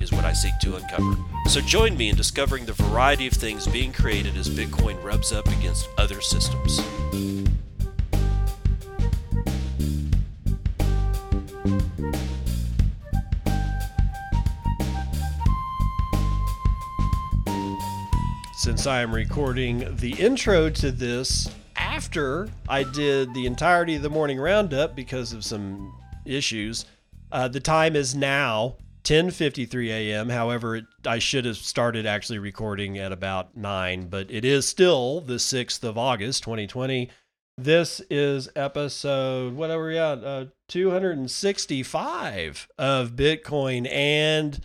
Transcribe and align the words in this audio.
is 0.00 0.10
what 0.12 0.24
I 0.24 0.32
seek 0.32 0.58
to 0.62 0.76
uncover. 0.76 1.16
So 1.46 1.60
join 1.60 1.96
me 1.96 2.08
in 2.08 2.16
discovering 2.16 2.64
the 2.64 2.72
variety 2.72 3.26
of 3.26 3.34
things 3.34 3.66
being 3.66 3.92
created 3.92 4.36
as 4.36 4.48
Bitcoin 4.48 5.02
rubs 5.04 5.32
up 5.32 5.46
against 5.48 5.88
other 5.98 6.20
systems. 6.20 6.80
Since 18.56 18.86
I 18.86 19.00
am 19.00 19.14
recording 19.14 19.96
the 19.96 20.12
intro 20.18 20.70
to 20.70 20.90
this 20.90 21.50
after 21.76 22.48
I 22.68 22.82
did 22.82 23.34
the 23.34 23.46
entirety 23.46 23.96
of 23.96 24.02
the 24.02 24.10
morning 24.10 24.38
roundup 24.38 24.94
because 24.94 25.32
of 25.32 25.44
some 25.44 25.94
issues, 26.24 26.84
uh, 27.32 27.48
the 27.48 27.60
time 27.60 27.96
is 27.96 28.14
now 28.14 28.76
10:53 29.02 29.88
a.m. 29.88 30.28
However, 30.28 30.76
it, 30.76 30.84
I 31.06 31.18
should 31.18 31.44
have 31.44 31.56
started 31.56 32.06
actually 32.06 32.38
recording 32.38 32.98
at 32.98 33.12
about 33.12 33.56
9, 33.56 34.08
but 34.08 34.30
it 34.30 34.44
is 34.44 34.66
still 34.66 35.20
the 35.20 35.34
6th 35.34 35.84
of 35.84 35.98
August, 35.98 36.42
2020. 36.42 37.10
This 37.58 38.00
is 38.08 38.48
episode 38.56 39.54
whatever 39.54 39.88
we 39.88 39.98
at 39.98 40.24
uh, 40.24 40.46
265 40.68 42.68
of 42.78 43.10
Bitcoin 43.10 43.86
and 43.92 44.64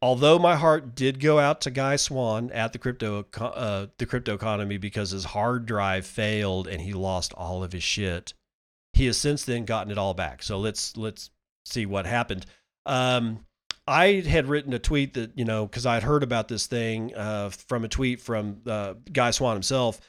although 0.00 0.38
my 0.38 0.56
heart 0.56 0.94
did 0.94 1.20
go 1.20 1.38
out 1.38 1.60
to 1.62 1.70
Guy 1.70 1.96
Swan 1.96 2.50
at 2.52 2.72
the 2.72 2.78
crypto 2.78 3.26
uh, 3.40 3.86
the 3.98 4.06
crypto 4.06 4.34
economy 4.34 4.78
because 4.78 5.10
his 5.10 5.24
hard 5.24 5.66
drive 5.66 6.06
failed 6.06 6.68
and 6.68 6.80
he 6.80 6.92
lost 6.92 7.32
all 7.34 7.64
of 7.64 7.72
his 7.72 7.82
shit. 7.82 8.34
He 8.92 9.06
has 9.06 9.16
since 9.16 9.44
then 9.44 9.64
gotten 9.64 9.90
it 9.90 9.98
all 9.98 10.14
back. 10.14 10.42
So 10.42 10.58
let's 10.58 10.96
let's 10.96 11.30
see 11.64 11.86
what 11.86 12.06
happened. 12.06 12.46
Um, 12.88 13.44
I 13.86 14.20
had 14.20 14.48
written 14.48 14.72
a 14.72 14.78
tweet 14.78 15.14
that 15.14 15.32
you 15.36 15.44
know 15.44 15.66
because 15.66 15.86
I 15.86 15.94
had 15.94 16.02
heard 16.02 16.22
about 16.22 16.48
this 16.48 16.66
thing 16.66 17.14
uh, 17.14 17.50
from 17.50 17.84
a 17.84 17.88
tweet 17.88 18.20
from 18.20 18.62
uh, 18.66 18.94
Guy 19.12 19.30
Swan 19.30 19.54
himself, 19.54 20.00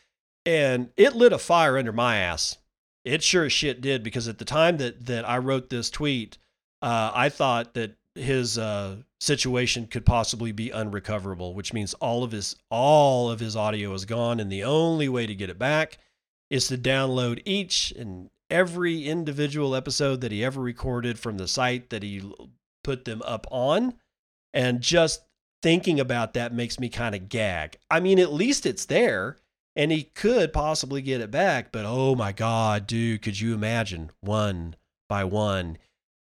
and 0.45 0.89
it 0.97 1.15
lit 1.15 1.33
a 1.33 1.37
fire 1.37 1.77
under 1.77 1.93
my 1.93 2.17
ass. 2.17 2.57
It 3.05 3.23
sure 3.23 3.45
as 3.45 3.53
shit 3.53 3.81
did 3.81 4.03
because 4.03 4.27
at 4.27 4.37
the 4.37 4.45
time 4.45 4.77
that 4.77 5.05
that 5.05 5.27
I 5.27 5.37
wrote 5.37 5.69
this 5.69 5.89
tweet, 5.89 6.37
uh, 6.81 7.11
I 7.13 7.29
thought 7.29 7.73
that 7.75 7.95
his 8.15 8.57
uh, 8.57 8.97
situation 9.21 9.87
could 9.87 10.05
possibly 10.05 10.51
be 10.51 10.71
unrecoverable, 10.71 11.53
which 11.53 11.73
means 11.73 11.93
all 11.95 12.23
of 12.23 12.31
his 12.31 12.55
all 12.69 13.29
of 13.29 13.39
his 13.39 13.55
audio 13.55 13.93
is 13.93 14.05
gone, 14.05 14.39
and 14.39 14.51
the 14.51 14.63
only 14.63 15.07
way 15.07 15.25
to 15.25 15.35
get 15.35 15.49
it 15.49 15.59
back 15.59 15.99
is 16.49 16.67
to 16.67 16.77
download 16.77 17.41
each 17.45 17.91
and 17.91 18.29
every 18.49 19.05
individual 19.05 19.75
episode 19.75 20.21
that 20.21 20.31
he 20.31 20.43
ever 20.43 20.59
recorded 20.59 21.19
from 21.19 21.37
the 21.37 21.47
site 21.47 21.89
that 21.91 22.03
he 22.03 22.21
put 22.89 23.05
them 23.05 23.21
up 23.23 23.45
on. 23.51 23.93
And 24.51 24.81
just 24.81 25.21
thinking 25.61 25.99
about 25.99 26.33
that 26.33 26.55
makes 26.55 26.79
me 26.79 26.89
kind 26.89 27.13
of 27.13 27.29
gag. 27.29 27.77
I 27.91 27.99
mean, 27.99 28.17
at 28.17 28.33
least 28.33 28.65
it's 28.65 28.85
there 28.85 29.37
and 29.75 29.91
he 29.91 30.03
could 30.15 30.51
possibly 30.51 31.03
get 31.03 31.21
it 31.21 31.29
back, 31.29 31.71
but 31.71 31.85
oh 31.85 32.15
my 32.15 32.31
God, 32.31 32.87
dude, 32.87 33.21
could 33.21 33.39
you 33.39 33.53
imagine 33.53 34.09
one 34.21 34.75
by 35.07 35.23
one? 35.23 35.77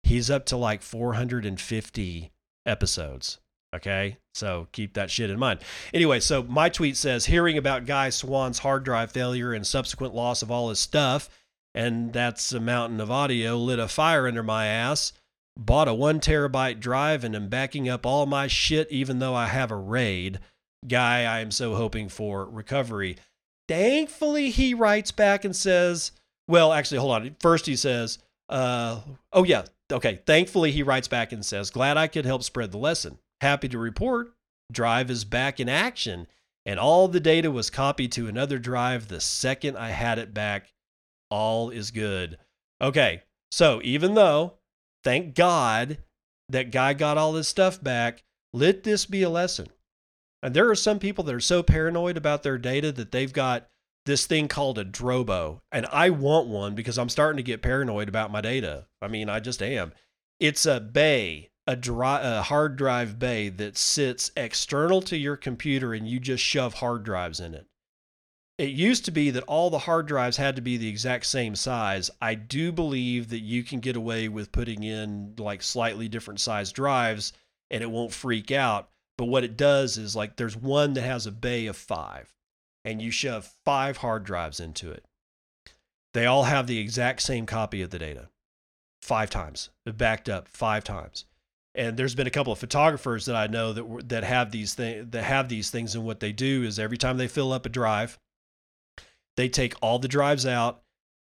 He's 0.04 0.30
up 0.30 0.46
to 0.46 0.56
like 0.56 0.80
450 0.80 2.32
episodes. 2.64 3.40
Okay. 3.76 4.16
So 4.32 4.68
keep 4.72 4.94
that 4.94 5.10
shit 5.10 5.28
in 5.28 5.38
mind. 5.38 5.60
Anyway, 5.92 6.20
so 6.20 6.44
my 6.44 6.70
tweet 6.70 6.96
says 6.96 7.26
hearing 7.26 7.58
about 7.58 7.84
Guy 7.84 8.08
Swan's 8.08 8.60
hard 8.60 8.84
drive 8.84 9.12
failure 9.12 9.52
and 9.52 9.66
subsequent 9.66 10.14
loss 10.14 10.40
of 10.40 10.50
all 10.50 10.70
his 10.70 10.78
stuff, 10.78 11.28
and 11.74 12.10
that's 12.14 12.54
a 12.54 12.60
mountain 12.60 13.02
of 13.02 13.10
audio, 13.10 13.58
lit 13.58 13.78
a 13.78 13.86
fire 13.86 14.26
under 14.26 14.42
my 14.42 14.66
ass 14.66 15.12
bought 15.56 15.88
a 15.88 15.94
one 15.94 16.20
terabyte 16.20 16.80
drive 16.80 17.24
and 17.24 17.34
am 17.34 17.48
backing 17.48 17.88
up 17.88 18.04
all 18.04 18.26
my 18.26 18.46
shit, 18.46 18.90
even 18.90 19.18
though 19.18 19.34
I 19.34 19.46
have 19.46 19.70
a 19.70 19.76
RAID. 19.76 20.40
Guy, 20.86 21.20
I 21.20 21.40
am 21.40 21.50
so 21.50 21.74
hoping 21.74 22.08
for 22.08 22.44
recovery. 22.44 23.16
Thankfully, 23.68 24.50
he 24.50 24.74
writes 24.74 25.10
back 25.10 25.44
and 25.44 25.56
says, 25.56 26.12
well, 26.46 26.72
actually, 26.72 26.98
hold 26.98 27.12
on. 27.12 27.36
First, 27.40 27.66
he 27.66 27.76
says, 27.76 28.18
uh, 28.50 29.00
oh, 29.32 29.44
yeah, 29.44 29.64
okay. 29.90 30.20
Thankfully, 30.26 30.72
he 30.72 30.82
writes 30.82 31.08
back 31.08 31.32
and 31.32 31.44
says, 31.44 31.70
glad 31.70 31.96
I 31.96 32.06
could 32.06 32.26
help 32.26 32.42
spread 32.42 32.72
the 32.72 32.78
lesson. 32.78 33.18
Happy 33.40 33.68
to 33.68 33.78
report, 33.78 34.34
drive 34.70 35.10
is 35.10 35.24
back 35.24 35.60
in 35.60 35.68
action, 35.68 36.26
and 36.66 36.78
all 36.78 37.08
the 37.08 37.20
data 37.20 37.50
was 37.50 37.70
copied 37.70 38.12
to 38.12 38.28
another 38.28 38.58
drive 38.58 39.08
the 39.08 39.20
second 39.20 39.76
I 39.76 39.90
had 39.90 40.18
it 40.18 40.34
back. 40.34 40.72
All 41.30 41.70
is 41.70 41.90
good. 41.90 42.38
Okay, 42.82 43.22
so 43.50 43.80
even 43.82 44.14
though 44.14 44.54
Thank 45.04 45.34
God 45.34 45.98
that 46.48 46.70
guy 46.72 46.94
got 46.94 47.18
all 47.18 47.32
this 47.32 47.48
stuff 47.48 47.82
back. 47.82 48.22
Let 48.52 48.82
this 48.82 49.06
be 49.06 49.22
a 49.22 49.30
lesson. 49.30 49.68
And 50.42 50.54
there 50.54 50.68
are 50.70 50.74
some 50.74 50.98
people 50.98 51.24
that 51.24 51.34
are 51.34 51.40
so 51.40 51.62
paranoid 51.62 52.16
about 52.16 52.42
their 52.42 52.58
data 52.58 52.90
that 52.92 53.12
they've 53.12 53.32
got 53.32 53.68
this 54.06 54.26
thing 54.26 54.48
called 54.48 54.78
a 54.78 54.84
Drobo. 54.84 55.60
And 55.72 55.86
I 55.92 56.10
want 56.10 56.48
one 56.48 56.74
because 56.74 56.98
I'm 56.98 57.08
starting 57.08 57.38
to 57.38 57.42
get 57.42 57.62
paranoid 57.62 58.08
about 58.08 58.30
my 58.30 58.40
data. 58.40 58.86
I 59.00 59.08
mean, 59.08 59.28
I 59.28 59.40
just 59.40 59.62
am. 59.62 59.92
It's 60.40 60.66
a 60.66 60.80
bay, 60.80 61.50
a, 61.66 61.76
dry, 61.76 62.20
a 62.20 62.42
hard 62.42 62.76
drive 62.76 63.18
bay 63.18 63.48
that 63.50 63.78
sits 63.78 64.30
external 64.36 65.00
to 65.02 65.16
your 65.16 65.36
computer 65.36 65.94
and 65.94 66.06
you 66.06 66.20
just 66.20 66.44
shove 66.44 66.74
hard 66.74 67.04
drives 67.04 67.40
in 67.40 67.54
it 67.54 67.66
it 68.56 68.70
used 68.70 69.04
to 69.04 69.10
be 69.10 69.30
that 69.30 69.44
all 69.44 69.70
the 69.70 69.80
hard 69.80 70.06
drives 70.06 70.36
had 70.36 70.56
to 70.56 70.62
be 70.62 70.76
the 70.76 70.88
exact 70.88 71.26
same 71.26 71.56
size. 71.56 72.10
I 72.20 72.34
do 72.34 72.70
believe 72.70 73.30
that 73.30 73.40
you 73.40 73.64
can 73.64 73.80
get 73.80 73.96
away 73.96 74.28
with 74.28 74.52
putting 74.52 74.84
in 74.84 75.34
like 75.38 75.62
slightly 75.62 76.08
different 76.08 76.40
size 76.40 76.70
drives 76.72 77.32
and 77.70 77.82
it 77.82 77.90
won't 77.90 78.12
freak 78.12 78.52
out. 78.52 78.90
But 79.18 79.26
what 79.26 79.44
it 79.44 79.56
does 79.56 79.98
is 79.98 80.14
like 80.14 80.36
there's 80.36 80.56
one 80.56 80.94
that 80.94 81.02
has 81.02 81.26
a 81.26 81.32
bay 81.32 81.66
of 81.66 81.76
five 81.76 82.32
and 82.84 83.02
you 83.02 83.10
shove 83.10 83.50
five 83.64 83.96
hard 83.98 84.24
drives 84.24 84.60
into 84.60 84.90
it. 84.90 85.04
They 86.12 86.26
all 86.26 86.44
have 86.44 86.68
the 86.68 86.78
exact 86.78 87.22
same 87.22 87.46
copy 87.46 87.82
of 87.82 87.90
the 87.90 87.98
data 87.98 88.28
five 89.02 89.30
times, 89.30 89.70
backed 89.84 90.28
up 90.28 90.48
five 90.48 90.84
times. 90.84 91.24
And 91.74 91.96
there's 91.96 92.14
been 92.14 92.28
a 92.28 92.30
couple 92.30 92.52
of 92.52 92.58
photographers 92.60 93.26
that 93.26 93.34
I 93.34 93.48
know 93.48 93.72
that 93.72 94.08
that 94.08 94.24
have 94.24 94.52
these 94.52 94.74
things 94.74 95.10
that 95.10 95.24
have 95.24 95.48
these 95.48 95.70
things, 95.70 95.96
and 95.96 96.04
what 96.04 96.20
they 96.20 96.30
do 96.30 96.62
is 96.62 96.78
every 96.78 96.96
time 96.96 97.18
they 97.18 97.26
fill 97.26 97.52
up 97.52 97.66
a 97.66 97.68
drive, 97.68 98.16
they 99.36 99.48
take 99.48 99.74
all 99.80 99.98
the 99.98 100.08
drives 100.08 100.46
out 100.46 100.82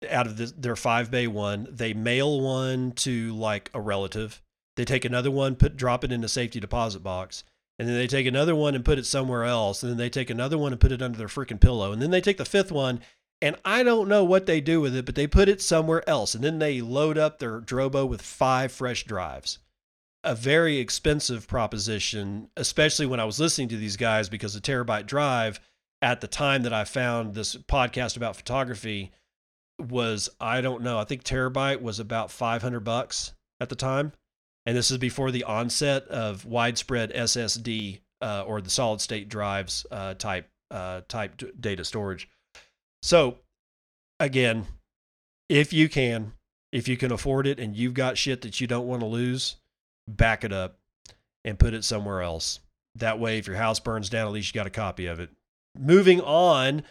out 0.10 0.28
of 0.28 0.38
the, 0.38 0.54
their 0.58 0.76
five 0.76 1.12
bay 1.12 1.28
one. 1.28 1.68
They 1.70 1.94
mail 1.94 2.42
one 2.42 2.92
to 2.94 3.34
like 3.36 3.70
a 3.74 3.82
relative. 3.82 4.42
They 4.76 4.86
take 4.86 5.06
another 5.06 5.32
one, 5.32 5.56
put 5.56 5.78
drop 5.78 6.04
it 6.04 6.12
in 6.12 6.24
a 6.24 6.30
safety 6.30 6.60
deposit 6.60 7.04
box, 7.04 7.44
and 7.78 7.88
then 7.88 7.96
they 7.96 8.08
take 8.08 8.26
another 8.26 8.56
one 8.56 8.74
and 8.74 8.86
put 8.86 8.98
it 8.98 9.06
somewhere 9.06 9.44
else. 9.44 9.84
And 9.84 9.92
then 9.92 9.98
they 9.98 10.10
take 10.10 10.30
another 10.30 10.58
one 10.58 10.72
and 10.72 10.82
put 10.82 10.92
it 10.92 11.02
under 11.02 11.18
their 11.18 11.28
freaking 11.28 11.60
pillow. 11.60 11.92
And 11.92 12.02
then 12.02 12.12
they 12.12 12.22
take 12.22 12.38
the 12.38 12.46
fifth 12.46 12.72
one, 12.72 13.02
and 13.42 13.56
I 13.66 13.84
don't 13.84 14.08
know 14.08 14.24
what 14.24 14.46
they 14.46 14.62
do 14.62 14.82
with 14.82 14.96
it, 14.96 15.06
but 15.06 15.16
they 15.16 15.28
put 15.28 15.50
it 15.50 15.62
somewhere 15.62 16.08
else. 16.10 16.36
And 16.36 16.44
then 16.44 16.60
they 16.60 16.82
load 16.82 17.18
up 17.18 17.40
their 17.40 17.60
Drobo 17.60 18.08
with 18.08 18.22
five 18.22 18.72
fresh 18.72 19.04
drives. 19.04 19.60
A 20.24 20.36
very 20.36 20.78
expensive 20.78 21.48
proposition, 21.48 22.50
especially 22.56 23.08
when 23.08 23.20
I 23.20 23.26
was 23.26 23.40
listening 23.40 23.70
to 23.70 23.78
these 23.78 23.98
guys 23.98 24.30
because 24.30 24.56
a 24.56 24.62
terabyte 24.62 25.08
drive 25.08 25.60
at 26.02 26.22
the 26.22 26.28
time 26.28 26.64
that 26.64 26.74
I 26.74 26.84
found 26.84 27.34
this 27.34 27.56
podcast 27.56 28.18
about 28.18 28.36
photography 28.36 29.12
was 29.80 30.30
I 30.40 30.62
don't 30.62 30.84
know 30.84 31.00
I 31.00 31.04
think 31.04 31.24
terabyte 31.24 31.82
was 31.82 32.00
about 32.00 32.32
500 32.32 32.80
bucks 32.82 33.34
at 33.60 33.70
the 33.70 33.76
time. 33.76 34.14
And 34.66 34.78
this 34.78 34.92
is 34.92 34.98
before 34.98 35.32
the 35.32 35.44
onset 35.44 36.08
of 36.08 36.46
widespread 36.46 37.12
SSD 37.14 38.00
uh, 38.22 38.44
or 38.46 38.62
the 38.62 38.70
solid 38.70 39.02
state 39.02 39.28
drives 39.28 39.86
uh, 39.90 40.14
type 40.16 40.48
uh, 40.70 41.02
type 41.08 41.42
data 41.60 41.84
storage. 41.84 42.30
So 43.02 43.38
again 44.20 44.66
if 45.50 45.74
you 45.74 45.90
can 45.90 46.34
if 46.72 46.88
you 46.88 46.96
can 46.96 47.12
afford 47.12 47.46
it 47.48 47.60
and 47.60 47.76
you've 47.76 47.94
got 47.94 48.18
shit 48.18 48.42
that 48.42 48.62
you 48.62 48.68
don't 48.68 48.88
want 48.88 49.02
to 49.02 49.08
lose 49.08 49.58
back 50.08 50.44
it 50.44 50.54
up 50.54 50.78
and 51.44 51.60
put 51.60 51.74
it 51.74 51.84
somewhere 51.84 52.22
else. 52.22 52.60
That 52.96 53.20
way 53.20 53.38
if 53.38 53.48
your 53.48 53.56
house 53.56 53.80
burns 53.80 54.10
down 54.10 54.28
at 54.28 54.34
least 54.34 54.54
you 54.54 54.60
got 54.60 54.68
a 54.68 54.72
copy 54.72 55.08
of 55.08 55.20
it 55.20 55.30
moving 55.78 56.22
on, 56.22 56.84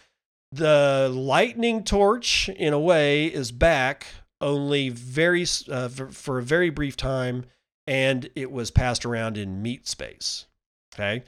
the 0.51 1.11
lightning 1.13 1.83
torch, 1.83 2.49
in 2.49 2.73
a 2.73 2.79
way, 2.79 3.27
is 3.27 3.51
back 3.51 4.07
only 4.41 4.89
very 4.89 5.45
uh, 5.69 5.87
for 5.87 6.39
a 6.39 6.43
very 6.43 6.69
brief 6.69 6.97
time, 6.97 7.45
and 7.87 8.29
it 8.35 8.51
was 8.51 8.71
passed 8.71 9.05
around 9.05 9.37
in 9.37 9.61
meat 9.61 9.87
space. 9.87 10.47
Okay. 10.93 11.23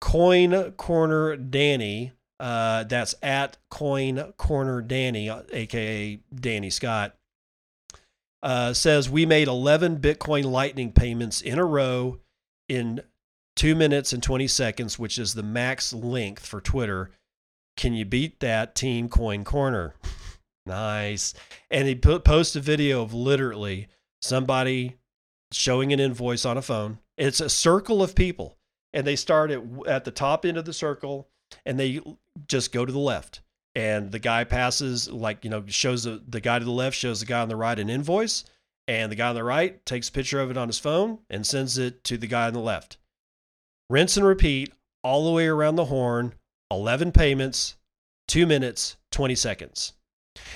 Coin 0.00 0.72
Corner 0.72 1.36
Danny. 1.36 2.12
Uh, 2.38 2.84
that's 2.84 3.14
at 3.22 3.56
Coin 3.70 4.32
Corner 4.36 4.82
Danny, 4.82 5.30
aka 5.52 6.20
Danny 6.34 6.68
Scott. 6.68 7.14
Uh, 8.42 8.74
says 8.74 9.08
we 9.08 9.24
made 9.24 9.48
11 9.48 9.98
Bitcoin 9.98 10.44
Lightning 10.44 10.92
payments 10.92 11.40
in 11.40 11.58
a 11.58 11.64
row 11.64 12.20
in 12.68 13.00
two 13.56 13.74
minutes 13.74 14.12
and 14.12 14.22
20 14.22 14.46
seconds, 14.46 14.98
which 14.98 15.18
is 15.18 15.34
the 15.34 15.42
max 15.42 15.92
length 15.92 16.46
for 16.46 16.60
Twitter. 16.60 17.10
Can 17.76 17.94
you 17.94 18.04
beat 18.04 18.40
that 18.40 18.74
Team 18.74 19.08
Coin 19.08 19.42
Corner? 19.42 19.94
nice. 20.66 21.34
And 21.70 21.88
he 21.88 21.94
put 21.94 22.24
post 22.24 22.54
a 22.54 22.60
video 22.60 23.02
of 23.02 23.12
literally 23.12 23.88
somebody 24.22 24.96
showing 25.52 25.92
an 25.92 26.00
invoice 26.00 26.44
on 26.44 26.56
a 26.56 26.62
phone. 26.62 26.98
It's 27.16 27.40
a 27.40 27.48
circle 27.48 28.02
of 28.02 28.14
people, 28.14 28.56
and 28.92 29.06
they 29.06 29.16
start 29.16 29.50
at, 29.50 29.62
at 29.86 30.04
the 30.04 30.10
top 30.10 30.44
end 30.44 30.58
of 30.58 30.64
the 30.64 30.72
circle, 30.72 31.28
and 31.64 31.80
they 31.80 32.00
just 32.46 32.72
go 32.72 32.84
to 32.84 32.92
the 32.92 32.98
left. 32.98 33.40
And 33.74 34.10
the 34.10 34.18
guy 34.18 34.44
passes, 34.44 35.10
like 35.10 35.44
you 35.44 35.50
know, 35.50 35.64
shows 35.66 36.04
the, 36.04 36.22
the 36.26 36.40
guy 36.40 36.58
to 36.58 36.64
the 36.64 36.70
left 36.70 36.96
shows 36.96 37.20
the 37.20 37.26
guy 37.26 37.40
on 37.40 37.48
the 37.48 37.56
right 37.56 37.78
an 37.78 37.90
invoice, 37.90 38.44
and 38.88 39.10
the 39.10 39.16
guy 39.16 39.28
on 39.28 39.34
the 39.34 39.44
right 39.44 39.84
takes 39.84 40.08
a 40.08 40.12
picture 40.12 40.40
of 40.40 40.50
it 40.50 40.56
on 40.56 40.68
his 40.68 40.78
phone 40.78 41.18
and 41.28 41.46
sends 41.46 41.76
it 41.78 42.04
to 42.04 42.16
the 42.16 42.26
guy 42.26 42.46
on 42.46 42.52
the 42.52 42.60
left. 42.60 42.96
Rinse 43.88 44.16
and 44.16 44.26
repeat 44.26 44.72
all 45.02 45.24
the 45.24 45.32
way 45.32 45.46
around 45.46 45.76
the 45.76 45.84
horn, 45.86 46.34
11 46.70 47.12
payments, 47.12 47.76
two 48.26 48.46
minutes, 48.46 48.96
20 49.12 49.34
seconds. 49.34 49.92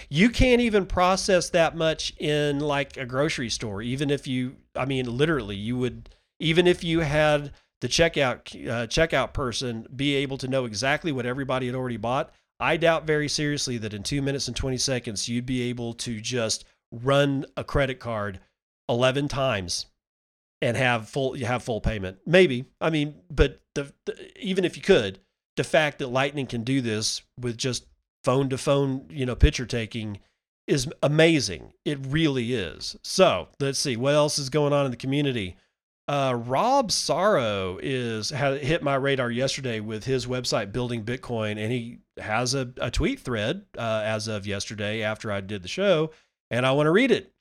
You 0.09 0.29
can't 0.29 0.61
even 0.61 0.87
process 0.87 1.51
that 1.51 1.77
much 1.77 2.13
in 2.19 2.61
like 2.61 2.97
a 2.97 3.07
grocery 3.07 3.49
store, 3.49 3.81
even 3.81 4.11
if 4.11 4.27
you, 4.27 4.57
I 4.75 4.85
mean, 4.85 5.07
literally, 5.07 5.57
you 5.57 5.79
would, 5.79 6.11
even 6.39 6.67
if 6.67 6.85
you 6.85 7.01
had 7.01 7.53
the 7.81 7.89
checkout 7.89 8.69
uh, 8.69 8.87
checkout 8.87 9.33
person 9.33 9.87
be 9.95 10.15
able 10.17 10.37
to 10.39 10.49
know 10.49 10.65
exactly 10.65 11.13
what 11.13 11.27
everybody 11.27 11.67
had 11.67 11.75
already 11.75 11.97
bought. 11.97 12.33
I 12.59 12.77
doubt 12.77 13.07
very 13.07 13.29
seriously 13.29 13.79
that 13.79 13.95
in 13.95 14.03
two 14.03 14.21
minutes 14.21 14.49
and 14.49 14.57
20 14.57 14.77
seconds, 14.77 15.29
you'd 15.29 15.47
be 15.47 15.63
able 15.63 15.95
to 15.95 16.21
just 16.21 16.65
run 16.93 17.47
a 17.57 17.65
credit 17.65 18.01
card 18.01 18.41
11 18.91 19.29
times 19.29 19.87
and 20.63 20.77
have 20.77 21.09
full 21.09 21.37
you 21.37 21.47
have 21.47 21.63
full 21.63 21.81
payment. 21.81 22.19
Maybe. 22.27 22.67
I 22.81 22.91
mean, 22.91 23.15
but 23.31 23.61
the, 23.75 23.93
the, 24.07 24.17
even 24.39 24.65
if 24.65 24.77
you 24.77 24.83
could, 24.83 25.21
the 25.57 25.65
fact 25.65 25.99
that 25.99 26.09
Lightning 26.09 26.47
can 26.47 26.65
do 26.65 26.81
this 26.81 27.23
with 27.39 27.57
just 27.57 27.87
phone 28.25 28.49
to 28.51 28.59
phone, 28.59 29.07
you 29.11 29.27
know, 29.27 29.35
picture 29.35 29.67
taking 29.67 30.21
is 30.67 30.89
amazing. 31.03 31.73
It 31.85 31.99
really 32.07 32.55
is. 32.55 32.97
So 33.03 33.49
let's 33.59 33.79
see 33.79 33.97
what 33.97 34.15
else 34.15 34.39
is 34.39 34.51
going 34.51 34.73
on 34.73 34.85
in 34.85 34.91
the 34.91 34.97
community. 34.97 35.57
Uh, 36.07 36.35
Rob 36.35 36.91
Sorrow 36.91 37.79
is 37.81 38.31
hit 38.31 38.83
my 38.83 38.97
radar 38.97 39.31
yesterday 39.31 39.79
with 39.79 40.05
his 40.05 40.27
website 40.27 40.73
building 40.73 41.05
Bitcoin, 41.05 41.53
and 41.53 41.71
he 41.71 41.99
has 42.19 42.55
a, 42.55 42.73
a 42.79 42.91
tweet 42.91 43.21
thread 43.21 43.65
uh, 43.79 44.03
as 44.05 44.27
of 44.27 44.47
yesterday 44.47 45.03
after 45.03 45.31
I 45.31 45.41
did 45.41 45.63
the 45.63 45.69
show, 45.69 46.11
and 46.51 46.67
I 46.67 46.73
want 46.73 46.89
to 46.89 46.91
read 46.91 47.13
it 47.13 47.33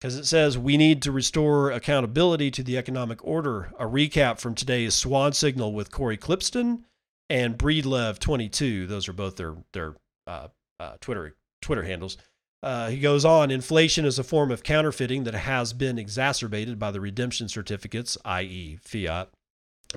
because 0.00 0.16
it 0.16 0.26
says 0.26 0.58
we 0.58 0.76
need 0.76 1.02
to 1.02 1.12
restore 1.12 1.70
accountability 1.70 2.50
to 2.50 2.62
the 2.62 2.76
economic 2.76 3.24
order. 3.24 3.72
A 3.78 3.86
recap 3.86 4.38
from 4.38 4.54
today's 4.54 4.94
Swan 4.94 5.32
Signal 5.32 5.72
with 5.72 5.90
Cory 5.90 6.18
Klippsten 6.18 6.82
and 7.30 7.56
Breedlove22. 7.58 8.88
Those 8.88 9.08
are 9.08 9.12
both 9.12 9.36
their 9.36 9.56
their 9.72 9.96
uh, 10.26 10.48
uh, 10.78 10.96
Twitter 11.00 11.34
Twitter 11.62 11.82
handles. 11.82 12.16
Uh, 12.62 12.88
he 12.88 12.98
goes 12.98 13.26
on 13.26 13.50
inflation 13.50 14.06
is 14.06 14.18
a 14.18 14.24
form 14.24 14.50
of 14.50 14.62
counterfeiting 14.62 15.24
that 15.24 15.34
has 15.34 15.74
been 15.74 15.98
exacerbated 15.98 16.78
by 16.78 16.90
the 16.90 17.00
redemption 17.00 17.46
certificates, 17.46 18.16
i.e., 18.24 18.78
fiat. 18.80 19.28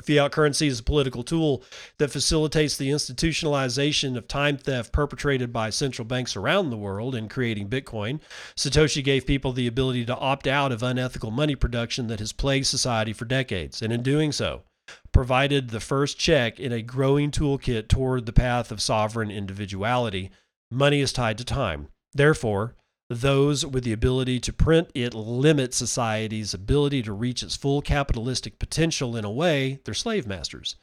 Fiat 0.01 0.31
currency 0.31 0.67
is 0.67 0.79
a 0.79 0.83
political 0.83 1.23
tool 1.23 1.63
that 1.97 2.11
facilitates 2.11 2.77
the 2.77 2.89
institutionalization 2.89 4.15
of 4.15 4.27
time 4.27 4.57
theft 4.57 4.91
perpetrated 4.91 5.51
by 5.51 5.69
central 5.69 6.05
banks 6.05 6.35
around 6.35 6.69
the 6.69 6.77
world 6.77 7.15
in 7.15 7.27
creating 7.27 7.69
Bitcoin. 7.69 8.19
Satoshi 8.55 9.03
gave 9.03 9.25
people 9.25 9.53
the 9.53 9.67
ability 9.67 10.05
to 10.05 10.15
opt 10.17 10.45
out 10.45 10.71
of 10.71 10.83
unethical 10.83 11.31
money 11.31 11.55
production 11.55 12.07
that 12.07 12.19
has 12.19 12.31
plagued 12.31 12.67
society 12.67 13.13
for 13.13 13.25
decades, 13.25 13.81
and 13.81 13.91
in 13.91 14.03
doing 14.03 14.31
so, 14.31 14.63
provided 15.11 15.69
the 15.69 15.79
first 15.79 16.19
check 16.19 16.59
in 16.59 16.71
a 16.71 16.81
growing 16.81 17.31
toolkit 17.31 17.87
toward 17.87 18.25
the 18.25 18.33
path 18.33 18.71
of 18.71 18.81
sovereign 18.81 19.31
individuality. 19.31 20.29
Money 20.69 21.01
is 21.01 21.11
tied 21.11 21.37
to 21.37 21.43
time. 21.43 21.87
Therefore, 22.13 22.75
those 23.09 23.65
with 23.65 23.83
the 23.83 23.93
ability 23.93 24.39
to 24.41 24.53
print 24.53 24.89
it 24.93 25.13
limit 25.13 25.73
society's 25.73 26.53
ability 26.53 27.01
to 27.03 27.13
reach 27.13 27.41
its 27.41 27.55
full 27.55 27.81
capitalistic 27.81 28.59
potential 28.59 29.15
in 29.15 29.23
a 29.23 29.31
way 29.31 29.79
they're 29.85 29.93
slave 29.93 30.27
masters, 30.27 30.75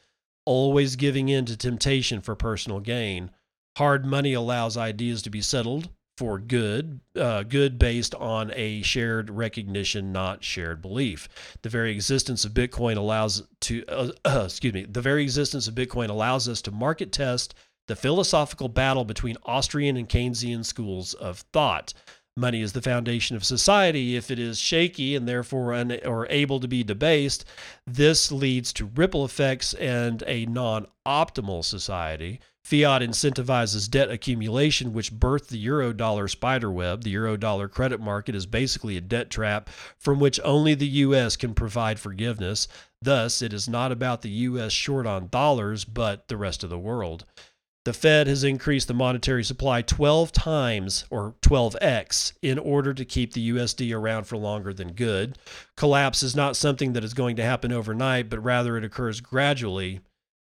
always 0.45 0.95
giving 0.95 1.29
in 1.29 1.45
to 1.45 1.55
temptation 1.55 2.21
for 2.21 2.35
personal 2.35 2.79
gain. 2.79 3.31
Hard 3.77 4.05
money 4.05 4.33
allows 4.33 4.77
ideas 4.77 5.21
to 5.23 5.29
be 5.29 5.41
settled 5.41 5.89
for 6.17 6.39
good, 6.39 7.01
uh, 7.15 7.43
good 7.43 7.77
based 7.77 8.15
on 8.15 8.51
a 8.55 8.81
shared 8.81 9.29
recognition, 9.29 10.11
not 10.13 10.43
shared 10.43 10.81
belief. 10.81 11.27
The 11.61 11.69
very 11.69 11.91
existence 11.91 12.45
of 12.45 12.53
Bitcoin 12.53 12.95
allows 12.95 13.43
to, 13.61 13.85
uh, 13.87 14.11
uh, 14.23 14.41
excuse 14.45 14.73
me, 14.73 14.85
the 14.85 15.01
very 15.01 15.23
existence 15.23 15.67
of 15.67 15.75
Bitcoin 15.75 16.09
allows 16.09 16.47
us 16.47 16.61
to 16.63 16.71
market 16.71 17.11
test 17.11 17.53
the 17.87 17.95
philosophical 17.95 18.67
battle 18.67 19.05
between 19.05 19.37
Austrian 19.45 19.97
and 19.97 20.09
Keynesian 20.09 20.65
schools 20.65 21.13
of 21.13 21.39
thought. 21.53 21.93
Money 22.37 22.61
is 22.61 22.73
the 22.73 22.81
foundation 22.81 23.37
of 23.37 23.45
society. 23.45 24.17
If 24.17 24.29
it 24.29 24.39
is 24.39 24.59
shaky 24.59 25.15
and 25.15 25.25
therefore 25.25 25.73
un- 25.73 25.99
or 26.05 26.27
able 26.29 26.59
to 26.59 26.67
be 26.67 26.83
debased, 26.83 27.45
this 27.87 28.29
leads 28.29 28.73
to 28.73 28.91
ripple 28.93 29.23
effects 29.23 29.73
and 29.75 30.21
a 30.27 30.45
non 30.45 30.87
optimal 31.05 31.63
society. 31.63 32.41
Fiat 32.65 33.01
incentivizes 33.01 33.89
debt 33.89 34.11
accumulation, 34.11 34.91
which 34.91 35.13
birthed 35.13 35.47
the 35.47 35.65
eurodollar 35.65 36.29
spiderweb. 36.29 37.03
The 37.03 37.13
eurodollar 37.13 37.71
credit 37.71 38.01
market 38.01 38.35
is 38.35 38.47
basically 38.47 38.97
a 38.97 39.01
debt 39.01 39.29
trap 39.29 39.69
from 39.97 40.19
which 40.19 40.39
only 40.43 40.73
the 40.73 40.87
U.S. 40.87 41.37
can 41.37 41.53
provide 41.53 41.99
forgiveness. 41.99 42.67
Thus, 43.01 43.41
it 43.41 43.53
is 43.53 43.69
not 43.69 43.91
about 43.93 44.23
the 44.23 44.29
U.S. 44.29 44.73
short 44.73 45.05
on 45.05 45.29
dollars, 45.29 45.85
but 45.85 46.27
the 46.27 46.37
rest 46.37 46.63
of 46.65 46.69
the 46.69 46.79
world. 46.79 47.23
The 47.85 47.93
Fed 47.93 48.25
has 48.25 48.43
increased 48.43 48.87
the 48.87 48.95
monetary 48.95 49.43
supply 49.43 49.83
12 49.83 50.31
times 50.31 51.05
or 51.11 51.35
12x 51.43 52.33
in 52.41 52.57
order 52.57 52.95
to 52.95 53.05
keep 53.05 53.33
the 53.33 53.51
USD 53.51 53.95
around 53.95 54.23
for 54.23 54.37
longer 54.37 54.73
than 54.73 54.93
good. 54.93 55.37
Collapse 55.77 56.23
is 56.23 56.35
not 56.35 56.55
something 56.55 56.93
that 56.93 57.03
is 57.03 57.13
going 57.13 57.35
to 57.35 57.43
happen 57.43 57.71
overnight, 57.71 58.27
but 58.27 58.43
rather 58.43 58.75
it 58.75 58.83
occurs 58.83 59.21
gradually 59.21 60.01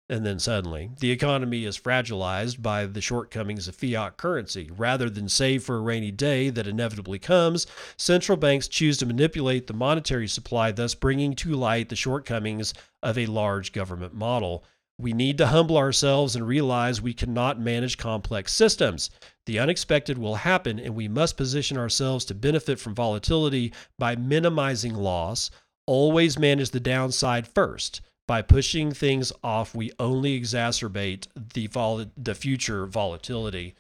and 0.07 0.25
then 0.25 0.39
suddenly. 0.39 0.91
The 1.01 1.11
economy 1.11 1.65
is 1.65 1.77
fragilized 1.77 2.61
by 2.61 2.85
the 2.85 3.01
shortcomings 3.01 3.67
of 3.67 3.75
fiat 3.75 4.15
currency. 4.15 4.71
Rather 4.73 5.09
than 5.09 5.27
save 5.27 5.63
for 5.63 5.75
a 5.75 5.81
rainy 5.81 6.11
day 6.11 6.49
that 6.49 6.65
inevitably 6.65 7.19
comes, 7.19 7.67
central 7.97 8.37
banks 8.37 8.69
choose 8.69 8.97
to 8.99 9.05
manipulate 9.05 9.67
the 9.67 9.73
monetary 9.73 10.29
supply, 10.29 10.71
thus 10.71 10.95
bringing 10.95 11.33
to 11.35 11.55
light 11.55 11.89
the 11.89 11.97
shortcomings 11.97 12.73
of 13.03 13.17
a 13.17 13.25
large 13.25 13.73
government 13.73 14.13
model. 14.13 14.63
We 14.99 15.13
need 15.13 15.37
to 15.37 15.47
humble 15.47 15.77
ourselves 15.77 16.35
and 16.35 16.47
realize 16.47 17.01
we 17.01 17.13
cannot 17.13 17.59
manage 17.59 17.97
complex 17.97 18.51
systems. 18.51 19.11
The 19.45 19.59
unexpected 19.59 20.17
will 20.17 20.35
happen, 20.35 20.79
and 20.79 20.95
we 20.95 21.07
must 21.07 21.37
position 21.37 21.77
ourselves 21.77 22.25
to 22.25 22.35
benefit 22.35 22.79
from 22.79 22.95
volatility 22.95 23.73
by 23.99 24.15
minimizing 24.15 24.95
loss. 24.95 25.51
Always 25.85 26.39
manage 26.39 26.71
the 26.71 26.79
downside 26.79 27.47
first. 27.47 28.01
By 28.27 28.41
pushing 28.41 28.91
things 28.91 29.31
off, 29.43 29.73
we 29.73 29.91
only 29.99 30.39
exacerbate 30.39 31.27
the, 31.53 31.67
vol- 31.67 32.05
the 32.17 32.35
future 32.35 32.85
volatility. 32.85 33.75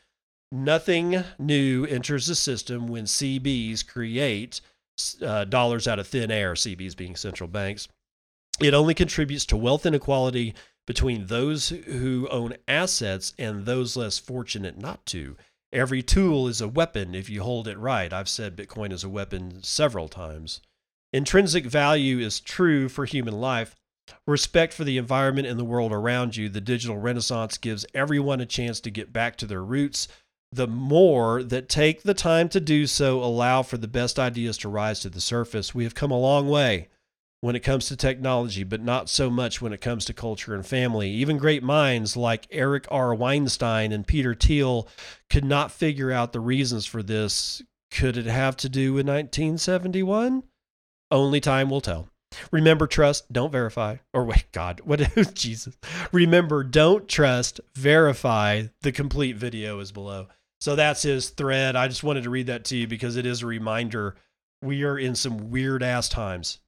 Nothing 0.51 1.23
new 1.37 1.85
enters 1.85 2.27
the 2.27 2.35
system 2.35 2.87
when 2.87 3.03
CBs 3.03 3.85
create 3.85 4.61
uh, 5.21 5.45
dollars 5.45 5.87
out 5.87 5.99
of 5.99 6.07
thin 6.07 6.31
air, 6.31 6.53
CBs 6.53 6.95
being 6.95 7.15
central 7.15 7.49
banks. 7.49 7.87
It 8.61 8.73
only 8.73 8.93
contributes 8.93 9.45
to 9.47 9.57
wealth 9.57 9.85
inequality 9.85 10.55
between 10.87 11.27
those 11.27 11.69
who 11.69 12.27
own 12.29 12.55
assets 12.67 13.33
and 13.37 13.65
those 13.65 13.95
less 13.95 14.17
fortunate 14.17 14.77
not 14.77 15.05
to. 15.05 15.35
Every 15.73 16.01
tool 16.01 16.47
is 16.47 16.61
a 16.61 16.67
weapon 16.67 17.13
if 17.13 17.29
you 17.29 17.43
hold 17.43 17.67
it 17.67 17.77
right. 17.77 18.11
I've 18.11 18.29
said 18.29 18.55
Bitcoin 18.55 18.93
is 18.93 19.03
a 19.03 19.09
weapon 19.09 19.61
several 19.61 20.07
times. 20.07 20.61
Intrinsic 21.11 21.65
value 21.65 22.19
is 22.19 22.39
true 22.39 22.87
for 22.87 23.05
human 23.05 23.39
life. 23.39 23.75
Respect 24.25 24.73
for 24.73 24.85
the 24.85 24.97
environment 24.97 25.45
and 25.45 25.59
the 25.59 25.65
world 25.65 25.91
around 25.91 26.37
you. 26.37 26.47
The 26.47 26.61
digital 26.61 26.97
renaissance 26.97 27.57
gives 27.57 27.85
everyone 27.93 28.39
a 28.39 28.45
chance 28.45 28.79
to 28.79 28.89
get 28.89 29.11
back 29.11 29.35
to 29.37 29.45
their 29.45 29.63
roots. 29.63 30.07
The 30.53 30.67
more 30.67 31.43
that 31.43 31.67
take 31.67 32.03
the 32.03 32.13
time 32.13 32.47
to 32.49 32.61
do 32.61 32.87
so 32.87 33.21
allow 33.21 33.61
for 33.61 33.77
the 33.77 33.89
best 33.89 34.17
ideas 34.17 34.57
to 34.59 34.69
rise 34.69 35.01
to 35.01 35.09
the 35.09 35.19
surface. 35.19 35.75
We 35.75 35.83
have 35.83 35.95
come 35.95 36.11
a 36.11 36.19
long 36.19 36.47
way 36.47 36.87
when 37.41 37.55
it 37.55 37.61
comes 37.61 37.87
to 37.87 37.95
technology, 37.95 38.63
but 38.63 38.81
not 38.81 39.09
so 39.09 39.29
much 39.29 39.61
when 39.61 39.73
it 39.73 39.81
comes 39.81 40.05
to 40.05 40.13
culture 40.13 40.55
and 40.55 40.65
family. 40.65 41.09
Even 41.11 41.37
great 41.37 41.63
minds 41.63 42.17
like 42.17 42.47
Eric 42.49 42.87
R. 42.89 43.13
Weinstein 43.13 43.91
and 43.91 44.07
Peter 44.07 44.33
Thiel 44.33 44.87
could 45.29 45.45
not 45.45 45.71
figure 45.71 46.11
out 46.11 46.33
the 46.33 46.39
reasons 46.39 46.85
for 46.85 47.03
this. 47.03 47.61
Could 47.91 48.17
it 48.17 48.25
have 48.25 48.57
to 48.57 48.69
do 48.69 48.93
with 48.93 49.07
1971? 49.07 50.43
Only 51.11 51.39
time 51.39 51.69
will 51.69 51.81
tell. 51.81 52.09
Remember, 52.51 52.87
trust, 52.87 53.31
don't 53.31 53.51
verify. 53.51 53.97
Or 54.13 54.25
wait, 54.25 54.45
God, 54.51 54.81
what? 54.83 54.99
Jesus. 55.33 55.77
Remember, 56.11 56.63
don't 56.63 57.07
trust, 57.07 57.61
verify. 57.75 58.63
The 58.81 58.91
complete 58.91 59.37
video 59.37 59.79
is 59.79 59.91
below. 59.91 60.27
So 60.59 60.75
that's 60.75 61.03
his 61.03 61.29
thread. 61.29 61.75
I 61.75 61.87
just 61.87 62.03
wanted 62.03 62.23
to 62.23 62.29
read 62.29 62.47
that 62.47 62.65
to 62.65 62.77
you 62.77 62.87
because 62.87 63.15
it 63.15 63.25
is 63.25 63.43
a 63.43 63.47
reminder. 63.47 64.15
We 64.61 64.83
are 64.83 64.97
in 64.97 65.13
some 65.15 65.51
weird 65.51 65.83
ass 65.83 66.09
times. 66.09 66.59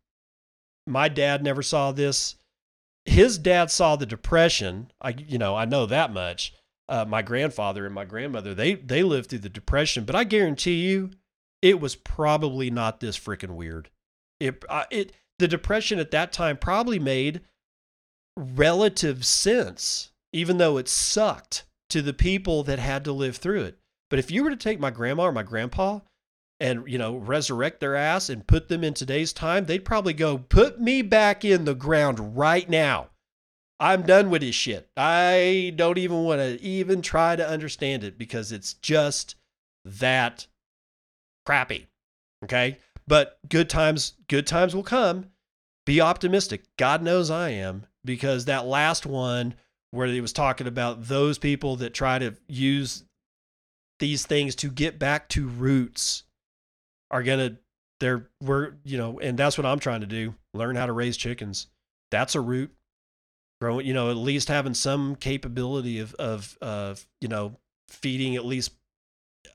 My 0.88 1.10
dad 1.10 1.44
never 1.44 1.62
saw 1.62 1.92
this. 1.92 2.36
His 3.06 3.38
dad 3.38 3.72
saw 3.72 3.96
the 3.96 4.06
depression. 4.06 4.92
I, 5.02 5.10
you 5.10 5.38
know, 5.38 5.56
I 5.56 5.66
know 5.66 5.86
that 5.86 6.12
much. 6.14 6.54
Uh, 6.88 7.06
my 7.06 7.22
grandfather 7.22 7.86
and 7.86 7.94
my 7.94 8.06
grandmother, 8.06 8.56
they 8.56 8.74
they 8.74 9.04
lived 9.04 9.30
through 9.30 9.40
the 9.40 9.50
depression, 9.50 10.06
but 10.06 10.16
I 10.16 10.24
guarantee 10.24 10.88
you, 10.88 11.12
it 11.62 11.80
was 11.80 11.96
probably 11.96 12.72
not 12.72 13.00
this 13.00 13.18
freaking 13.18 13.56
weird. 13.56 13.90
It, 14.40 14.64
uh, 14.68 14.86
it, 14.90 15.12
the 15.38 15.48
depression 15.48 16.00
at 16.00 16.12
that 16.12 16.32
time 16.32 16.58
probably 16.58 16.98
made 16.98 17.42
relative 18.36 19.26
sense, 19.26 20.12
even 20.34 20.58
though 20.58 20.78
it 20.78 20.88
sucked 20.88 21.66
to 21.90 22.02
the 22.02 22.14
people 22.14 22.64
that 22.64 22.80
had 22.80 23.04
to 23.04 23.12
live 23.12 23.38
through 23.38 23.64
it. 23.64 23.78
But 24.10 24.20
if 24.20 24.32
you 24.32 24.44
were 24.44 24.50
to 24.50 24.56
take 24.56 24.80
my 24.80 24.90
grandma 24.90 25.24
or 25.24 25.32
my 25.32 25.44
grandpa 25.44 26.00
and, 26.60 26.84
you 26.88 26.98
know, 26.98 27.16
resurrect 27.16 27.80
their 27.80 27.96
ass 27.96 28.30
and 28.30 28.48
put 28.48 28.68
them 28.68 28.84
in 28.84 28.94
today's 28.94 29.32
time, 29.34 29.66
they'd 29.66 29.86
probably 29.86 30.14
go, 30.14 30.38
put 30.38 30.80
me 30.80 31.02
back 31.02 31.46
in 31.46 31.66
the 31.66 31.76
ground 31.76 32.38
right 32.38 32.70
now. 32.70 33.10
I'm 33.80 34.02
done 34.02 34.30
with 34.30 34.42
this 34.42 34.56
shit. 34.56 34.90
I 34.98 35.74
don't 35.76 35.98
even 35.98 36.24
want 36.24 36.42
to 36.42 36.62
even 36.62 37.02
try 37.02 37.36
to 37.38 37.48
understand 37.48 38.04
it 38.04 38.18
because 38.18 38.52
it's 38.52 38.74
just 38.74 39.36
that 39.86 40.48
crappy. 41.46 41.88
Okay? 42.44 42.78
But 43.08 43.40
good 43.48 43.70
times 43.70 44.14
good 44.28 44.46
times 44.46 44.76
will 44.76 44.84
come. 44.84 45.32
Be 45.86 46.02
optimistic. 46.02 46.64
God 46.78 47.02
knows 47.02 47.32
I 47.32 47.50
am 47.50 47.86
because 48.06 48.46
that 48.46 48.66
last 48.66 49.06
one 49.06 49.56
where 49.92 50.08
he 50.08 50.22
was 50.22 50.34
talking 50.34 50.68
about 50.68 51.06
those 51.06 51.38
people 51.38 51.78
that 51.78 51.94
try 51.94 52.20
to 52.20 52.36
use 52.48 53.06
these 54.00 54.26
things 54.26 54.56
to 54.56 54.70
get 54.70 55.00
back 55.00 55.28
to 55.30 55.48
roots 55.48 56.24
are 57.12 57.24
to 57.24 57.58
they're 58.00 58.30
we're 58.42 58.74
you 58.84 58.98
know 58.98 59.20
and 59.20 59.38
that's 59.38 59.58
what 59.58 59.66
i'm 59.66 59.80
trying 59.80 60.02
to 60.02 60.08
do 60.08 60.34
learn 60.54 60.76
how 60.76 60.86
to 60.86 60.94
raise 60.94 61.18
chickens 61.18 61.68
that's 62.12 62.36
a 62.36 62.42
root 62.42 62.72
growing 63.62 63.86
you 63.86 63.94
know 63.94 64.10
at 64.10 64.18
least 64.18 64.48
having 64.48 64.74
some 64.74 65.16
capability 65.16 66.00
of 66.00 66.14
of 66.16 66.58
of 66.62 67.06
you 67.22 67.28
know 67.28 67.56
feeding 67.90 68.36
at 68.36 68.46
least 68.46 68.74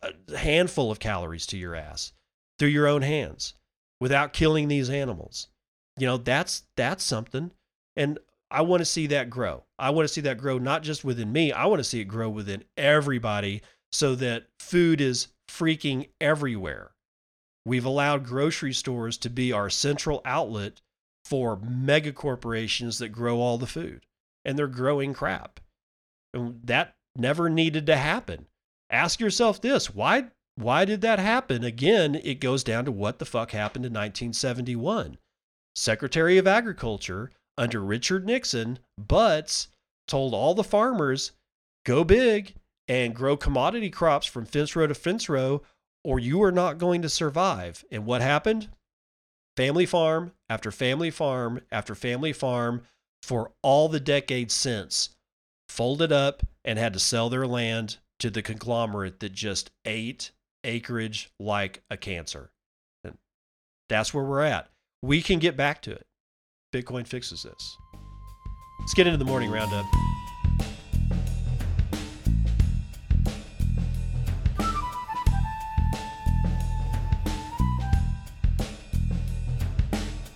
a 0.02 0.37
handful 0.37 0.90
of 0.90 0.99
calories 0.99 1.46
to 1.46 1.56
your 1.56 1.75
ass 1.75 2.12
through 2.58 2.68
your 2.68 2.87
own 2.87 3.02
hands 3.02 3.54
without 4.00 4.32
killing 4.32 4.68
these 4.68 4.90
animals 4.90 5.49
you 5.96 6.06
know 6.06 6.16
that's 6.16 6.64
that's 6.76 7.04
something 7.04 7.50
and 7.96 8.18
I 8.54 8.61
want 8.61 8.82
to 8.82 8.84
see 8.84 9.08
that 9.08 9.30
grow. 9.30 9.64
I 9.80 9.90
want 9.90 10.06
to 10.06 10.12
see 10.12 10.20
that 10.23 10.38
grow 10.38 10.58
not 10.58 10.84
just 10.84 11.04
within 11.04 11.32
me, 11.32 11.50
I 11.50 11.66
want 11.66 11.80
to 11.80 11.84
see 11.84 12.00
it 12.00 12.04
grow 12.04 12.28
within 12.30 12.62
everybody 12.76 13.62
so 13.90 14.14
that 14.14 14.46
food 14.61 15.00
is 15.00 15.26
freaking 15.50 16.08
everywhere. 16.20 16.93
We've 17.64 17.85
allowed 17.85 18.25
grocery 18.25 18.73
stores 18.73 19.16
to 19.18 19.30
be 19.30 19.52
our 19.52 19.71
central 19.71 20.21
outlet 20.25 20.80
for 21.25 21.56
mega 21.56 22.12
corporations 22.12 22.99
that 22.99 23.09
grow 23.09 23.40
all 23.40 23.56
the 23.56 23.66
food, 23.66 24.04
and 24.44 24.59
they're 24.59 24.66
growing 24.66 25.14
crap. 25.14 25.61
And 26.35 26.61
that 26.64 26.94
never 27.16 27.49
needed 27.49 27.87
to 27.87 27.97
happen. 27.97 28.47
Ask 28.90 29.21
yourself 29.21 29.61
this 29.61 29.94
why, 29.94 30.26
why 30.56 30.85
did 30.85 31.00
that 31.00 31.18
happen? 31.18 31.64
Again, 31.64 32.14
it 32.16 32.40
goes 32.40 32.62
down 32.62 32.85
to 32.85 32.92
what 32.92 33.18
the 33.18 33.25
fuck 33.25 33.52
happened 33.52 33.87
in 33.87 33.92
1971. 33.92 35.18
Secretary 35.75 36.38
of 36.38 36.47
Agriculture 36.47 37.30
under 37.56 37.80
Richard 37.80 38.26
Nixon, 38.26 38.78
Butz 39.00 39.68
told 40.06 40.35
all 40.35 40.54
the 40.54 40.64
farmers, 40.64 41.33
go 41.85 42.04
big 42.04 42.54
and 42.88 43.14
grow 43.14 43.37
commodity 43.37 43.90
crops 43.90 44.26
from 44.26 44.44
fence 44.44 44.76
row 44.76 44.87
to 44.87 44.94
fence 44.94 45.28
row, 45.28 45.62
or 46.04 46.20
you 46.20 46.42
are 46.42 46.52
not 46.52 46.78
going 46.78 47.02
to 47.02 47.08
survive. 47.08 47.84
And 47.90 48.06
what 48.06 48.20
happened? 48.20 48.68
Family 49.56 49.87
farm 49.87 50.32
after 50.49 50.70
family 50.70 51.11
farm 51.11 51.61
after 51.73 51.94
family 51.94 52.32
farm 52.32 52.82
for 53.23 53.52
all 53.62 53.88
the 53.88 54.00
decades 54.00 54.52
since 54.52 55.11
folded 55.68 56.12
up 56.12 56.42
and 56.64 56.78
had 56.78 56.92
to 56.92 56.99
sell 56.99 57.30
their 57.30 57.46
land 57.46 57.96
to 58.18 58.30
the 58.30 58.42
conglomerate 58.42 59.20
that 59.20 59.32
just 59.32 59.70
ate 59.84 60.32
acreage 60.64 61.30
like 61.38 61.82
a 61.90 61.96
cancer. 61.96 62.50
And 63.02 63.16
that's 63.88 64.12
where 64.12 64.25
we're 64.25 64.42
at. 64.42 64.68
We 65.02 65.23
can 65.23 65.38
get 65.38 65.56
back 65.56 65.82
to 65.82 65.92
it. 65.92 66.06
Bitcoin 66.73 67.06
fixes 67.06 67.42
this. 67.44 67.76
Let's 68.80 68.94
get 68.94 69.06
into 69.06 69.18
the 69.18 69.25
morning 69.25 69.50
roundup. 69.50 69.87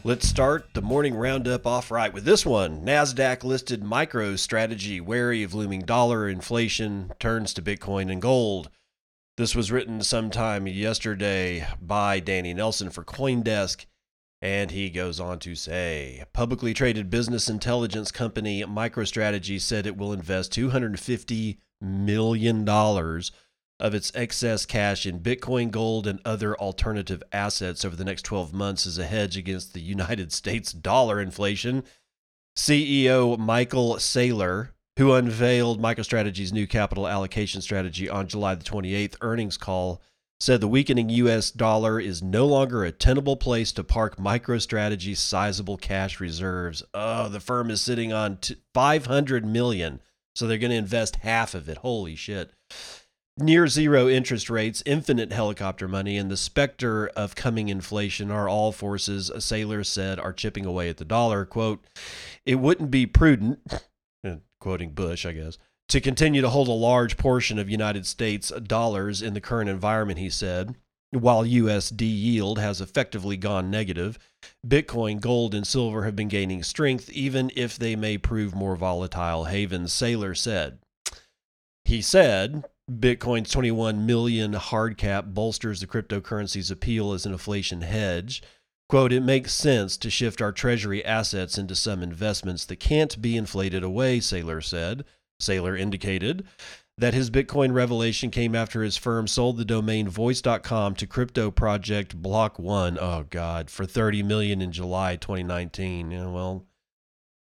Let's 0.08 0.26
start 0.26 0.72
the 0.72 0.80
morning 0.80 1.14
roundup 1.14 1.66
off 1.66 1.90
right 1.90 2.10
with 2.10 2.24
this 2.24 2.46
one. 2.46 2.80
NASDAQ 2.80 3.44
listed 3.44 3.82
MicroStrategy, 3.82 5.02
wary 5.02 5.42
of 5.42 5.52
looming 5.52 5.82
dollar 5.82 6.30
inflation, 6.30 7.12
turns 7.20 7.52
to 7.52 7.60
Bitcoin 7.60 8.10
and 8.10 8.22
gold. 8.22 8.70
This 9.36 9.54
was 9.54 9.70
written 9.70 10.00
sometime 10.02 10.66
yesterday 10.66 11.68
by 11.78 12.20
Danny 12.20 12.54
Nelson 12.54 12.88
for 12.88 13.04
Coindesk. 13.04 13.84
And 14.40 14.70
he 14.70 14.88
goes 14.88 15.20
on 15.20 15.40
to 15.40 15.54
say 15.54 16.24
publicly 16.32 16.72
traded 16.72 17.10
business 17.10 17.50
intelligence 17.50 18.10
company 18.10 18.64
MicroStrategy 18.64 19.60
said 19.60 19.86
it 19.86 19.98
will 19.98 20.14
invest 20.14 20.54
$250 20.54 21.58
million 21.82 22.64
of 23.80 23.94
its 23.94 24.10
excess 24.14 24.66
cash 24.66 25.06
in 25.06 25.20
Bitcoin, 25.20 25.70
gold, 25.70 26.06
and 26.06 26.20
other 26.24 26.56
alternative 26.56 27.22
assets 27.32 27.84
over 27.84 27.94
the 27.94 28.04
next 28.04 28.22
12 28.22 28.52
months 28.52 28.86
as 28.86 28.98
a 28.98 29.06
hedge 29.06 29.36
against 29.36 29.72
the 29.72 29.80
United 29.96 30.32
States 30.32 30.72
dollar 30.72 31.20
inflation. 31.20 31.84
CEO 32.56 33.38
Michael 33.38 33.96
Saylor, 33.96 34.70
who 34.96 35.12
unveiled 35.12 35.80
MicroStrategy's 35.80 36.52
new 36.52 36.66
capital 36.66 37.06
allocation 37.06 37.62
strategy 37.62 38.08
on 38.08 38.26
July 38.26 38.56
the 38.56 38.64
28th 38.64 39.14
earnings 39.20 39.56
call, 39.56 40.02
said 40.40 40.60
the 40.60 40.68
weakening 40.68 41.08
US 41.08 41.50
dollar 41.50 42.00
is 42.00 42.22
no 42.22 42.46
longer 42.46 42.84
a 42.84 42.92
tenable 42.92 43.36
place 43.36 43.72
to 43.72 43.84
park 43.84 44.16
MicroStrategy's 44.16 45.20
sizable 45.20 45.76
cash 45.76 46.20
reserves. 46.20 46.82
Oh, 46.94 47.28
the 47.28 47.40
firm 47.40 47.70
is 47.70 47.80
sitting 47.80 48.12
on 48.12 48.38
500 48.74 49.44
million, 49.44 50.00
so 50.34 50.46
they're 50.46 50.58
going 50.58 50.70
to 50.70 50.76
invest 50.76 51.16
half 51.16 51.54
of 51.54 51.68
it. 51.68 51.78
Holy 51.78 52.16
shit. 52.16 52.52
Near 53.40 53.68
zero 53.68 54.08
interest 54.08 54.50
rates, 54.50 54.82
infinite 54.84 55.30
helicopter 55.30 55.86
money, 55.86 56.16
and 56.16 56.28
the 56.28 56.36
specter 56.36 57.06
of 57.06 57.36
coming 57.36 57.68
inflation 57.68 58.32
are 58.32 58.48
all 58.48 58.72
forces, 58.72 59.30
a 59.30 59.36
Saylor 59.36 59.86
said, 59.86 60.18
are 60.18 60.32
chipping 60.32 60.66
away 60.66 60.88
at 60.88 60.96
the 60.96 61.04
dollar. 61.04 61.44
Quote, 61.44 61.84
it 62.44 62.56
wouldn't 62.56 62.90
be 62.90 63.06
prudent, 63.06 63.60
quoting 64.60 64.90
Bush, 64.90 65.24
I 65.24 65.32
guess, 65.32 65.56
to 65.88 66.00
continue 66.00 66.40
to 66.40 66.48
hold 66.48 66.66
a 66.66 66.72
large 66.72 67.16
portion 67.16 67.60
of 67.60 67.70
United 67.70 68.06
States 68.06 68.50
dollars 68.50 69.22
in 69.22 69.34
the 69.34 69.40
current 69.40 69.70
environment, 69.70 70.18
he 70.18 70.30
said. 70.30 70.74
While 71.12 71.44
USD 71.44 72.00
yield 72.00 72.58
has 72.58 72.80
effectively 72.80 73.36
gone 73.36 73.70
negative, 73.70 74.18
Bitcoin, 74.66 75.20
gold, 75.20 75.54
and 75.54 75.64
silver 75.64 76.02
have 76.02 76.16
been 76.16 76.26
gaining 76.26 76.64
strength, 76.64 77.08
even 77.10 77.52
if 77.54 77.78
they 77.78 77.94
may 77.94 78.18
prove 78.18 78.52
more 78.52 78.74
volatile 78.74 79.44
havens, 79.44 79.92
Saylor 79.92 80.36
said. 80.36 80.80
He 81.84 82.02
said 82.02 82.64
Bitcoin's 82.90 83.50
21 83.50 84.06
million 84.06 84.54
hard 84.54 84.96
cap 84.96 85.26
bolsters 85.28 85.80
the 85.80 85.86
cryptocurrency's 85.86 86.70
appeal 86.70 87.12
as 87.12 87.26
an 87.26 87.32
inflation 87.32 87.82
hedge. 87.82 88.42
Quote, 88.88 89.12
it 89.12 89.22
makes 89.22 89.52
sense 89.52 89.98
to 89.98 90.08
shift 90.08 90.40
our 90.40 90.52
treasury 90.52 91.04
assets 91.04 91.58
into 91.58 91.74
some 91.74 92.02
investments 92.02 92.64
that 92.64 92.76
can't 92.76 93.20
be 93.20 93.36
inflated 93.36 93.82
away, 93.82 94.18
Saylor 94.18 94.64
said. 94.64 95.04
Saylor 95.40 95.78
indicated 95.78 96.46
that 96.96 97.12
his 97.12 97.30
Bitcoin 97.30 97.74
revelation 97.74 98.30
came 98.30 98.54
after 98.54 98.82
his 98.82 98.96
firm 98.96 99.26
sold 99.28 99.58
the 99.58 99.64
domain 99.64 100.08
voice.com 100.08 100.94
to 100.96 101.06
crypto 101.06 101.50
project 101.50 102.16
Block 102.16 102.58
One. 102.58 102.98
Oh 102.98 103.26
God, 103.28 103.68
for 103.70 103.84
30 103.84 104.22
million 104.22 104.62
in 104.62 104.72
July 104.72 105.16
2019. 105.16 106.10
Yeah, 106.10 106.28
well, 106.28 106.64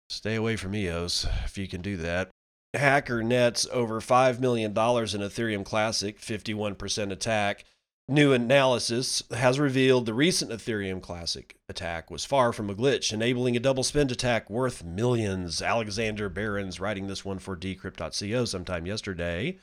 stay 0.09 0.37
away 0.37 0.55
from 0.55 0.75
EOS 0.77 1.27
if 1.45 1.59
you 1.59 1.67
can 1.67 1.83
do 1.83 1.97
that. 1.99 2.31
Hacker 2.75 3.23
nets 3.23 3.67
over 3.71 4.00
$5 4.00 4.41
million 4.41 4.71
in 4.71 4.75
Ethereum 4.75 5.64
Classic, 5.64 6.19
51% 6.19 7.12
attack. 7.12 7.64
New 8.09 8.33
analysis 8.33 9.23
has 9.31 9.61
revealed 9.61 10.07
the 10.07 10.14
recent 10.14 10.50
Ethereum 10.50 11.00
Classic 11.00 11.57
attack 11.69 12.11
was 12.11 12.25
far 12.25 12.52
from 12.52 12.69
a 12.69 12.75
glitch, 12.75 13.12
enabling 13.12 13.57
a 13.57 13.61
double 13.61 13.85
spend 13.85 14.11
attack 14.11 14.50
worth 14.50 14.83
millions. 14.83 15.62
Alexander 15.62 16.29
Behrens 16.29 16.81
writing 16.81 17.07
this 17.07 17.25
one 17.25 17.38
for 17.38 17.57
decrypt.co 17.57 18.45
sometime 18.45 18.87
yesterday. 18.87 19.59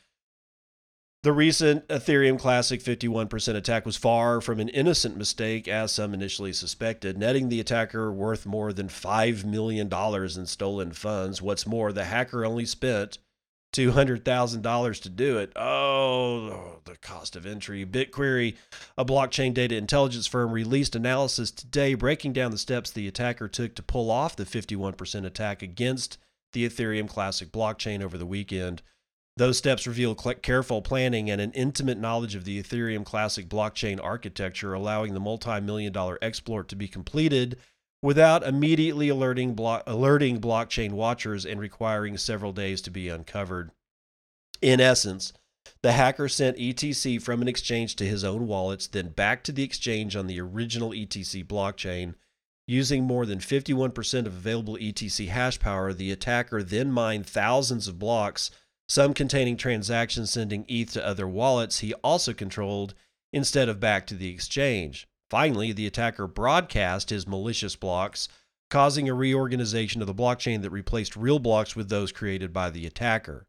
The 1.22 1.34
recent 1.34 1.86
Ethereum 1.90 2.40
Classic 2.40 2.82
51% 2.82 3.56
attack 3.56 3.86
was 3.86 3.98
far 3.98 4.40
from 4.40 4.62
an 4.62 4.70
innocent 4.70 5.18
mistake, 5.18 5.68
as 5.68 5.92
some 5.92 6.14
initially 6.14 6.54
suspected, 6.54 7.18
netting 7.18 7.50
the 7.50 7.60
attacker 7.60 8.10
worth 8.10 8.46
more 8.46 8.72
than 8.72 8.88
$5 8.88 9.44
million 9.44 9.90
in 9.94 10.46
stolen 10.46 10.94
funds. 10.94 11.42
What's 11.42 11.68
more, 11.68 11.92
the 11.92 12.06
hacker 12.06 12.46
only 12.46 12.64
spent 12.64 13.18
$200,000 13.74 15.02
to 15.02 15.10
do 15.10 15.38
it. 15.40 15.52
Oh, 15.58 16.80
the 16.86 16.96
cost 16.96 17.36
of 17.36 17.46
entry. 17.46 17.86
BitQuery, 17.86 18.56
a 18.98 19.04
blockchain 19.04 19.54
data 19.54 19.76
intelligence 19.76 20.26
firm, 20.26 20.54
released 20.54 20.96
analysis 20.96 21.52
today 21.52 21.96
breaking 21.96 22.32
down 22.32 22.52
the 22.52 22.58
steps 22.58 22.92
the 22.92 23.10
attacker 23.10 23.50
took 23.50 23.76
to 23.76 23.84
pull 23.84 24.10
off 24.10 24.38
the 24.38 24.46
51% 24.46 25.26
attack 25.26 25.62
against 25.62 26.18
the 26.54 26.66
Ethereum 26.66 27.10
Classic 27.10 27.52
blockchain 27.52 28.02
over 28.02 28.18
the 28.18 28.26
weekend. 28.26 28.82
Those 29.40 29.58
steps 29.58 29.88
reveal 29.88 30.16
careful 30.16 30.82
planning 30.82 31.32
and 31.32 31.40
an 31.40 31.54
intimate 31.54 31.98
knowledge 31.98 32.36
of 32.36 32.44
the 32.44 32.62
Ethereum 32.62 33.06
Classic 33.06 33.48
blockchain 33.48 33.98
architecture, 34.04 34.74
allowing 34.74 35.14
the 35.14 35.22
multi 35.22 35.62
million 35.62 35.94
dollar 35.94 36.20
exploit 36.22 36.68
to 36.68 36.76
be 36.76 36.90
completed 36.90 37.56
without 38.02 38.46
immediately 38.46 39.08
alerting, 39.08 39.54
blo- 39.54 39.82
alerting 39.88 40.42
blockchain 40.42 40.92
watchers 40.92 41.46
and 41.46 41.62
requiring 41.62 42.18
several 42.18 42.52
days 42.52 42.82
to 42.82 42.92
be 42.92 43.08
uncovered. 43.08 43.72
In 44.62 44.82
essence, 44.82 45.32
the 45.84 45.94
hacker 45.94 46.28
sent 46.28 46.58
ETC 46.58 47.22
from 47.22 47.42
an 47.42 47.48
exchange 47.48 47.96
to 47.96 48.06
his 48.06 48.26
own 48.26 48.46
wallets, 48.46 48.88
then 48.88 49.08
back 49.08 49.46
to 49.46 49.54
the 49.54 49.64
exchange 49.64 50.18
on 50.18 50.28
the 50.28 50.42
original 50.42 50.90
ETC 50.90 51.46
blockchain. 51.48 52.16
Using 52.68 53.06
more 53.06 53.26
than 53.26 53.40
51% 53.40 54.20
of 54.26 54.36
available 54.36 54.76
ETC 54.76 55.30
hash 55.30 55.60
power, 55.60 55.94
the 55.94 56.12
attacker 56.12 56.62
then 56.62 56.92
mined 56.92 57.26
thousands 57.26 57.88
of 57.88 57.98
blocks 57.98 58.52
some 58.90 59.14
containing 59.14 59.56
transactions 59.56 60.32
sending 60.32 60.66
ETH 60.68 60.92
to 60.92 61.06
other 61.06 61.28
wallets 61.28 61.80
he 61.80 61.94
also 61.96 62.34
controlled 62.34 62.96
instead 63.32 63.70
of 63.70 63.80
back 63.80 64.08
to 64.08 64.16
the 64.16 64.30
exchange. 64.30 65.08
Finally, 65.30 65.72
the 65.72 65.86
attacker 65.86 66.26
broadcast 66.26 67.12
his 67.12 67.28
malicious 67.28 67.76
blocks, 67.76 68.28
causing 68.72 69.08
a 69.08 69.14
reorganization 69.14 70.02
of 70.02 70.08
the 70.08 70.14
blockchain 70.14 70.64
that 70.64 70.72
replaced 70.72 71.16
real 71.16 71.38
blocks 71.38 71.76
with 71.76 71.90
those 71.90 72.12
created 72.12 72.52
by 72.52 72.70
the 72.72 72.88
attacker. 72.88 73.46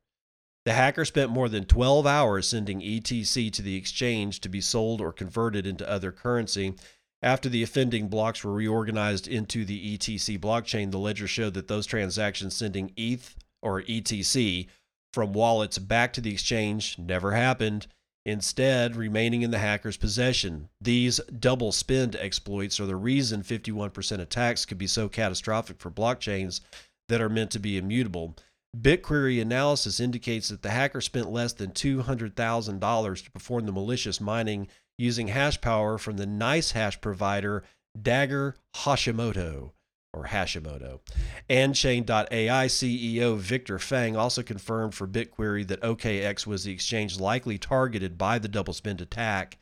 The 0.67 0.75
hacker 0.75 1.07
spent 1.07 1.31
more 1.31 1.49
than 1.49 1.65
12 1.65 2.07
hours 2.07 2.47
sending 2.47 2.81
ETC 2.83 3.51
to 3.53 3.63
the 3.63 3.77
exchange 3.77 4.41
to 4.41 4.51
be 4.51 4.61
sold 4.61 5.01
or 5.01 5.11
converted 5.11 5.67
into 5.67 5.89
other 5.89 6.13
currency. 6.13 6.75
After 7.23 7.49
the 7.49 7.63
offending 7.63 8.09
blocks 8.09 8.45
were 8.45 8.53
reorganized 8.53 9.27
into 9.27 9.65
the 9.65 9.97
ETC 9.97 10.39
blockchain, 10.39 10.91
the 10.91 10.99
ledger 10.99 11.27
showed 11.27 11.55
that 11.55 11.69
those 11.69 11.87
transactions 11.87 12.55
sending 12.55 12.93
ETH 12.97 13.37
or 13.63 13.83
ETC 13.83 14.69
from 15.13 15.33
wallets 15.33 15.79
back 15.79 16.13
to 16.13 16.21
the 16.21 16.33
exchange 16.33 16.99
never 16.99 17.33
happened, 17.33 17.87
instead, 18.25 18.97
remaining 18.97 19.43
in 19.43 19.51
the 19.51 19.59
hacker's 19.59 19.97
possession. 19.97 20.69
These 20.81 21.21
double 21.39 21.73
spend 21.73 22.17
exploits 22.17 22.79
are 22.79 22.87
the 22.87 22.97
reason 22.97 23.43
51% 23.43 24.21
attacks 24.21 24.65
could 24.65 24.79
be 24.79 24.87
so 24.87 25.09
catastrophic 25.09 25.81
for 25.81 25.91
blockchains 25.91 26.61
that 27.09 27.21
are 27.21 27.29
meant 27.29 27.51
to 27.53 27.59
be 27.59 27.77
immutable. 27.77 28.37
BitQuery 28.77 29.43
analysis 29.43 29.99
indicates 29.99 30.49
that 30.49 30.63
the 30.63 30.71
hacker 30.71 31.01
spent 31.01 31.33
less 31.33 31.53
than 31.53 31.73
$200,000 31.73 33.25
to 33.25 33.31
perform 33.33 33.67
the 33.67 33.73
malicious 33.73 34.21
mining 34.21 34.69
using 34.97 35.29
hash 35.29 35.61
power 35.61 35.99
from 35.99 36.19
the 36.19 36.27
NiceHash 36.27 37.01
provider 37.01 37.65
Dagger 38.01 38.55
Hashimoto 38.77 39.73
or 40.13 40.25
Hashimoto. 40.25 41.01
AnChain.ai 41.49 42.67
CEO 42.67 43.39
Victor 43.39 43.79
Fang 43.79 44.17
also 44.17 44.43
confirmed 44.43 44.95
for 44.95 45.07
BitQuery 45.07 45.67
that 45.69 45.83
OKEx 45.83 46.47
was 46.47 46.65
the 46.65 46.73
exchange 46.73 47.19
likely 47.21 47.59
targeted 47.59 48.19
by 48.19 48.39
the 48.39 48.49
double 48.49 48.73
spend 48.73 49.01
attack. 49.01 49.59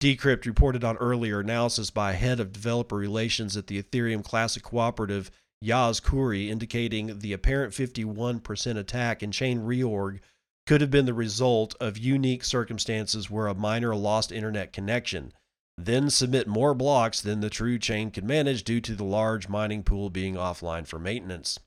Decrypt 0.00 0.46
reported 0.46 0.84
on 0.84 0.96
earlier 0.98 1.40
analysis 1.40 1.90
by 1.90 2.12
head 2.12 2.40
of 2.40 2.52
developer 2.52 2.96
relations 2.96 3.56
at 3.56 3.66
the 3.66 3.82
Ethereum 3.82 4.24
Classic 4.24 4.62
Cooperative 4.62 5.30
Yaz 5.64 6.00
Khoury 6.00 6.48
indicating 6.48 7.18
the 7.18 7.32
apparent 7.32 7.72
51% 7.72 8.76
attack 8.76 9.22
in 9.22 9.32
chain 9.32 9.60
reorg 9.60 10.20
could 10.66 10.80
have 10.80 10.90
been 10.90 11.06
the 11.06 11.14
result 11.14 11.74
of 11.80 11.98
unique 11.98 12.44
circumstances 12.44 13.28
where 13.30 13.48
a 13.48 13.54
miner 13.54 13.96
lost 13.96 14.30
internet 14.30 14.72
connection 14.72 15.32
then 15.80 16.10
submit 16.10 16.48
more 16.48 16.74
blocks 16.74 17.20
than 17.20 17.40
the 17.40 17.48
true 17.48 17.78
chain 17.78 18.10
can 18.10 18.26
manage 18.26 18.64
due 18.64 18.80
to 18.80 18.96
the 18.96 19.04
large 19.04 19.48
mining 19.48 19.84
pool 19.84 20.10
being 20.10 20.34
offline 20.34 20.84
for 20.84 20.98
maintenance. 20.98 21.60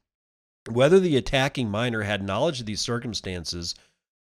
Whether 0.70 1.00
the 1.00 1.16
attacking 1.16 1.70
miner 1.70 2.02
had 2.02 2.22
knowledge 2.22 2.60
of 2.60 2.66
these 2.66 2.82
circumstances 2.82 3.74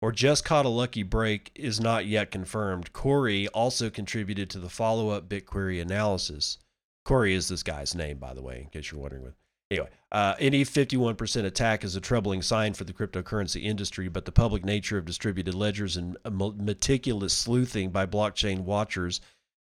or 0.02 0.12
just 0.12 0.44
caught 0.44 0.66
a 0.66 0.70
lucky 0.70 1.02
break 1.02 1.50
is 1.54 1.80
not 1.80 2.04
yet 2.04 2.30
confirmed. 2.30 2.92
Corey 2.92 3.48
also 3.48 3.88
contributed 3.88 4.50
to 4.50 4.58
the 4.58 4.68
follow 4.68 5.08
up 5.08 5.30
BitQuery 5.30 5.80
analysis. 5.80 6.58
Corey 7.06 7.32
is 7.32 7.48
this 7.48 7.62
guy's 7.62 7.94
name, 7.94 8.18
by 8.18 8.34
the 8.34 8.42
way, 8.42 8.60
in 8.60 8.66
case 8.68 8.90
you're 8.90 9.00
wondering. 9.00 9.32
Anyway, 9.70 9.88
uh, 10.12 10.34
any 10.38 10.62
51% 10.62 11.44
attack 11.44 11.84
is 11.84 11.96
a 11.96 12.00
troubling 12.00 12.42
sign 12.42 12.74
for 12.74 12.84
the 12.84 12.92
cryptocurrency 12.92 13.62
industry, 13.62 14.08
but 14.08 14.26
the 14.26 14.32
public 14.32 14.64
nature 14.64 14.98
of 14.98 15.06
distributed 15.06 15.54
ledgers 15.54 15.96
and 15.96 16.18
meticulous 16.28 17.32
sleuthing 17.32 17.90
by 17.90 18.04
blockchain 18.04 18.60
watchers 18.60 19.20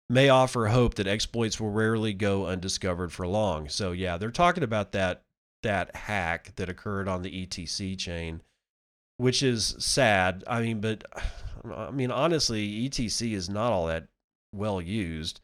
may 0.09 0.29
offer 0.29 0.67
hope 0.67 0.95
that 0.95 1.07
exploits 1.07 1.59
will 1.59 1.71
rarely 1.71 2.13
go 2.13 2.47
undiscovered 2.47 3.11
for 3.11 3.27
long. 3.27 3.69
So 3.69 3.91
yeah, 3.91 4.17
they're 4.17 4.31
talking 4.31 4.63
about 4.63 4.91
that 4.93 5.23
that 5.63 5.95
hack 5.95 6.53
that 6.55 6.69
occurred 6.69 7.07
on 7.07 7.23
the 7.23 7.45
ETC 7.45 7.97
chain, 7.97 8.41
which 9.17 9.43
is 9.43 9.75
sad. 9.79 10.43
I 10.47 10.61
mean, 10.61 10.81
but 10.81 11.03
I 11.75 11.91
mean 11.91 12.11
honestly, 12.11 12.87
ETC 12.87 13.33
is 13.33 13.49
not 13.49 13.71
all 13.71 13.87
that 13.87 14.07
well 14.53 14.81
used. 14.81 15.41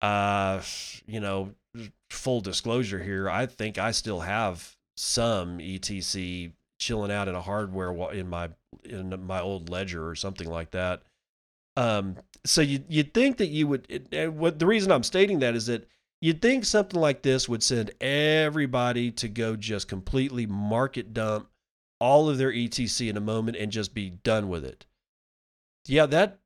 Uh, 0.00 0.62
you 1.06 1.20
know, 1.20 1.52
full 2.08 2.40
disclosure 2.40 3.02
here, 3.02 3.28
I 3.28 3.46
think 3.46 3.78
I 3.78 3.90
still 3.90 4.20
have 4.20 4.76
some 4.96 5.58
ETC 5.58 6.52
chilling 6.78 7.12
out 7.12 7.28
in 7.28 7.34
a 7.34 7.42
hardware 7.42 7.92
in 8.12 8.28
my 8.28 8.48
in 8.84 9.26
my 9.26 9.40
old 9.40 9.68
ledger 9.68 10.08
or 10.08 10.14
something 10.14 10.48
like 10.48 10.70
that. 10.70 11.02
Um, 11.76 12.16
so 12.44 12.60
you 12.60 12.84
you'd 12.88 13.14
think 13.14 13.36
that 13.38 13.48
you 13.48 13.66
would. 13.68 13.86
It, 13.88 14.32
what 14.32 14.58
the 14.58 14.66
reason 14.66 14.92
I'm 14.92 15.02
stating 15.02 15.40
that 15.40 15.54
is 15.54 15.66
that 15.66 15.88
you'd 16.20 16.42
think 16.42 16.64
something 16.64 17.00
like 17.00 17.22
this 17.22 17.48
would 17.48 17.62
send 17.62 17.90
everybody 18.00 19.10
to 19.12 19.28
go 19.28 19.56
just 19.56 19.88
completely 19.88 20.46
market 20.46 21.12
dump 21.12 21.48
all 22.00 22.28
of 22.28 22.38
their 22.38 22.52
ETC 22.52 23.08
in 23.08 23.16
a 23.16 23.20
moment 23.20 23.56
and 23.56 23.70
just 23.70 23.94
be 23.94 24.10
done 24.10 24.48
with 24.48 24.64
it. 24.64 24.86
Yeah, 25.86 26.06
that 26.06 26.38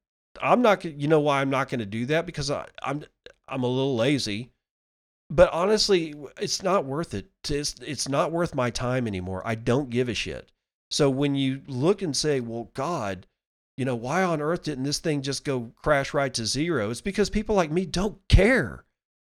I'm 0.42 0.62
not. 0.62 0.84
You 0.84 1.08
know 1.08 1.20
why 1.20 1.40
I'm 1.40 1.50
not 1.50 1.68
going 1.68 1.80
to 1.80 1.86
do 1.86 2.06
that 2.06 2.26
because 2.26 2.50
I, 2.50 2.66
I'm 2.82 3.04
I'm 3.48 3.62
a 3.62 3.68
little 3.68 3.96
lazy. 3.96 4.50
But 5.30 5.52
honestly, 5.52 6.14
it's 6.40 6.62
not 6.62 6.84
worth 6.84 7.14
it. 7.14 7.30
It's 7.48 7.76
it's 7.80 8.08
not 8.08 8.32
worth 8.32 8.54
my 8.54 8.70
time 8.70 9.06
anymore. 9.06 9.42
I 9.44 9.54
don't 9.54 9.90
give 9.90 10.08
a 10.08 10.14
shit. 10.14 10.50
So 10.90 11.08
when 11.08 11.34
you 11.34 11.62
look 11.66 12.02
and 12.02 12.16
say, 12.16 12.40
"Well, 12.40 12.70
God," 12.74 13.26
you 13.76 13.84
know, 13.84 13.96
why 13.96 14.22
on 14.22 14.40
earth 14.40 14.64
didn't 14.64 14.84
this 14.84 14.98
thing 14.98 15.22
just 15.22 15.44
go 15.44 15.72
crash 15.82 16.14
right 16.14 16.32
to 16.34 16.46
zero? 16.46 16.90
It's 16.90 17.00
because 17.00 17.30
people 17.30 17.54
like 17.54 17.70
me 17.70 17.86
don't 17.86 18.18
care. 18.28 18.84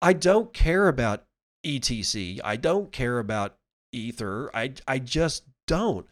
I 0.02 0.14
don't 0.14 0.54
care 0.54 0.88
about 0.88 1.26
ETC. 1.66 2.40
I 2.44 2.56
don't 2.56 2.92
care 2.92 3.20
about 3.20 3.58
Ether. 3.92 4.50
I, 4.54 4.74
I 4.88 5.00
just 5.00 5.44
don't. 5.68 6.08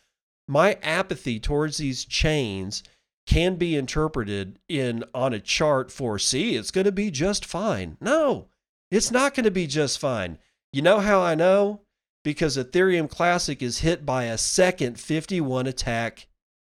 My 0.48 0.78
apathy 0.84 1.40
towards 1.40 1.78
these 1.78 2.06
chains 2.06 2.84
can 3.26 3.56
be 3.56 3.76
interpreted 3.76 4.60
in 4.68 5.04
on 5.14 5.34
a 5.34 5.40
chart 5.40 5.92
for 5.92 6.18
C, 6.18 6.56
it's 6.56 6.72
going 6.72 6.86
to 6.86 6.92
be 6.92 7.12
just 7.12 7.46
fine. 7.46 7.96
No, 8.02 8.48
it's 8.90 9.12
not 9.12 9.36
going 9.36 9.44
to 9.44 9.52
be 9.52 9.68
just 9.68 10.00
fine. 10.00 10.40
You 10.74 10.82
know 10.82 11.00
how 11.00 11.22
I 11.22 11.36
know? 11.36 11.82
Because 12.24 12.58
Ethereum 12.58 13.10
Classic 13.10 13.62
is 13.62 13.80
hit 13.80 14.06
by 14.06 14.24
a 14.26 14.38
second 14.38 15.00
51 15.00 15.68
attack 15.68 16.28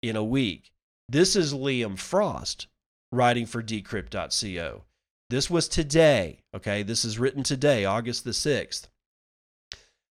in 0.03 0.15
a 0.15 0.23
week. 0.23 0.72
This 1.09 1.37
is 1.37 1.53
Liam 1.53 1.99
Frost 1.99 2.69
writing 3.11 3.47
for 3.47 3.63
decrypt.co. 3.63 4.85
This 5.29 5.51
was 5.51 5.69
today, 5.69 6.41
okay? 6.55 6.83
This 6.83 7.05
is 7.05 7.19
written 7.19 7.43
today, 7.43 7.85
August 7.85 8.25
the 8.25 8.31
6th. 8.31 8.89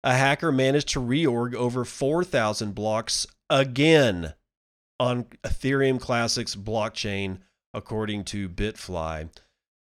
A 0.02 0.14
hacker 0.14 0.52
managed 0.52 0.88
to 0.90 1.00
reorg 1.00 1.54
over 1.54 1.84
4,000 1.84 2.74
blocks 2.74 3.26
again 3.50 4.34
on 4.98 5.24
Ethereum 5.44 6.00
Classic's 6.00 6.54
blockchain, 6.54 7.38
according 7.74 8.24
to 8.24 8.48
Bitfly. 8.48 9.28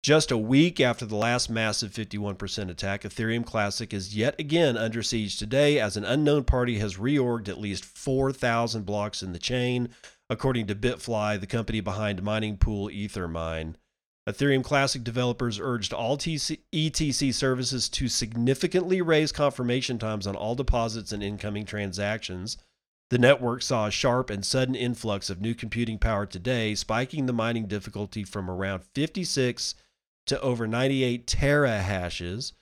Just 0.03 0.31
a 0.31 0.37
week 0.37 0.79
after 0.79 1.05
the 1.05 1.15
last 1.15 1.47
massive 1.47 1.91
51% 1.91 2.71
attack, 2.71 3.03
Ethereum 3.03 3.45
Classic 3.45 3.93
is 3.93 4.15
yet 4.15 4.33
again 4.39 4.75
under 4.75 5.03
siege 5.03 5.37
today 5.37 5.79
as 5.79 5.95
an 5.95 6.03
unknown 6.03 6.43
party 6.43 6.79
has 6.79 6.97
reorged 6.97 7.47
at 7.47 7.59
least 7.59 7.85
4,000 7.85 8.83
blocks 8.83 9.21
in 9.21 9.31
the 9.31 9.37
chain, 9.37 9.89
according 10.27 10.65
to 10.65 10.75
Bitfly, 10.75 11.39
the 11.39 11.45
company 11.45 11.81
behind 11.81 12.23
mining 12.23 12.57
pool 12.57 12.89
Ethermine. 12.89 13.75
Ethereum 14.27 14.63
Classic 14.63 15.03
developers 15.03 15.59
urged 15.59 15.93
all 15.93 16.17
TC, 16.17 16.57
ETC 16.73 17.31
services 17.31 17.87
to 17.87 18.07
significantly 18.07 19.03
raise 19.03 19.31
confirmation 19.31 19.99
times 19.99 20.25
on 20.25 20.35
all 20.35 20.55
deposits 20.55 21.11
and 21.11 21.21
incoming 21.21 21.65
transactions. 21.65 22.57
The 23.11 23.19
network 23.19 23.61
saw 23.61 23.85
a 23.85 23.91
sharp 23.91 24.31
and 24.31 24.43
sudden 24.43 24.73
influx 24.73 25.29
of 25.29 25.41
new 25.41 25.53
computing 25.53 25.99
power 25.99 26.25
today, 26.25 26.73
spiking 26.73 27.27
the 27.27 27.33
mining 27.33 27.67
difficulty 27.67 28.23
from 28.23 28.49
around 28.49 28.81
56 28.95 29.75
to 30.27 30.39
over 30.41 30.67
98 30.67 31.27
terahashes, 31.27 32.53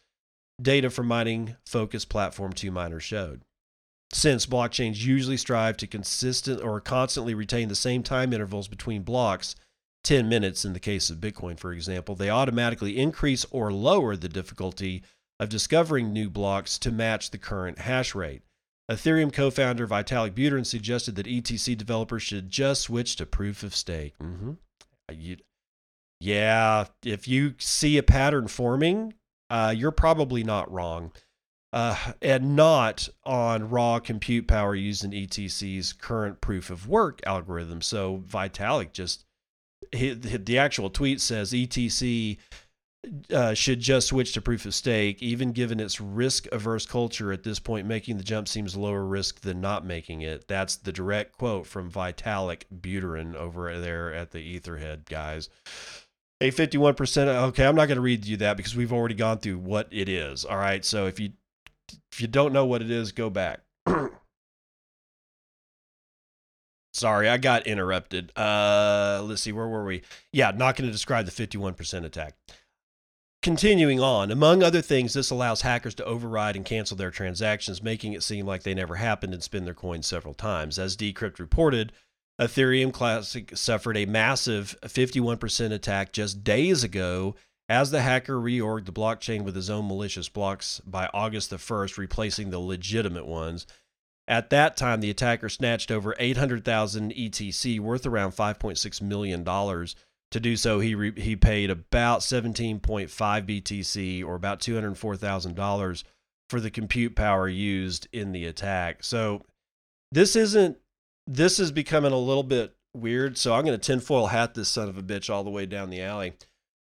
data 0.62 0.89
from 0.89 1.08
mining 1.08 1.56
focused 1.65 2.10
platform 2.10 2.54
2Miners 2.54 3.02
showed. 3.02 3.41
Since 4.12 4.48
blockchains 4.48 5.04
usually 5.04 5.38
strive 5.38 5.78
to 5.78 5.88
consistent 5.88 6.62
or 6.62 6.82
constantly 6.82 7.34
retain 7.34 7.67
the 7.67 7.76
same 7.76 8.02
time 8.02 8.34
intervals 8.34 8.67
between 8.67 9.04
blocks, 9.04 9.56
10 10.04 10.28
minutes 10.28 10.65
in 10.65 10.74
the 10.74 10.80
case 10.80 11.10
of 11.10 11.17
Bitcoin, 11.17 11.60
for 11.60 11.72
example, 11.74 12.15
they 12.15 12.30
automatically 12.30 12.98
increase 12.98 13.45
or 13.52 13.72
lower 13.72 14.15
the 14.15 14.30
difficulty 14.30 15.04
of 15.39 15.50
discovering 15.50 16.12
new 16.12 16.30
blocks 16.30 16.78
to 16.80 16.91
match 16.91 17.30
the 17.32 17.38
current 17.38 17.80
hash 17.80 18.15
rate. 18.15 18.41
Ethereum 18.89 19.32
co 19.32 19.52
founder 19.52 19.88
Vitalik 19.88 20.32
Buterin 20.32 20.65
suggested 20.65 21.15
that 21.15 21.28
ETC 21.28 21.78
developers 21.78 22.24
should 22.24 22.50
just 22.50 22.82
switch 22.82 23.15
to 23.17 23.26
proof 23.26 23.62
of 23.62 23.76
stake. 23.76 24.17
Mm-hmm. 24.17 24.54
Yeah, 26.20 26.86
if 27.04 27.28
you 27.28 27.56
see 27.60 27.98
a 27.98 28.04
pattern 28.04 28.48
forming, 28.48 29.14
uh, 29.50 29.74
you're 29.76 29.92
probably 29.92 30.44
not 30.44 30.72
wrong. 30.72 31.12
Uh, 31.72 31.96
and 32.24 32.56
not 32.56 33.08
on 33.26 33.70
raw 33.70 34.00
compute 34.00 34.48
power 34.48 34.74
used 34.74 35.04
in 35.04 35.12
ETC's 35.12 35.94
current 35.94 36.42
proof 36.42 36.72
of 36.72 36.88
work 36.88 37.22
algorithm. 37.28 37.80
So 37.82 38.24
Vitalik 38.28 38.92
just, 38.92 39.24
he, 39.92 40.14
the 40.14 40.58
actual 40.58 40.90
tweet 40.90 41.22
says 41.22 41.54
ETC 41.54 42.38
uh, 43.32 43.54
should 43.54 43.80
just 43.80 44.08
switch 44.08 44.34
to 44.34 44.42
proof 44.42 44.66
of 44.66 44.74
stake, 44.74 45.22
even 45.22 45.52
given 45.52 45.80
its 45.80 46.02
risk 46.02 46.48
averse 46.52 46.86
culture 46.86 47.32
at 47.32 47.44
this 47.44 47.60
point, 47.60 47.88
making 47.88 48.18
the 48.18 48.24
jump 48.24 48.48
seems 48.48 48.76
lower 48.76 49.06
risk 49.06 49.42
than 49.42 49.62
not 49.62 49.86
making 49.86 50.22
it. 50.22 50.48
That's 50.48 50.76
the 50.76 50.92
direct 50.92 51.38
quote 51.38 51.66
from 51.66 51.92
Vitalik 51.92 52.64
Buterin 52.82 53.36
over 53.36 53.80
there 53.80 54.14
at 54.14 54.32
the 54.32 54.60
Etherhead 54.60 55.06
guys. 55.06 55.50
A 56.41 56.52
51%. 56.52 57.28
Okay, 57.49 57.65
I'm 57.65 57.75
not 57.75 57.88
going 57.88 57.97
to 57.97 58.02
read 58.02 58.25
you 58.25 58.38
that 58.38 58.56
because 58.58 58.75
we've 58.75 58.93
already 58.93 59.15
gone 59.15 59.39
through 59.39 59.58
what 59.58 59.88
it 59.91 60.08
is. 60.08 60.45
All 60.45 60.58
right. 60.58 60.86
So 60.86 61.06
if 61.06 61.19
you 61.19 61.32
if 62.12 62.21
you 62.21 62.28
don't 62.28 62.54
know 62.54 62.65
what 62.65 62.82
it 62.82 62.89
is, 62.89 63.12
go 63.12 63.30
back. 63.30 63.60
Sorry, 66.93 67.30
I 67.30 67.38
got 67.38 67.67
interrupted. 67.67 68.32
Uh 68.38 69.21
let's 69.23 69.41
see, 69.41 69.52
where 69.52 69.67
were 69.67 69.84
we? 69.84 70.02
Yeah, 70.32 70.52
not 70.52 70.75
going 70.75 70.88
to 70.88 70.91
describe 70.91 71.25
the 71.25 71.32
51% 71.32 72.06
attack. 72.06 72.36
Continuing 73.41 74.02
on, 74.02 74.32
among 74.32 74.63
other 74.63 74.82
things, 74.82 75.13
this 75.13 75.30
allows 75.30 75.62
hackers 75.62 75.95
to 75.95 76.04
override 76.04 76.58
and 76.58 76.65
cancel 76.65 76.97
their 76.97 77.12
transactions, 77.12 77.82
making 77.82 78.12
it 78.12 78.21
seem 78.21 78.45
like 78.45 78.63
they 78.63 78.73
never 78.73 78.95
happened 78.95 79.34
and 79.34 79.41
spend 79.41 79.65
their 79.65 79.73
coins 79.73 80.08
several 80.08 80.34
times. 80.34 80.78
As 80.78 80.97
Decrypt 80.97 81.39
reported, 81.39 81.93
Ethereum 82.39 82.93
Classic 82.93 83.56
suffered 83.56 83.97
a 83.97 84.06
massive 84.06 84.78
51% 84.84 85.71
attack 85.71 86.13
just 86.13 86.43
days 86.43 86.84
ago 86.84 87.36
as 87.67 87.91
the 87.91 88.02
hacker 88.02 88.36
reorged 88.36 88.86
the 88.86 88.93
blockchain 88.93 89.43
with 89.43 89.56
his 89.56 89.69
own 89.69 89.88
malicious 89.88 90.30
blocks 90.30 90.82
by 90.86 91.10
August 91.13 91.49
the 91.49 91.58
1st, 91.58 91.97
replacing 91.97 92.49
the 92.49 92.60
legitimate 92.60 93.28
ones. 93.28 93.67
At 94.28 94.49
that 94.52 94.78
time, 94.78 95.02
the 95.02 95.10
attacker 95.10 95.49
snatched 95.49 95.91
over 95.91 96.15
800,000 96.17 97.13
ETC, 97.13 97.80
worth 97.80 98.06
around 98.06 98.32
$5.6 98.32 99.02
million 99.02 99.43
to 100.32 100.39
do 100.39 100.56
so, 100.56 100.80
he 100.80 100.95
re- 100.95 101.19
he 101.19 101.36
paid 101.36 101.69
about 101.69 102.19
17.5 102.19 102.80
BTC 102.80 104.23
or 104.23 104.36
about 104.36 104.60
$204,000 104.60 106.04
for 106.49 106.60
the 106.60 106.71
compute 106.71 107.15
power 107.15 107.47
used 107.47 108.08
in 108.12 108.32
the 108.32 108.45
attack. 108.45 109.04
So 109.04 109.43
this 110.12 110.36
isn't 110.36 110.78
this 111.30 111.60
is 111.60 111.72
becoming 111.72 112.12
a 112.12 112.18
little 112.18 112.44
bit 112.44 112.76
weird. 112.94 113.38
So 113.38 113.54
I'm 113.54 113.63
going 113.63 113.80
to 113.80 113.86
tinfoil 113.86 114.28
hat 114.28 114.56
this 114.56 114.68
son 114.68 114.89
of 114.89 114.98
a 114.98 115.04
bitch 115.04 115.30
all 115.30 115.44
the 115.44 115.52
way 115.52 115.68
down 115.68 115.92
the 115.92 116.02
alley. 116.02 116.34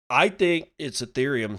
I 0.09 0.29
think 0.29 0.70
it's 0.79 1.03
Ethereum. 1.03 1.59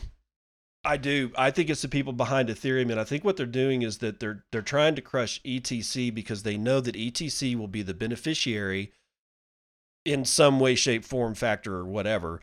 I 0.86 0.96
do. 0.96 1.32
I 1.38 1.52
think 1.52 1.70
it's 1.70 1.82
the 1.82 1.90
people 1.90 2.14
behind 2.14 2.48
Ethereum, 2.48 2.90
and 2.90 3.00
I 3.00 3.04
think 3.04 3.26
what 3.26 3.36
they're 3.36 3.46
doing 3.46 3.82
is 3.82 3.98
that 3.98 4.22
they're 4.22 4.46
they're 4.54 4.62
trying 4.62 4.96
to 4.96 5.02
crush 5.02 5.42
ETC 5.44 6.14
because 6.16 6.44
they 6.44 6.58
know 6.58 6.80
that 6.80 6.96
ETC 6.96 7.56
will 7.58 7.68
be 7.68 7.82
the 7.82 7.94
beneficiary 7.94 8.94
in 10.06 10.24
some 10.24 10.58
way, 10.58 10.76
shape, 10.76 11.04
form, 11.04 11.36
factor, 11.36 11.76
or 11.76 11.86
whatever 11.86 12.42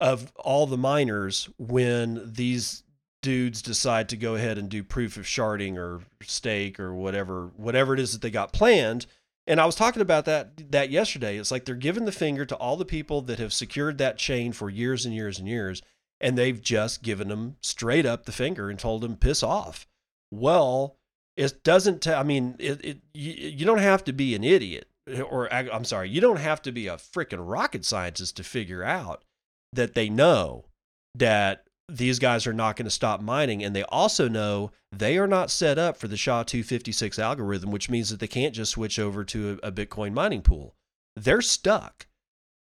of 0.00 0.30
all 0.36 0.66
the 0.66 0.76
miners 0.76 1.48
when 1.58 2.22
these 2.24 2.84
dudes 3.22 3.62
decide 3.62 4.08
to 4.10 4.16
go 4.16 4.34
ahead 4.36 4.58
and 4.58 4.68
do 4.68 4.84
proof 4.84 5.16
of 5.16 5.24
sharding 5.24 5.76
or 5.76 6.02
stake 6.22 6.78
or 6.78 6.94
whatever 6.94 7.50
whatever 7.56 7.94
it 7.94 7.98
is 7.98 8.12
that 8.12 8.22
they 8.22 8.30
got 8.30 8.52
planned 8.52 9.06
and 9.48 9.60
i 9.60 9.66
was 9.66 9.74
talking 9.74 10.02
about 10.02 10.24
that 10.26 10.70
that 10.70 10.90
yesterday. 10.90 11.38
It's 11.38 11.50
like 11.50 11.64
they're 11.64 11.74
giving 11.74 12.04
the 12.04 12.12
finger 12.12 12.44
to 12.44 12.56
all 12.56 12.76
the 12.76 12.84
people 12.84 13.22
that 13.22 13.38
have 13.38 13.52
secured 13.52 13.98
that 13.98 14.18
chain 14.18 14.52
for 14.52 14.70
years 14.70 15.04
and 15.04 15.14
years 15.14 15.38
and 15.38 15.48
years 15.48 15.82
and 16.20 16.36
they've 16.36 16.60
just 16.60 17.02
given 17.02 17.28
them 17.28 17.56
straight 17.62 18.04
up 18.04 18.24
the 18.24 18.32
finger 18.32 18.68
and 18.68 18.78
told 18.78 19.02
them 19.02 19.16
piss 19.16 19.42
off. 19.42 19.86
Well 20.30 20.96
it 21.36 21.62
doesn't 21.64 22.02
t- 22.02 22.12
I 22.12 22.22
mean 22.22 22.56
it, 22.58 22.84
it 22.84 22.98
you, 23.14 23.32
you 23.32 23.64
don't 23.64 23.78
have 23.78 24.04
to 24.04 24.12
be 24.12 24.34
an 24.34 24.44
idiot 24.44 24.88
eh, 25.08 25.20
or 25.20 25.52
I'm 25.52 25.84
sorry, 25.84 26.10
you 26.10 26.20
don't 26.20 26.38
have 26.38 26.62
to 26.62 26.72
be 26.72 26.86
a 26.86 26.96
freaking 26.96 27.40
rocket 27.40 27.84
scientist 27.84 28.36
to 28.36 28.44
figure 28.44 28.84
out 28.84 29.24
that 29.72 29.94
they 29.94 30.08
know 30.08 30.66
that 31.14 31.67
these 31.88 32.18
guys 32.18 32.46
are 32.46 32.52
not 32.52 32.76
going 32.76 32.84
to 32.84 32.90
stop 32.90 33.20
mining. 33.20 33.62
And 33.64 33.74
they 33.74 33.84
also 33.84 34.28
know 34.28 34.72
they 34.92 35.18
are 35.18 35.26
not 35.26 35.50
set 35.50 35.78
up 35.78 35.96
for 35.96 36.08
the 36.08 36.16
SHA 36.16 36.44
256 36.44 37.18
algorithm, 37.18 37.70
which 37.70 37.90
means 37.90 38.10
that 38.10 38.20
they 38.20 38.26
can't 38.26 38.54
just 38.54 38.72
switch 38.72 38.98
over 38.98 39.24
to 39.24 39.58
a, 39.62 39.68
a 39.68 39.72
Bitcoin 39.72 40.12
mining 40.12 40.42
pool. 40.42 40.74
They're 41.16 41.42
stuck. 41.42 42.06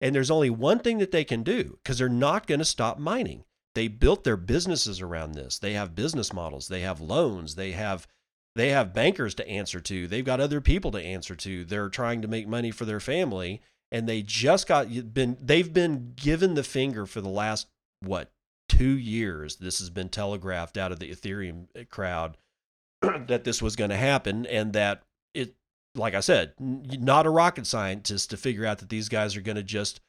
And 0.00 0.14
there's 0.14 0.30
only 0.30 0.50
one 0.50 0.78
thing 0.78 0.98
that 0.98 1.10
they 1.10 1.24
can 1.24 1.42
do 1.42 1.78
because 1.82 1.98
they're 1.98 2.08
not 2.08 2.46
going 2.46 2.60
to 2.60 2.64
stop 2.64 2.98
mining. 2.98 3.44
They 3.74 3.88
built 3.88 4.24
their 4.24 4.36
businesses 4.36 5.00
around 5.00 5.32
this. 5.32 5.58
They 5.58 5.72
have 5.72 5.94
business 5.94 6.32
models, 6.32 6.68
they 6.68 6.80
have 6.80 7.00
loans, 7.00 7.54
they 7.56 7.72
have 7.72 8.06
they 8.54 8.70
have 8.70 8.94
bankers 8.94 9.34
to 9.36 9.48
answer 9.48 9.78
to. 9.80 10.08
They've 10.08 10.24
got 10.24 10.40
other 10.40 10.60
people 10.60 10.90
to 10.92 11.00
answer 11.00 11.36
to. 11.36 11.64
They're 11.64 11.88
trying 11.88 12.22
to 12.22 12.28
make 12.28 12.48
money 12.48 12.72
for 12.72 12.84
their 12.84 12.98
family 12.98 13.60
and 13.90 14.08
they 14.08 14.22
just 14.22 14.66
got 14.66 14.88
been 15.12 15.36
they've 15.40 15.72
been 15.72 16.12
given 16.16 16.54
the 16.54 16.62
finger 16.62 17.06
for 17.06 17.20
the 17.20 17.28
last 17.28 17.68
what 18.00 18.30
2 18.68 18.84
years. 18.84 19.56
This 19.56 19.78
has 19.78 19.90
been 19.90 20.08
telegraphed 20.08 20.76
out 20.76 20.92
of 20.92 20.98
the 20.98 21.10
Ethereum 21.10 21.66
eh, 21.74 21.84
crowd 21.84 22.36
that 23.26 23.44
this 23.44 23.62
was 23.62 23.76
going 23.76 23.90
to 23.90 23.96
happen 23.96 24.46
and 24.46 24.72
that 24.72 25.02
it 25.34 25.54
like 25.94 26.14
I 26.14 26.20
said, 26.20 26.52
not 26.58 27.26
a 27.26 27.30
rocket 27.30 27.66
scientist 27.66 28.30
to 28.30 28.36
figure 28.36 28.66
out 28.66 28.78
that 28.78 28.88
these 28.88 29.08
guys 29.08 29.36
are 29.36 29.40
going 29.40 29.56
to 29.56 29.62
just 29.62 30.00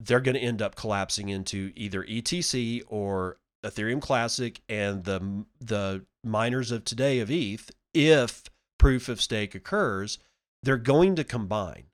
they're 0.00 0.20
going 0.20 0.34
to 0.34 0.40
end 0.40 0.60
up 0.60 0.76
collapsing 0.76 1.28
into 1.28 1.72
either 1.74 2.02
ETC 2.04 2.82
or 2.88 3.38
Ethereum 3.64 4.00
Classic 4.00 4.60
and 4.68 5.04
the 5.04 5.44
the 5.60 6.04
miners 6.24 6.70
of 6.70 6.84
today 6.84 7.20
of 7.20 7.30
ETH 7.30 7.70
if 7.94 8.44
proof 8.78 9.08
of 9.08 9.20
stake 9.20 9.54
occurs, 9.54 10.18
they're 10.62 10.76
going 10.76 11.16
to 11.16 11.24
combine. 11.24 11.84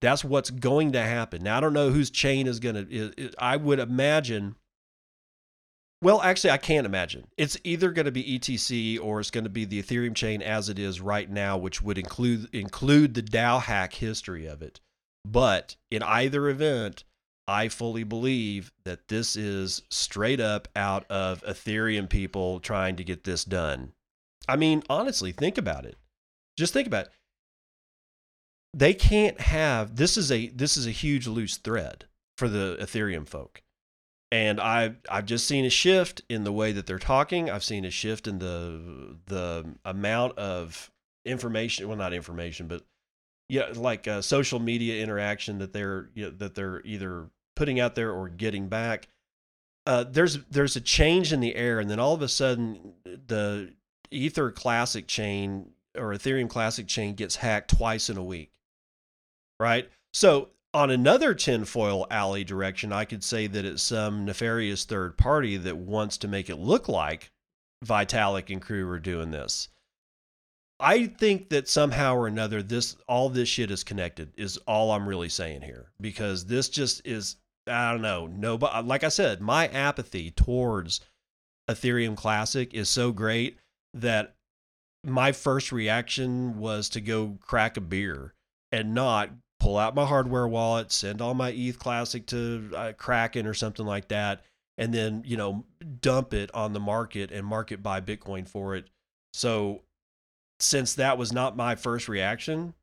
That's 0.00 0.24
what's 0.24 0.50
going 0.50 0.92
to 0.92 1.02
happen. 1.02 1.42
Now, 1.42 1.56
I 1.56 1.60
don't 1.60 1.72
know 1.72 1.90
whose 1.90 2.10
chain 2.10 2.46
is 2.46 2.60
going 2.60 2.86
to, 2.86 3.30
I 3.38 3.56
would 3.56 3.80
imagine. 3.80 4.54
Well, 6.00 6.22
actually, 6.22 6.50
I 6.50 6.58
can't 6.58 6.86
imagine. 6.86 7.26
It's 7.36 7.56
either 7.64 7.90
going 7.90 8.06
to 8.06 8.12
be 8.12 8.38
ETC 8.38 9.00
or 9.02 9.18
it's 9.18 9.32
going 9.32 9.44
to 9.44 9.50
be 9.50 9.64
the 9.64 9.82
Ethereum 9.82 10.14
chain 10.14 10.42
as 10.42 10.68
it 10.68 10.78
is 10.78 11.00
right 11.00 11.28
now, 11.28 11.56
which 11.56 11.82
would 11.82 11.98
include 11.98 12.54
include 12.54 13.14
the 13.14 13.22
DAO 13.22 13.60
hack 13.60 13.94
history 13.94 14.46
of 14.46 14.62
it. 14.62 14.80
But 15.24 15.76
in 15.90 16.02
either 16.02 16.48
event, 16.48 17.02
I 17.48 17.68
fully 17.68 18.04
believe 18.04 18.72
that 18.84 19.08
this 19.08 19.34
is 19.34 19.82
straight 19.90 20.38
up 20.38 20.68
out 20.76 21.04
of 21.10 21.42
Ethereum 21.42 22.08
people 22.08 22.60
trying 22.60 22.94
to 22.96 23.04
get 23.04 23.24
this 23.24 23.42
done. 23.44 23.92
I 24.46 24.56
mean, 24.56 24.82
honestly, 24.88 25.32
think 25.32 25.58
about 25.58 25.84
it. 25.84 25.96
Just 26.56 26.72
think 26.72 26.86
about 26.86 27.06
it. 27.06 27.12
They 28.72 28.94
can't 28.94 29.40
have 29.40 29.96
this 29.96 30.16
is 30.16 30.30
a 30.30 30.48
this 30.48 30.76
is 30.76 30.86
a 30.86 30.92
huge 30.92 31.26
loose 31.26 31.56
thread 31.56 32.04
for 32.36 32.48
the 32.48 32.76
Ethereum 32.80 33.26
folk. 33.26 33.62
And 34.30 34.60
I've 34.60 34.96
I've 35.10 35.24
just 35.24 35.46
seen 35.46 35.64
a 35.64 35.70
shift 35.70 36.22
in 36.28 36.44
the 36.44 36.52
way 36.52 36.72
that 36.72 36.86
they're 36.86 36.98
talking. 36.98 37.50
I've 37.50 37.64
seen 37.64 37.84
a 37.84 37.90
shift 37.90 38.26
in 38.26 38.38
the 38.38 39.16
the 39.26 39.64
amount 39.84 40.38
of 40.38 40.90
information, 41.24 41.88
well 41.88 41.96
not 41.96 42.12
information, 42.12 42.66
but 42.66 42.82
yeah, 43.48 43.72
like 43.74 44.06
uh, 44.06 44.20
social 44.20 44.58
media 44.58 45.02
interaction 45.02 45.58
that 45.58 45.72
they're 45.72 46.10
you 46.14 46.24
know, 46.24 46.30
that 46.30 46.54
they're 46.54 46.82
either 46.84 47.30
putting 47.56 47.80
out 47.80 47.94
there 47.94 48.12
or 48.12 48.28
getting 48.28 48.68
back. 48.68 49.08
Uh, 49.86 50.04
there's 50.04 50.38
there's 50.50 50.76
a 50.76 50.80
change 50.80 51.32
in 51.32 51.40
the 51.40 51.54
air, 51.54 51.80
and 51.80 51.90
then 51.90 51.98
all 51.98 52.12
of 52.12 52.20
a 52.20 52.28
sudden 52.28 52.92
the 53.04 53.72
Ether 54.10 54.50
Classic 54.50 55.06
chain 55.06 55.70
or 55.96 56.12
Ethereum 56.12 56.50
Classic 56.50 56.86
chain 56.86 57.14
gets 57.14 57.36
hacked 57.36 57.76
twice 57.76 58.10
in 58.10 58.18
a 58.18 58.22
week, 58.22 58.52
right? 59.58 59.88
So 60.12 60.50
on 60.74 60.90
another 60.90 61.34
tinfoil 61.34 62.06
alley 62.10 62.44
direction, 62.44 62.92
I 62.92 63.04
could 63.04 63.24
say 63.24 63.46
that 63.46 63.64
it's 63.64 63.82
some 63.82 64.24
nefarious 64.24 64.84
third 64.84 65.16
party 65.16 65.56
that 65.56 65.76
wants 65.76 66.18
to 66.18 66.28
make 66.28 66.50
it 66.50 66.56
look 66.56 66.88
like 66.88 67.30
Vitalik 67.84 68.50
and 68.50 68.60
crew 68.60 68.88
are 68.90 68.98
doing 68.98 69.30
this. 69.30 69.68
I 70.80 71.06
think 71.06 71.48
that 71.48 71.68
somehow 71.68 72.14
or 72.14 72.26
another, 72.26 72.62
this 72.62 72.96
all 73.08 73.28
this 73.28 73.48
shit 73.48 73.70
is 73.70 73.82
connected. 73.82 74.32
Is 74.36 74.58
all 74.58 74.92
I'm 74.92 75.08
really 75.08 75.28
saying 75.28 75.62
here 75.62 75.90
because 76.00 76.46
this 76.46 76.68
just 76.68 77.02
is. 77.04 77.36
I 77.66 77.92
don't 77.92 78.02
know. 78.02 78.26
No, 78.26 78.56
but 78.56 78.86
like 78.86 79.04
I 79.04 79.08
said, 79.08 79.40
my 79.40 79.68
apathy 79.68 80.30
towards 80.30 81.00
Ethereum 81.68 82.16
Classic 82.16 82.72
is 82.72 82.88
so 82.88 83.12
great 83.12 83.58
that 83.92 84.34
my 85.04 85.32
first 85.32 85.70
reaction 85.72 86.58
was 86.58 86.88
to 86.90 87.00
go 87.00 87.38
crack 87.42 87.76
a 87.76 87.80
beer 87.80 88.34
and 88.72 88.94
not 88.94 89.30
pull 89.60 89.76
out 89.76 89.94
my 89.94 90.04
hardware 90.04 90.48
wallet, 90.48 90.92
send 90.92 91.20
all 91.20 91.34
my 91.34 91.50
ETH 91.50 91.78
Classic 91.78 92.26
to 92.26 92.70
uh, 92.76 92.92
Kraken 92.96 93.46
or 93.46 93.54
something 93.54 93.86
like 93.86 94.08
that, 94.08 94.42
and 94.76 94.92
then 94.92 95.22
you 95.26 95.36
know 95.36 95.64
dump 96.00 96.34
it 96.34 96.50
on 96.54 96.72
the 96.72 96.80
market 96.80 97.30
and 97.30 97.46
market 97.46 97.82
buy 97.82 98.00
Bitcoin 98.00 98.48
for 98.48 98.76
it. 98.76 98.88
So 99.34 99.82
since 100.60 100.94
that 100.94 101.18
was 101.18 101.32
not 101.32 101.56
my 101.56 101.74
first 101.74 102.08
reaction, 102.08 102.74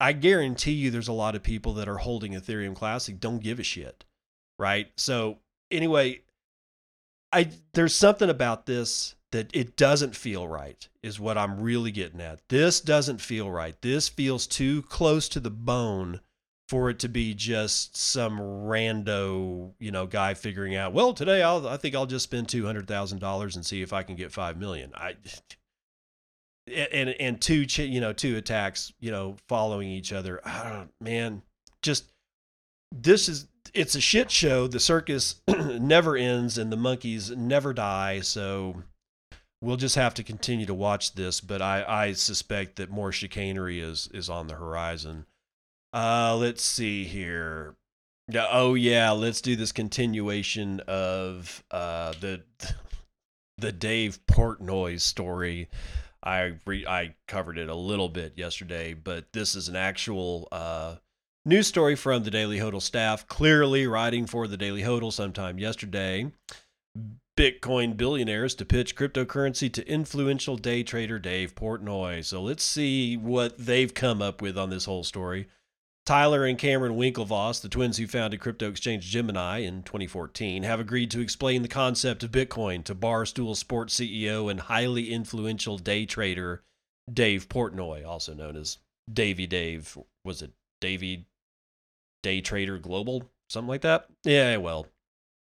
I 0.00 0.12
guarantee 0.12 0.72
you 0.72 0.90
there's 0.90 1.08
a 1.08 1.12
lot 1.12 1.34
of 1.34 1.42
people 1.42 1.74
that 1.74 1.88
are 1.88 1.98
holding 1.98 2.32
Ethereum 2.32 2.74
Classic 2.74 3.18
don't 3.18 3.42
give 3.42 3.58
a 3.58 3.62
shit, 3.62 4.04
right? 4.58 4.88
So 4.96 5.38
anyway, 5.70 6.22
I 7.32 7.50
there's 7.72 7.94
something 7.94 8.30
about 8.30 8.66
this 8.66 9.14
that 9.32 9.54
it 9.54 9.76
doesn't 9.76 10.16
feel 10.16 10.46
right 10.46 10.88
is 11.02 11.20
what 11.20 11.36
I'm 11.36 11.60
really 11.60 11.90
getting 11.90 12.20
at. 12.20 12.40
This 12.48 12.80
doesn't 12.80 13.20
feel 13.20 13.50
right. 13.50 13.74
This 13.82 14.08
feels 14.08 14.46
too 14.46 14.82
close 14.82 15.28
to 15.30 15.40
the 15.40 15.50
bone 15.50 16.20
for 16.68 16.90
it 16.90 16.98
to 17.00 17.08
be 17.08 17.34
just 17.34 17.96
some 17.96 18.38
rando, 18.38 19.72
you 19.78 19.90
know, 19.90 20.06
guy 20.06 20.34
figuring 20.34 20.74
out, 20.74 20.92
well, 20.92 21.12
today 21.12 21.42
I'll 21.42 21.66
I 21.66 21.76
think 21.76 21.94
I'll 21.94 22.06
just 22.06 22.24
spend 22.24 22.48
$200,000 22.48 23.56
and 23.56 23.66
see 23.66 23.82
if 23.82 23.92
I 23.92 24.02
can 24.02 24.16
get 24.16 24.32
5 24.32 24.56
million. 24.58 24.92
I 24.94 25.16
and 26.68 27.10
and 27.20 27.40
two 27.40 27.64
you 27.78 28.00
know 28.00 28.12
two 28.12 28.36
attacks 28.36 28.92
you 28.98 29.10
know 29.10 29.36
following 29.48 29.88
each 29.88 30.12
other 30.12 30.40
I 30.44 30.70
don't, 30.70 30.90
man 31.00 31.42
just 31.82 32.06
this 32.92 33.28
is 33.28 33.46
it's 33.72 33.94
a 33.94 34.00
shit 34.00 34.30
show 34.30 34.66
the 34.66 34.80
circus 34.80 35.40
never 35.48 36.16
ends 36.16 36.58
and 36.58 36.72
the 36.72 36.76
monkeys 36.76 37.30
never 37.30 37.72
die 37.72 38.20
so 38.20 38.82
we'll 39.66 39.76
just 39.76 39.96
have 39.96 40.14
to 40.14 40.22
continue 40.22 40.64
to 40.64 40.74
watch 40.74 41.14
this 41.14 41.40
but 41.40 41.60
i 41.60 41.84
i 41.84 42.12
suspect 42.12 42.76
that 42.76 42.88
more 42.88 43.10
chicanery 43.10 43.80
is 43.80 44.08
is 44.14 44.30
on 44.30 44.46
the 44.46 44.54
horizon. 44.54 45.26
Uh 45.92 46.36
let's 46.36 46.62
see 46.62 47.04
here. 47.04 47.74
Oh 48.34 48.74
yeah 48.74 49.10
let's 49.10 49.40
do 49.40 49.56
this 49.56 49.72
continuation 49.72 50.80
of 50.86 51.64
uh 51.70 52.12
the 52.20 52.42
the 53.58 53.72
dave 53.72 54.18
portnoy 54.26 55.00
story. 55.00 55.68
I 56.22 56.54
re- 56.64 56.86
I 56.86 57.14
covered 57.28 57.58
it 57.58 57.68
a 57.68 57.74
little 57.74 58.08
bit 58.08 58.36
yesterday, 58.36 58.94
but 58.94 59.32
this 59.32 59.54
is 59.54 59.68
an 59.68 59.76
actual 59.76 60.48
uh, 60.50 60.96
news 61.44 61.68
story 61.68 61.94
from 61.94 62.24
the 62.24 62.32
Daily 62.32 62.58
Hodl 62.58 62.82
staff, 62.82 63.28
clearly 63.28 63.86
writing 63.86 64.26
for 64.26 64.48
the 64.48 64.56
Daily 64.56 64.82
Hodl 64.82 65.12
sometime 65.12 65.58
yesterday. 65.58 66.32
Bitcoin 67.36 67.98
billionaires 67.98 68.54
to 68.54 68.64
pitch 68.64 68.96
cryptocurrency 68.96 69.70
to 69.70 69.86
influential 69.86 70.56
day 70.56 70.82
trader 70.82 71.18
Dave 71.18 71.54
Portnoy. 71.54 72.24
So 72.24 72.40
let's 72.40 72.64
see 72.64 73.14
what 73.14 73.58
they've 73.58 73.92
come 73.92 74.22
up 74.22 74.40
with 74.40 74.56
on 74.56 74.70
this 74.70 74.86
whole 74.86 75.04
story. 75.04 75.48
Tyler 76.06 76.46
and 76.46 76.56
Cameron 76.56 76.96
Winklevoss, 76.96 77.60
the 77.60 77.68
twins 77.68 77.98
who 77.98 78.06
founded 78.06 78.40
crypto 78.40 78.70
exchange 78.70 79.10
Gemini 79.10 79.58
in 79.58 79.82
2014, 79.82 80.62
have 80.62 80.80
agreed 80.80 81.10
to 81.10 81.20
explain 81.20 81.60
the 81.60 81.68
concept 81.68 82.22
of 82.22 82.30
Bitcoin 82.30 82.82
to 82.84 82.94
Barstool 82.94 83.54
Sports 83.56 83.98
CEO 83.98 84.50
and 84.50 84.60
highly 84.60 85.12
influential 85.12 85.76
day 85.76 86.06
trader 86.06 86.62
Dave 87.12 87.48
Portnoy, 87.48 88.06
also 88.06 88.32
known 88.32 88.56
as 88.56 88.78
Davy 89.12 89.46
Dave. 89.46 89.98
Was 90.24 90.42
it 90.42 90.52
Davy 90.80 91.26
Day 92.22 92.40
Trader 92.40 92.78
Global? 92.78 93.30
Something 93.50 93.68
like 93.68 93.82
that? 93.82 94.06
Yeah, 94.24 94.56
well. 94.56 94.86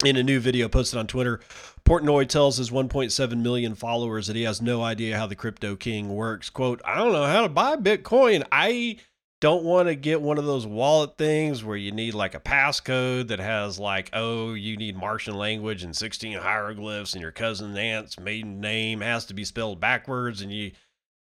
In 0.05 0.17
a 0.17 0.23
new 0.23 0.41
video 0.41 0.69
posted 0.69 0.99
on 0.99 1.07
Twitter, 1.07 1.41
Portnoy 1.85 2.29
tells 2.29 2.57
his 2.57 2.71
1.7 2.71 3.43
million 3.43 3.75
followers 3.75 4.27
that 4.27 4.37
he 4.37 4.43
has 4.43 4.63
no 4.63 4.83
idea 4.83 5.19
how 5.19 5.27
the 5.27 5.35
crypto 5.35 5.75
king 5.77 6.15
works. 6.15 6.49
Quote, 6.49 6.81
I 6.85 6.97
don't 6.97 7.13
know 7.13 7.27
how 7.27 7.43
to 7.43 7.49
buy 7.49 7.77
Bitcoin. 7.77 8.45
I 8.53 8.99
don't 9.41 9.65
want 9.65 9.89
to 9.89 9.97
get 9.97 10.23
one 10.23 10.39
of 10.39 10.45
those 10.45 10.67
wallet 10.67 11.19
things 11.19 11.65
where 11.65 11.77
you 11.77 11.91
need 11.91 12.15
like 12.15 12.37
a 12.37 12.41
passcode 12.41 13.27
that 13.29 13.41
has 13.41 13.81
like, 13.81 14.09
oh, 14.13 14.55
you 14.55 14.77
need 14.77 14.97
Martian 14.97 15.35
language 15.35 15.83
and 15.83 15.97
16 15.97 16.39
hieroglyphs 16.39 17.15
and 17.15 17.23
your 17.23 17.33
cousin 17.33 17.77
aunt's 17.77 18.21
maiden 18.21 18.61
name 18.61 19.01
has 19.01 19.25
to 19.27 19.35
be 19.35 19.45
spelled 19.45 19.81
backwards 19.81 20.43
and 20.43 20.53
you 20.53 20.71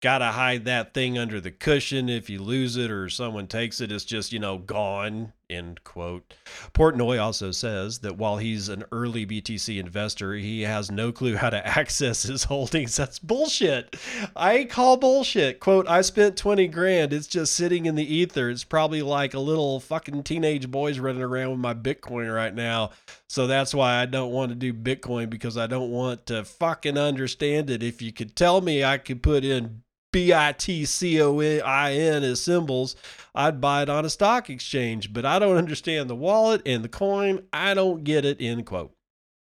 got 0.01 0.19
to 0.19 0.25
hide 0.25 0.65
that 0.65 0.95
thing 0.95 1.17
under 1.17 1.39
the 1.39 1.51
cushion 1.51 2.09
if 2.09 2.29
you 2.29 2.41
lose 2.41 2.77
it 2.77 2.89
or 2.89 3.09
someone 3.09 3.47
takes 3.47 3.81
it 3.81 3.91
it's 3.91 4.05
just 4.05 4.31
you 4.31 4.39
know 4.39 4.57
gone 4.57 5.33
end 5.49 5.83
quote. 5.83 6.33
Portnoy 6.73 7.21
also 7.21 7.51
says 7.51 7.99
that 7.99 8.17
while 8.17 8.37
he's 8.37 8.69
an 8.69 8.83
early 8.91 9.25
btc 9.25 9.79
investor 9.79 10.33
he 10.33 10.61
has 10.61 10.91
no 10.91 11.11
clue 11.11 11.35
how 11.35 11.49
to 11.49 11.65
access 11.77 12.23
his 12.23 12.45
holdings. 12.45 12.95
That's 12.95 13.19
bullshit. 13.19 13.95
I 14.35 14.65
call 14.65 14.97
bullshit. 14.97 15.59
Quote 15.59 15.87
i 15.87 16.01
spent 16.01 16.37
20 16.37 16.67
grand. 16.67 17.13
It's 17.13 17.27
just 17.27 17.53
sitting 17.53 17.85
in 17.85 17.95
the 17.95 18.15
ether. 18.15 18.49
It's 18.49 18.63
probably 18.63 19.01
like 19.01 19.33
a 19.33 19.39
little 19.39 19.79
fucking 19.79 20.23
teenage 20.23 20.69
boys 20.69 20.99
running 20.99 21.23
around 21.23 21.51
with 21.51 21.59
my 21.59 21.73
bitcoin 21.73 22.33
right 22.33 22.53
now. 22.53 22.91
So 23.27 23.47
that's 23.47 23.73
why 23.73 24.01
i 24.01 24.05
don't 24.05 24.31
want 24.31 24.49
to 24.49 24.55
do 24.55 24.73
bitcoin 24.73 25.29
because 25.29 25.57
i 25.57 25.67
don't 25.67 25.91
want 25.91 26.25
to 26.27 26.43
fucking 26.43 26.97
understand 26.97 27.69
it. 27.69 27.83
If 27.83 28.01
you 28.01 28.11
could 28.11 28.35
tell 28.35 28.61
me 28.61 28.83
i 28.83 28.97
could 28.97 29.23
put 29.23 29.43
in 29.43 29.83
B 30.17 30.33
I 30.33 30.51
T 30.51 30.83
C 30.83 31.21
O 31.21 31.39
I 31.39 31.93
N 31.93 32.23
as 32.23 32.41
symbols, 32.41 32.95
I'd 33.35 33.61
buy 33.61 33.83
it 33.83 33.89
on 33.89 34.03
a 34.03 34.09
stock 34.09 34.49
exchange, 34.49 35.13
but 35.13 35.25
I 35.25 35.37
don't 35.37 35.57
understand 35.57 36.09
the 36.09 36.15
wallet 36.15 36.63
and 36.65 36.83
the 36.83 36.89
coin. 36.89 37.43
I 37.53 37.75
don't 37.75 38.03
get 38.03 38.25
it. 38.25 38.41
End 38.41 38.65
quote. 38.65 38.95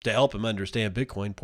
To 0.04 0.12
help 0.12 0.34
him 0.34 0.46
understand 0.46 0.94
Bitcoin, 0.94 1.34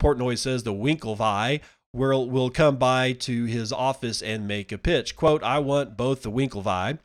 Portnoy, 0.00 0.38
says 0.38 0.62
the 0.62 0.72
Winklevi 0.72 1.60
will, 1.92 2.30
will 2.30 2.50
come 2.50 2.76
by 2.76 3.14
to 3.14 3.46
his 3.46 3.72
office 3.72 4.22
and 4.22 4.46
make 4.46 4.70
a 4.70 4.78
pitch. 4.78 5.16
Quote, 5.16 5.42
I 5.42 5.58
want 5.58 5.96
both 5.96 6.22
the 6.22 6.30
Winklevi. 6.30 7.00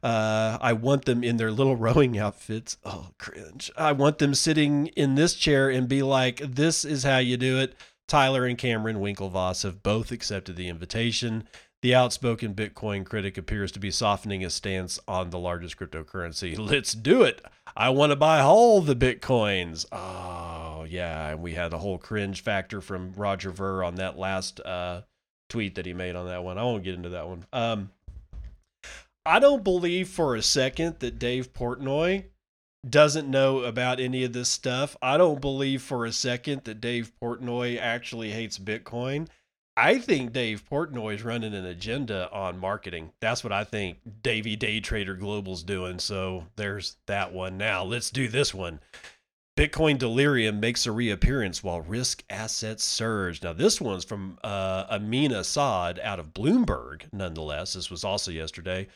Uh, 0.00 0.58
I 0.60 0.74
want 0.74 1.06
them 1.06 1.24
in 1.24 1.38
their 1.38 1.50
little 1.50 1.74
rowing 1.86 2.16
outfits. 2.16 2.76
Oh, 2.84 3.08
cringe. 3.18 3.68
I 3.76 3.90
want 3.90 4.18
them 4.18 4.32
sitting 4.32 4.86
in 4.88 5.16
this 5.16 5.34
chair 5.34 5.70
and 5.70 5.88
be 5.88 6.04
like, 6.04 6.38
this 6.38 6.84
is 6.84 7.02
how 7.02 7.18
you 7.18 7.36
do 7.36 7.58
it 7.58 7.74
Tyler 8.06 8.44
and 8.44 8.58
Cameron 8.58 8.96
Winklevoss 8.96 9.62
have 9.62 9.82
both 9.82 10.12
accepted 10.12 10.56
the 10.56 10.68
invitation. 10.68 11.48
The 11.82 11.94
outspoken 11.94 12.54
Bitcoin 12.54 13.04
critic 13.04 13.36
appears 13.36 13.70
to 13.72 13.78
be 13.78 13.90
softening 13.90 14.40
his 14.40 14.54
stance 14.54 14.98
on 15.06 15.30
the 15.30 15.38
largest 15.38 15.76
cryptocurrency. 15.78 16.58
Let's 16.70 16.94
do 16.94 17.22
it. 17.22 17.44
I 17.76 17.90
want 17.90 18.10
to 18.10 18.16
buy 18.16 18.40
all 18.40 18.80
the 18.80 18.96
Bitcoins. 18.96 19.84
Oh, 19.92 20.86
yeah. 20.88 21.30
And 21.30 21.42
we 21.42 21.52
had 21.52 21.72
a 21.72 21.78
whole 21.78 21.98
cringe 21.98 22.42
factor 22.42 22.80
from 22.80 23.12
Roger 23.14 23.50
Ver 23.50 23.84
on 23.84 23.96
that 23.96 24.18
last 24.18 24.60
uh, 24.60 25.02
tweet 25.50 25.74
that 25.74 25.86
he 25.86 25.92
made 25.92 26.16
on 26.16 26.26
that 26.26 26.42
one. 26.42 26.56
I 26.56 26.64
won't 26.64 26.84
get 26.84 26.94
into 26.94 27.10
that 27.10 27.28
one. 27.28 27.44
Um, 27.52 27.90
I 29.26 29.38
don't 29.38 29.64
believe 29.64 30.08
for 30.08 30.36
a 30.36 30.42
second 30.42 31.00
that 31.00 31.18
Dave 31.18 31.52
Portnoy 31.52 32.24
doesn't 32.90 33.30
know 33.30 33.60
about 33.60 34.00
any 34.00 34.24
of 34.24 34.32
this 34.32 34.48
stuff. 34.48 34.96
I 35.00 35.16
don't 35.16 35.40
believe 35.40 35.82
for 35.82 36.04
a 36.04 36.12
second 36.12 36.64
that 36.64 36.80
Dave 36.80 37.12
Portnoy 37.20 37.78
actually 37.78 38.30
hates 38.30 38.58
Bitcoin. 38.58 39.28
I 39.76 39.98
think 39.98 40.32
Dave 40.32 40.64
Portnoy 40.70 41.16
is 41.16 41.24
running 41.24 41.54
an 41.54 41.64
agenda 41.64 42.30
on 42.30 42.58
marketing. 42.58 43.12
That's 43.20 43.42
what 43.42 43.52
I 43.52 43.64
think 43.64 43.98
Davy 44.22 44.54
Day 44.54 44.78
Trader 44.80 45.14
Global's 45.14 45.64
doing. 45.64 45.98
So 45.98 46.46
there's 46.56 46.96
that 47.06 47.32
one. 47.32 47.58
Now 47.58 47.82
let's 47.82 48.10
do 48.10 48.28
this 48.28 48.54
one. 48.54 48.80
Bitcoin 49.56 49.98
delirium 49.98 50.58
makes 50.58 50.84
a 50.84 50.90
reappearance 50.90 51.62
while 51.62 51.80
risk 51.80 52.24
assets 52.28 52.84
surge. 52.84 53.40
Now, 53.40 53.52
this 53.52 53.80
one's 53.80 54.04
from 54.04 54.36
uh, 54.42 54.86
Amin 54.90 55.30
Assad 55.30 56.00
out 56.02 56.18
of 56.18 56.34
Bloomberg, 56.34 57.02
nonetheless. 57.12 57.74
This 57.74 57.88
was 57.88 58.02
also 58.02 58.32
yesterday. 58.32 58.88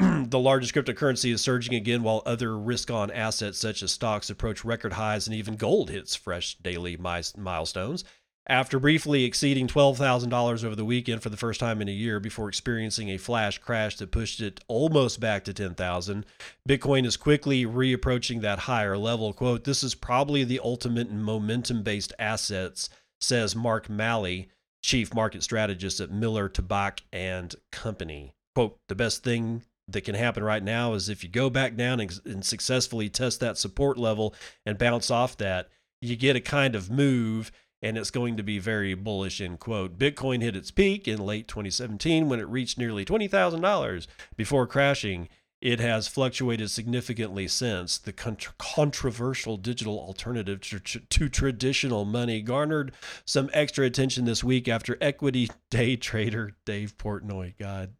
the 0.00 0.38
largest 0.38 0.74
cryptocurrency 0.74 1.32
is 1.32 1.40
surging 1.40 1.74
again 1.74 2.02
while 2.02 2.22
other 2.26 2.58
risk 2.58 2.90
on 2.90 3.10
assets 3.10 3.58
such 3.58 3.82
as 3.82 3.92
stocks 3.92 4.30
approach 4.30 4.64
record 4.64 4.94
highs 4.94 5.26
and 5.26 5.36
even 5.36 5.56
gold 5.56 5.90
hits 5.90 6.16
fresh 6.16 6.56
daily 6.58 6.96
milestones. 6.96 8.04
After 8.46 8.78
briefly 8.78 9.24
exceeding 9.24 9.68
$12,000 9.68 10.64
over 10.64 10.76
the 10.76 10.84
weekend 10.84 11.22
for 11.22 11.30
the 11.30 11.36
first 11.36 11.60
time 11.60 11.80
in 11.80 11.88
a 11.88 11.92
year 11.92 12.20
before 12.20 12.48
experiencing 12.48 13.08
a 13.08 13.16
flash 13.16 13.56
crash 13.56 13.96
that 13.96 14.10
pushed 14.10 14.42
it 14.42 14.60
almost 14.68 15.18
back 15.18 15.44
to 15.44 15.54
10,000, 15.54 16.26
Bitcoin 16.68 17.06
is 17.06 17.16
quickly 17.16 17.64
reapproaching 17.64 18.42
that 18.42 18.60
higher 18.60 18.98
level. 18.98 19.32
Quote, 19.32 19.64
This 19.64 19.82
is 19.82 19.94
probably 19.94 20.44
the 20.44 20.60
ultimate 20.62 21.08
in 21.08 21.22
momentum 21.22 21.82
based 21.82 22.12
assets, 22.18 22.90
says 23.18 23.56
Mark 23.56 23.88
Maley, 23.88 24.48
chief 24.82 25.14
market 25.14 25.42
strategist 25.42 26.00
at 26.00 26.10
Miller 26.10 26.50
Tabak 26.50 27.00
and 27.14 27.54
Company. 27.72 28.34
Quote, 28.54 28.76
The 28.88 28.94
best 28.94 29.24
thing 29.24 29.62
that 29.88 30.02
can 30.02 30.14
happen 30.14 30.42
right 30.42 30.62
now 30.62 30.94
is 30.94 31.08
if 31.08 31.22
you 31.22 31.28
go 31.28 31.50
back 31.50 31.76
down 31.76 32.00
and, 32.00 32.20
and, 32.24 32.44
successfully 32.44 33.08
test 33.08 33.40
that 33.40 33.58
support 33.58 33.98
level 33.98 34.34
and 34.64 34.78
bounce 34.78 35.10
off 35.10 35.36
that, 35.36 35.68
you 36.00 36.16
get 36.16 36.36
a 36.36 36.40
kind 36.40 36.74
of 36.74 36.90
move 36.90 37.52
and 37.82 37.98
it's 37.98 38.10
going 38.10 38.36
to 38.38 38.42
be 38.42 38.58
very 38.58 38.94
bullish, 38.94 39.42
end 39.42 39.60
quote. 39.60 39.98
Bitcoin 39.98 40.40
hit 40.40 40.56
its 40.56 40.70
peak 40.70 41.06
in 41.06 41.18
late 41.18 41.46
2017 41.48 42.30
when 42.30 42.40
it 42.40 42.48
reached 42.48 42.78
nearly 42.78 43.04
$20,000 43.04 44.06
before 44.36 44.66
crashing. 44.66 45.28
It 45.64 45.80
has 45.80 46.06
fluctuated 46.06 46.70
significantly 46.70 47.48
since. 47.48 47.96
The 47.96 48.12
controversial 48.12 49.56
digital 49.56 49.98
alternative 49.98 50.60
to, 50.60 51.28
traditional 51.30 52.04
money 52.04 52.42
garnered 52.42 52.92
some 53.24 53.48
extra 53.54 53.86
attention 53.86 54.26
this 54.26 54.44
week 54.44 54.68
after 54.68 54.98
equity 55.00 55.48
day 55.70 55.96
trader 55.96 56.52
Dave 56.66 56.98
Portnoy, 56.98 57.54
God, 57.58 57.94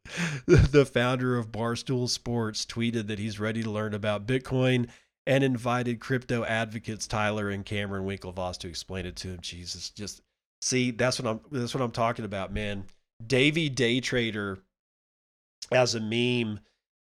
the 0.46 0.88
founder 0.90 1.36
of 1.36 1.52
Barstool 1.52 2.08
Sports, 2.08 2.64
tweeted 2.64 3.08
that 3.08 3.18
he's 3.18 3.38
ready 3.38 3.62
to 3.62 3.70
learn 3.70 3.92
about 3.92 4.26
Bitcoin 4.26 4.88
and 5.26 5.44
invited 5.44 6.00
crypto 6.00 6.42
advocates 6.46 7.06
Tyler 7.06 7.50
and 7.50 7.66
Cameron 7.66 8.06
Winklevoss 8.06 8.56
to 8.60 8.68
explain 8.68 9.04
it 9.04 9.16
to 9.16 9.28
him. 9.28 9.40
Jesus, 9.42 9.90
just 9.90 10.22
see 10.62 10.90
that's 10.90 11.20
what 11.20 11.28
I'm 11.30 11.40
that's 11.52 11.74
what 11.74 11.82
I'm 11.82 11.90
talking 11.90 12.24
about, 12.24 12.50
man. 12.50 12.84
Davy 13.26 13.68
Day 13.68 14.00
Trader 14.00 14.58
as 15.70 15.94
a 15.94 16.00
meme 16.00 16.60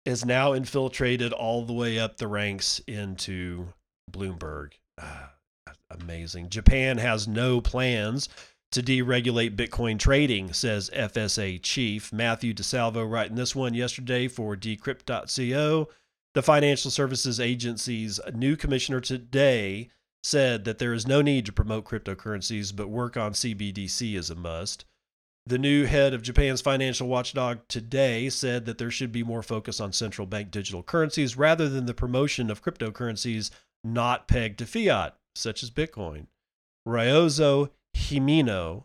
is 0.09 0.25
now 0.25 0.55
infiltrated 0.55 1.35
all 1.35 1.66
the 1.66 1.73
way 1.75 1.99
up 1.99 2.16
the 2.16 2.27
ranks 2.27 2.81
into 2.87 3.75
Bloomberg. 4.11 4.73
Ah, 4.99 5.35
amazing. 5.90 6.49
Japan 6.49 6.97
has 6.97 7.29
no 7.29 7.61
plans 7.61 8.27
to 8.73 8.83
deregulate 8.83 9.55
Bitcoin 9.55 9.99
trading, 9.99 10.55
says 10.55 10.88
FSA 10.97 11.62
chief 11.62 12.11
Matthew 12.11 12.55
De 12.55 12.62
Saro, 12.62 13.05
writing 13.05 13.37
this 13.37 13.55
one 13.55 13.75
yesterday 13.75 14.29
for 14.29 14.57
Decrypt.co. 14.57 15.88
The 16.35 16.42
Financial 16.42 16.90
Services 16.90 17.38
Agency's 17.38 18.18
new 18.33 18.57
commissioner 18.57 19.01
today 19.01 19.90
said 20.23 20.64
that 20.64 20.79
there 20.79 20.94
is 20.94 21.07
no 21.07 21.21
need 21.21 21.44
to 21.44 21.53
promote 21.53 21.85
cryptocurrencies, 21.85 22.75
but 22.75 22.88
work 22.88 23.18
on 23.18 23.33
CBDC 23.33 24.16
is 24.16 24.31
a 24.31 24.35
must. 24.35 24.87
The 25.48 25.56
new 25.56 25.87
head 25.87 26.12
of 26.12 26.20
Japan's 26.20 26.61
financial 26.61 27.08
watchdog 27.08 27.61
today 27.68 28.28
said 28.28 28.66
that 28.66 28.76
there 28.76 28.90
should 28.90 29.11
be 29.11 29.22
more 29.22 29.42
focus 29.42 29.80
on 29.80 29.94
central 29.94 30.26
bank 30.26 30.50
digital 30.50 30.82
currencies 30.82 31.38
rather 31.38 31.70
than 31.70 31.87
the 31.87 31.94
promotion 31.94 32.50
of 32.50 32.62
cryptocurrencies 32.62 33.48
not 33.82 34.28
pegged 34.28 34.58
to 34.58 34.66
fiat, 34.66 35.16
such 35.34 35.62
as 35.62 35.70
Bitcoin. 35.70 36.26
Ryozo 36.87 37.70
Himino, 37.96 38.84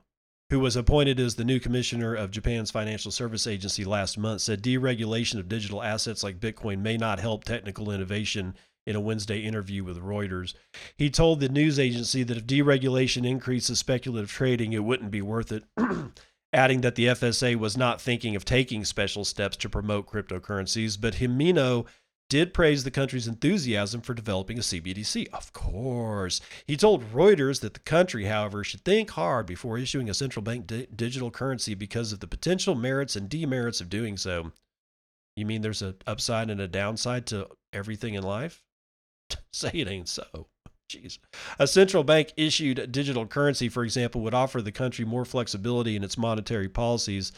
who 0.52 0.62
was 0.62 0.78
appointed 0.78 1.20
as 1.20 1.36
the 1.36 1.44
new 1.44 1.60
commissioner 1.60 2.16
of 2.16 2.32
Japan's 2.32 2.72
financial 2.72 3.12
service 3.12 3.46
agency 3.46 3.84
last 3.84 4.18
month, 4.18 4.40
said 4.40 4.64
deregulation 4.64 5.40
of 5.40 5.50
digital 5.50 5.84
assets 5.84 6.24
like 6.24 6.40
Bitcoin 6.40 6.80
may 6.80 6.96
not 6.96 7.20
help 7.20 7.44
technical 7.44 7.92
innovation 7.92 8.56
in 8.88 8.96
a 8.96 9.02
Wednesday 9.02 9.40
interview 9.40 9.84
with 9.84 10.02
Reuters. 10.02 10.54
He 10.96 11.10
told 11.10 11.42
the 11.42 11.50
news 11.50 11.78
agency 11.78 12.24
that 12.24 12.38
if 12.38 12.48
deregulation 12.48 13.28
increases 13.28 13.80
speculative 13.80 14.32
trading, 14.32 14.72
it 14.72 14.86
wouldn't 14.86 15.12
be 15.12 15.22
worth 15.22 15.52
it, 15.52 15.66
adding 16.54 16.82
that 16.82 16.96
the 16.96 17.08
FSA 17.08 17.56
was 17.56 17.76
not 17.76 18.02
thinking 18.02 18.36
of 18.36 18.46
taking 18.46 18.86
special 18.86 19.26
steps 19.26 19.58
to 19.58 19.70
promote 19.70 20.08
cryptocurrencies. 20.08 21.00
But 21.00 21.16
Himino 21.16 21.86
did 22.30 22.54
praise 22.54 22.84
the 22.84 22.92
country's 22.92 23.28
enthusiasm 23.28 24.02
for 24.02 24.14
developing 24.14 24.58
a 24.58 24.62
CBDC. 24.62 25.28
Of 25.34 25.54
course. 25.54 26.42
He 26.66 26.78
told 26.78 27.12
Reuters 27.12 27.62
that 27.62 27.74
the 27.74 27.80
country, 27.82 28.26
however, 28.26 28.64
should 28.64 28.84
think 28.84 29.12
hard 29.12 29.46
before 29.46 29.78
issuing 29.78 30.10
a 30.10 30.14
central 30.14 30.44
bank 30.44 30.68
di- 30.68 30.88
digital 30.96 31.32
currency 31.32 31.74
because 31.74 32.12
of 32.12 32.22
the 32.22 32.28
potential 32.28 32.76
merits 32.76 33.16
and 33.16 33.30
demerits 33.30 33.82
of 33.82 33.90
doing 33.90 34.18
so. 34.18 34.52
You 35.36 35.46
mean 35.46 35.62
there's 35.62 35.82
an 35.82 35.96
upside 36.06 36.50
and 36.50 36.62
a 36.62 36.68
downside 36.68 37.26
to 37.28 37.50
everything 37.72 38.14
in 38.14 38.24
life? 38.24 38.64
Say 39.52 39.72
it 39.74 39.88
ain't 39.88 40.10
so. 40.10 40.48
Jeez. 40.92 41.18
A 41.60 41.68
central 41.68 42.04
bank 42.04 42.34
issued 42.38 42.92
digital 42.92 43.26
currency, 43.26 43.70
for 43.70 43.84
example, 43.84 44.22
would 44.22 44.34
offer 44.34 44.62
the 44.62 44.72
country 44.72 45.06
more 45.06 45.26
flexibility 45.26 45.96
in 45.96 46.04
its 46.04 46.18
monetary 46.18 46.70
policies 46.70 47.32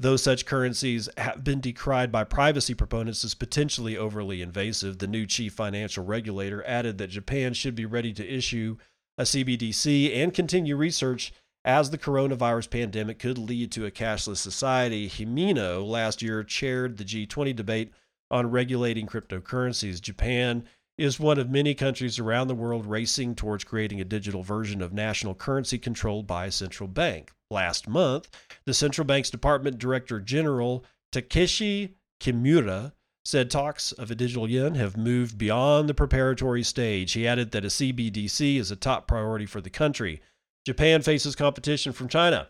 Though 0.00 0.16
such 0.16 0.46
currencies 0.46 1.10
have 1.18 1.44
been 1.44 1.60
decried 1.60 2.10
by 2.10 2.24
privacy 2.24 2.72
proponents 2.72 3.22
as 3.22 3.34
potentially 3.34 3.98
overly 3.98 4.40
invasive, 4.40 4.98
the 4.98 5.06
new 5.06 5.26
chief 5.26 5.52
financial 5.52 6.02
regulator 6.02 6.64
added 6.66 6.96
that 6.96 7.08
Japan 7.08 7.52
should 7.52 7.74
be 7.74 7.84
ready 7.84 8.14
to 8.14 8.26
issue 8.26 8.78
a 9.18 9.24
CBDC 9.24 10.16
and 10.16 10.32
continue 10.32 10.74
research 10.74 11.34
as 11.66 11.90
the 11.90 11.98
coronavirus 11.98 12.70
pandemic 12.70 13.18
could 13.18 13.36
lead 13.36 13.70
to 13.72 13.84
a 13.84 13.90
cashless 13.90 14.38
society. 14.38 15.06
Himino 15.06 15.86
last 15.86 16.22
year 16.22 16.42
chaired 16.44 16.96
the 16.96 17.04
G20 17.04 17.54
debate 17.54 17.92
on 18.30 18.50
regulating 18.50 19.06
cryptocurrencies. 19.06 20.00
Japan 20.00 20.64
is 21.00 21.18
one 21.18 21.38
of 21.38 21.48
many 21.48 21.74
countries 21.74 22.18
around 22.18 22.48
the 22.48 22.54
world 22.54 22.84
racing 22.84 23.34
towards 23.34 23.64
creating 23.64 24.00
a 24.00 24.04
digital 24.04 24.42
version 24.42 24.82
of 24.82 24.92
national 24.92 25.34
currency 25.34 25.78
controlled 25.78 26.26
by 26.26 26.44
a 26.44 26.52
central 26.52 26.88
bank. 26.88 27.32
Last 27.50 27.88
month, 27.88 28.28
the 28.66 28.74
central 28.74 29.06
bank's 29.06 29.30
Department 29.30 29.78
Director 29.78 30.20
General 30.20 30.84
Takeshi 31.10 31.96
Kimura 32.20 32.92
said 33.24 33.50
talks 33.50 33.92
of 33.92 34.10
a 34.10 34.14
digital 34.14 34.48
yen 34.48 34.74
have 34.74 34.96
moved 34.96 35.38
beyond 35.38 35.88
the 35.88 35.94
preparatory 35.94 36.62
stage. 36.62 37.12
He 37.12 37.26
added 37.26 37.50
that 37.52 37.64
a 37.64 37.68
CBDC 37.68 38.56
is 38.56 38.70
a 38.70 38.76
top 38.76 39.08
priority 39.08 39.46
for 39.46 39.60
the 39.60 39.70
country. 39.70 40.20
Japan 40.66 41.00
faces 41.00 41.34
competition 41.34 41.92
from 41.92 42.08
China, 42.08 42.48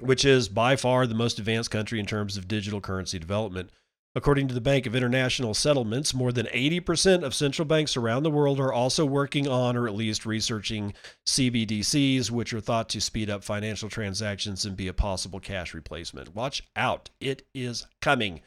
which 0.00 0.24
is 0.24 0.48
by 0.48 0.74
far 0.74 1.06
the 1.06 1.14
most 1.14 1.38
advanced 1.38 1.70
country 1.70 2.00
in 2.00 2.06
terms 2.06 2.36
of 2.36 2.48
digital 2.48 2.80
currency 2.80 3.18
development. 3.18 3.70
According 4.14 4.48
to 4.48 4.54
the 4.54 4.60
Bank 4.60 4.86
of 4.86 4.96
International 4.96 5.54
Settlements, 5.54 6.14
more 6.14 6.32
than 6.32 6.46
80% 6.46 7.22
of 7.22 7.34
central 7.34 7.66
banks 7.66 7.96
around 7.96 8.22
the 8.22 8.30
world 8.30 8.58
are 8.58 8.72
also 8.72 9.04
working 9.04 9.46
on 9.46 9.76
or 9.76 9.86
at 9.86 9.94
least 9.94 10.26
researching 10.26 10.94
CBDCs, 11.26 12.30
which 12.30 12.52
are 12.52 12.60
thought 12.60 12.88
to 12.88 13.00
speed 13.00 13.28
up 13.28 13.44
financial 13.44 13.88
transactions 13.88 14.64
and 14.64 14.76
be 14.76 14.88
a 14.88 14.94
possible 14.94 15.40
cash 15.40 15.74
replacement. 15.74 16.34
Watch 16.34 16.62
out, 16.74 17.10
it 17.20 17.46
is 17.54 17.86
coming. 18.00 18.40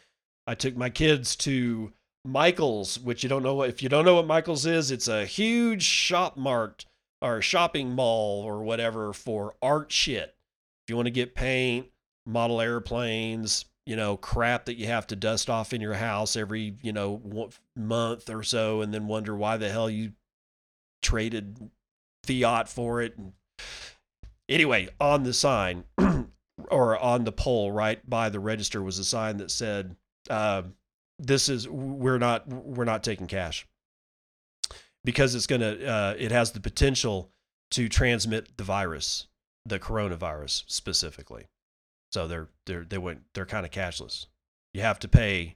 I 0.47 0.55
took 0.55 0.75
my 0.75 0.89
kids 0.89 1.35
to 1.37 1.93
Michael's, 2.25 2.99
which 2.99 3.23
you 3.23 3.29
don't 3.29 3.43
know 3.43 3.61
if 3.61 3.81
you 3.81 3.89
don't 3.89 4.05
know 4.05 4.15
what 4.15 4.27
Michael's 4.27 4.65
is, 4.65 4.91
it's 4.91 5.07
a 5.07 5.25
huge 5.25 5.83
shop 5.83 6.37
mart 6.37 6.85
or 7.21 7.41
shopping 7.41 7.93
mall 7.93 8.41
or 8.43 8.63
whatever 8.63 9.13
for 9.13 9.55
art 9.61 9.91
shit. 9.91 10.35
If 10.83 10.89
you 10.89 10.95
want 10.95 11.05
to 11.05 11.11
get 11.11 11.35
paint, 11.35 11.87
model 12.25 12.59
airplanes, 12.59 13.65
you 13.85 13.95
know, 13.95 14.17
crap 14.17 14.65
that 14.65 14.77
you 14.77 14.87
have 14.87 15.07
to 15.07 15.15
dust 15.15 15.49
off 15.49 15.73
in 15.73 15.81
your 15.81 15.93
house 15.93 16.35
every, 16.35 16.75
you 16.81 16.93
know, 16.93 17.49
month 17.75 18.29
or 18.29 18.43
so 18.43 18.81
and 18.81 18.93
then 18.93 19.07
wonder 19.07 19.35
why 19.35 19.57
the 19.57 19.69
hell 19.69 19.89
you 19.89 20.13
traded 21.01 21.71
fiat 22.23 22.69
for 22.69 23.01
it. 23.01 23.17
Anyway, 24.47 24.89
on 24.99 25.23
the 25.23 25.33
sign 25.33 25.83
or 26.69 26.97
on 26.97 27.23
the 27.23 27.31
pole 27.31 27.71
right 27.71 28.07
by 28.07 28.29
the 28.29 28.39
register 28.39 28.81
was 28.81 28.99
a 28.99 29.03
sign 29.03 29.37
that 29.37 29.49
said, 29.49 29.95
uh, 30.29 30.63
this 31.21 31.49
is 31.49 31.69
we're 31.69 32.17
not 32.17 32.47
we're 32.47 32.83
not 32.83 33.03
taking 33.03 33.27
cash 33.27 33.67
because 35.05 35.35
it's 35.35 35.47
going 35.47 35.61
to 35.61 35.87
uh, 35.87 36.15
it 36.17 36.31
has 36.31 36.51
the 36.51 36.59
potential 36.59 37.31
to 37.69 37.87
transmit 37.87 38.57
the 38.57 38.63
virus 38.63 39.27
the 39.65 39.79
coronavirus 39.79 40.63
specifically 40.67 41.45
so 42.11 42.27
they're 42.27 42.49
they're 42.65 42.83
they 42.83 42.97
went 42.97 43.21
they're 43.33 43.45
kind 43.45 43.65
of 43.65 43.71
cashless. 43.71 44.27
You 44.73 44.81
have 44.81 44.99
to 44.99 45.07
pay 45.07 45.55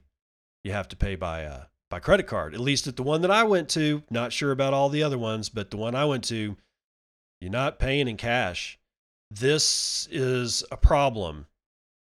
you 0.64 0.72
have 0.72 0.88
to 0.88 0.96
pay 0.96 1.14
by 1.14 1.44
uh 1.44 1.64
by 1.88 2.00
credit 2.00 2.26
card. 2.26 2.54
At 2.54 2.60
least 2.60 2.86
at 2.86 2.96
the 2.96 3.02
one 3.02 3.22
that 3.22 3.30
I 3.30 3.44
went 3.44 3.68
to, 3.70 4.02
not 4.10 4.32
sure 4.32 4.50
about 4.50 4.74
all 4.74 4.88
the 4.88 5.02
other 5.02 5.18
ones, 5.18 5.48
but 5.48 5.70
the 5.70 5.76
one 5.76 5.94
I 5.94 6.04
went 6.04 6.24
to, 6.24 6.56
you're 7.40 7.50
not 7.50 7.78
paying 7.78 8.08
in 8.08 8.16
cash. 8.16 8.78
This 9.30 10.08
is 10.10 10.64
a 10.70 10.76
problem. 10.76 11.46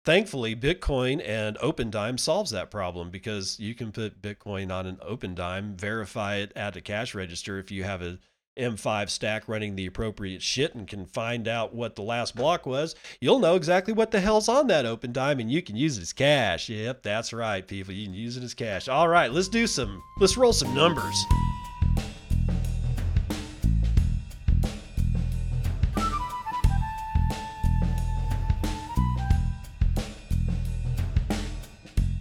Thankfully, 0.05 0.55
Bitcoin 0.55 1.27
and 1.27 1.57
Opendime 1.59 2.21
solves 2.21 2.51
that 2.51 2.71
problem 2.71 3.11
because 3.11 3.59
you 3.59 3.75
can 3.75 3.91
put 3.91 4.21
Bitcoin 4.21 4.71
on 4.71 4.87
an 4.87 4.97
Opendime, 4.97 5.75
verify 5.75 6.37
it 6.37 6.53
at 6.55 6.77
a 6.77 6.83
cash 6.83 7.15
register 7.15 7.59
if 7.59 7.71
you 7.71 7.85
have 7.85 8.03
a 8.03 8.19
M5 8.57 9.11
stack 9.11 9.49
running 9.49 9.75
the 9.75 9.87
appropriate 9.87 10.41
shit 10.41 10.75
and 10.75 10.87
can 10.87 11.07
find 11.07 11.49
out 11.49 11.75
what 11.75 11.97
the 11.97 12.03
last 12.03 12.37
block 12.37 12.67
was, 12.67 12.95
you'll 13.21 13.41
know 13.41 13.57
exactly 13.57 13.93
what 13.93 14.13
the 14.13 14.21
hell's 14.21 14.49
on 14.49 14.69
that 14.69 14.85
Opendime 14.85 15.41
and 15.41 15.51
you 15.51 15.61
can 15.61 15.75
use 15.77 15.99
it 15.99 16.03
as 16.03 16.13
cash. 16.13 16.69
Yep, 16.69 17.03
that's 17.03 17.33
right, 17.33 17.67
people. 17.67 17.93
You 17.93 18.07
can 18.07 18.15
use 18.15 18.37
it 18.37 18.45
as 18.45 18.55
cash. 18.55 18.89
All 18.89 19.09
right, 19.09 19.33
let's 19.33 19.49
do 19.49 19.67
some, 19.67 20.03
let's 20.21 20.37
roll 20.37 20.53
some 20.53 20.73
numbers. 20.75 21.25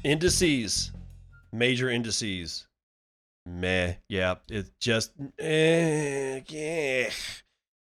Indices, 0.04 0.92
major 1.54 1.90
indices 1.90 2.66
meh. 3.46 3.96
Yeah, 4.10 4.36
it's 4.50 4.72
just 4.80 5.12
eh, 5.40 6.42
yeah. 6.48 7.10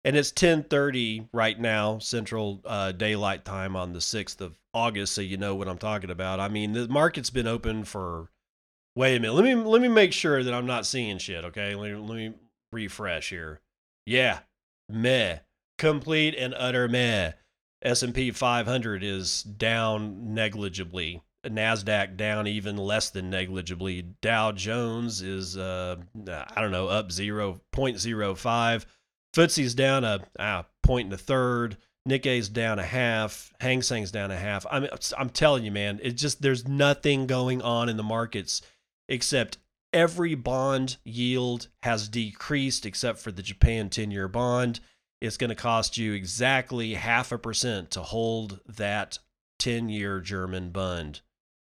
And 0.04 0.16
it's 0.16 0.32
10:30 0.32 1.28
right 1.32 1.58
now 1.58 1.98
Central 1.98 2.60
uh, 2.64 2.92
Daylight 2.92 3.44
Time 3.44 3.76
on 3.76 3.92
the 3.92 3.98
6th 3.98 4.40
of 4.40 4.58
August, 4.72 5.14
so 5.14 5.20
you 5.20 5.36
know 5.36 5.54
what 5.54 5.68
I'm 5.68 5.78
talking 5.78 6.10
about. 6.10 6.40
I 6.40 6.48
mean, 6.48 6.72
the 6.72 6.88
market's 6.88 7.30
been 7.30 7.46
open 7.46 7.84
for. 7.84 8.30
Wait 8.94 9.16
a 9.16 9.20
minute. 9.20 9.34
Let 9.34 9.44
me 9.44 9.54
let 9.54 9.80
me 9.82 9.88
make 9.88 10.12
sure 10.12 10.42
that 10.42 10.54
I'm 10.54 10.66
not 10.66 10.86
seeing 10.86 11.18
shit. 11.18 11.44
Okay, 11.44 11.74
let 11.74 11.92
me, 11.92 11.96
let 11.96 12.16
me 12.16 12.34
refresh 12.72 13.30
here. 13.30 13.60
Yeah, 14.06 14.40
meh. 14.88 15.38
complete 15.76 16.34
and 16.34 16.54
utter 16.54 16.88
meh. 16.88 17.32
S&P 17.82 18.32
500 18.32 19.04
is 19.04 19.42
down 19.44 20.34
negligibly. 20.34 21.22
Nasdaq 21.44 22.16
down 22.16 22.46
even 22.46 22.76
less 22.76 23.10
than 23.10 23.30
negligibly. 23.30 24.02
Dow 24.20 24.52
Jones 24.52 25.22
is 25.22 25.56
uh, 25.56 25.96
I 26.26 26.60
don't 26.60 26.72
know 26.72 26.88
up 26.88 27.10
0.05. 27.10 28.84
FTSE's 29.36 29.74
down 29.74 30.04
a 30.04 30.20
ah, 30.38 30.64
point 30.82 31.06
and 31.06 31.14
a 31.14 31.18
third. 31.18 31.76
Nikkei's 32.08 32.48
down 32.48 32.78
a 32.78 32.84
half. 32.84 33.52
Hang 33.60 33.82
Seng's 33.82 34.10
down 34.10 34.30
a 34.30 34.36
half. 34.36 34.66
I'm 34.70 34.86
I'm 35.16 35.30
telling 35.30 35.64
you, 35.64 35.70
man, 35.70 36.00
it 36.02 36.12
just 36.12 36.42
there's 36.42 36.66
nothing 36.66 37.26
going 37.26 37.62
on 37.62 37.88
in 37.88 37.96
the 37.96 38.02
markets 38.02 38.62
except 39.08 39.58
every 39.92 40.34
bond 40.34 40.96
yield 41.04 41.68
has 41.82 42.08
decreased 42.08 42.84
except 42.84 43.18
for 43.18 43.32
the 43.32 43.42
Japan 43.42 43.88
10-year 43.88 44.28
bond. 44.28 44.80
It's 45.20 45.36
going 45.36 45.50
to 45.50 45.56
cost 45.56 45.96
you 45.96 46.12
exactly 46.12 46.94
half 46.94 47.32
a 47.32 47.38
percent 47.38 47.90
to 47.92 48.02
hold 48.02 48.60
that 48.66 49.18
10-year 49.60 50.20
German 50.20 50.70
bond. 50.70 51.20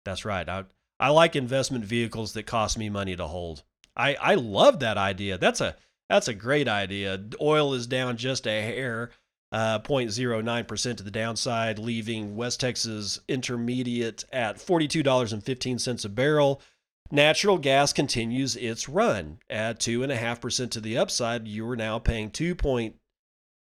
That's 0.06 0.26
right. 0.26 0.48
I 0.48 0.66
I 1.00 1.10
like 1.10 1.36
investment 1.36 1.86
vehicles 1.86 2.34
that 2.34 2.44
cost 2.44 2.78
me 2.78 2.90
money 2.90 3.16
to 3.16 3.28
hold. 3.28 3.64
I 3.96 4.16
I 4.16 4.36
love 4.36 4.80
that 4.80 4.98
idea. 4.98 5.38
That's 5.38 5.62
a 5.62 5.76
that's 6.10 6.28
a 6.28 6.34
great 6.34 6.68
idea. 6.68 7.22
Oil 7.40 7.74
is 7.74 7.86
down 7.86 8.18
just 8.18 8.48
a 8.48 8.62
hair, 8.62 9.12
uh, 9.52 9.80
0.09% 9.80 10.98
to 10.98 11.04
the 11.04 11.12
downside, 11.12 11.78
leaving 11.78 12.36
West 12.36 12.60
Texas 12.60 13.20
Intermediate 13.28 14.26
at 14.34 14.58
$42.15 14.58 16.06
a 16.06 16.10
barrel. 16.10 16.62
Natural 17.12 17.60
gas 17.60 17.94
continues 17.94 18.56
its 18.56 18.90
run 18.90 19.40
at 19.50 19.80
two 19.80 20.02
and 20.04 20.12
a 20.12 20.16
half 20.16 20.42
percent 20.42 20.72
to 20.74 20.82
the 20.82 20.98
upside. 20.98 21.48
You 21.48 21.68
are 21.70 21.76
now 21.76 22.00
paying 22.00 22.32
two 22.32 22.56
point, 22.56 22.96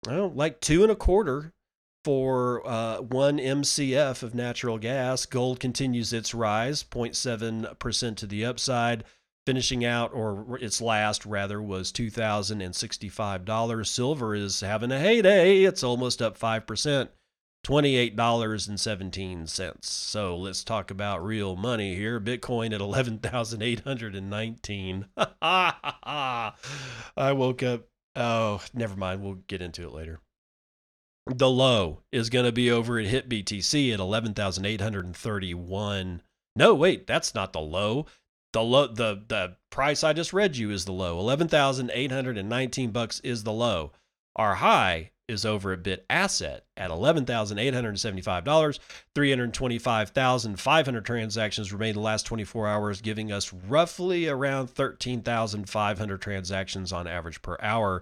well, 0.05 0.31
like 0.31 0.59
two 0.59 0.83
and 0.83 0.91
a 0.91 0.95
quarter 0.95 1.53
for 2.03 2.67
uh, 2.67 3.01
one 3.01 3.37
MCF 3.37 4.23
of 4.23 4.33
natural 4.33 4.77
gas. 4.77 5.25
Gold 5.25 5.59
continues 5.59 6.13
its 6.13 6.33
rise, 6.33 6.81
0.7% 6.83 8.15
to 8.17 8.25
the 8.25 8.45
upside, 8.45 9.03
finishing 9.45 9.83
out, 9.83 10.13
or 10.13 10.57
its 10.61 10.79
last 10.81 11.25
rather, 11.25 11.61
was 11.61 11.91
$2,065. 11.91 13.87
Silver 13.87 14.35
is 14.35 14.61
having 14.61 14.91
a 14.91 14.99
heyday. 14.99 15.63
It's 15.63 15.83
almost 15.83 16.21
up 16.21 16.39
5%. 16.39 17.09
$28.17. 17.65 19.83
So 19.83 20.37
let's 20.37 20.63
talk 20.63 20.91
about 20.91 21.25
real 21.25 21.57
money 21.57 21.95
here. 21.95 22.21
Bitcoin 22.21 22.73
at 22.73 22.81
11,819. 22.81 25.05
I 25.41 26.53
woke 27.17 27.63
up. 27.63 27.87
Oh, 28.15 28.61
never 28.73 28.95
mind. 28.95 29.21
We'll 29.21 29.43
get 29.47 29.61
into 29.61 29.83
it 29.83 29.93
later. 29.93 30.21
The 31.35 31.49
low 31.49 32.01
is 32.11 32.29
going 32.29 32.45
to 32.45 32.51
be 32.51 32.69
over 32.71 32.99
at 32.99 33.07
HitBTC 33.07 33.93
at 33.93 33.99
11,831. 33.99 36.21
No, 36.55 36.73
wait, 36.73 37.05
that's 37.05 37.35
not 37.35 37.53
the 37.53 37.61
low. 37.61 38.07
The 38.51 38.63
low 38.63 38.87
the 38.87 39.21
the 39.27 39.57
price 39.69 40.03
I 40.03 40.13
just 40.13 40.33
read 40.33 40.57
you 40.57 40.71
is 40.71 40.85
the 40.85 40.91
low. 40.91 41.19
11,819 41.19 42.89
bucks 42.89 43.19
is 43.19 43.43
the 43.43 43.53
low. 43.53 43.91
Our 44.35 44.55
high 44.55 45.11
is 45.27 45.45
over 45.45 45.73
at 45.73 45.83
Bit 45.83 46.03
Asset 46.09 46.65
at 46.75 46.89
$11,875. 46.89 48.79
325,500 49.13 51.05
transactions 51.05 51.71
remain 51.71 51.93
the 51.93 51.99
last 51.99 52.25
24 52.25 52.67
hours, 52.67 53.01
giving 53.01 53.31
us 53.31 53.53
roughly 53.53 54.27
around 54.27 54.71
13,500 54.71 56.21
transactions 56.21 56.91
on 56.91 57.05
average 57.05 57.43
per 57.43 57.57
hour. 57.61 58.01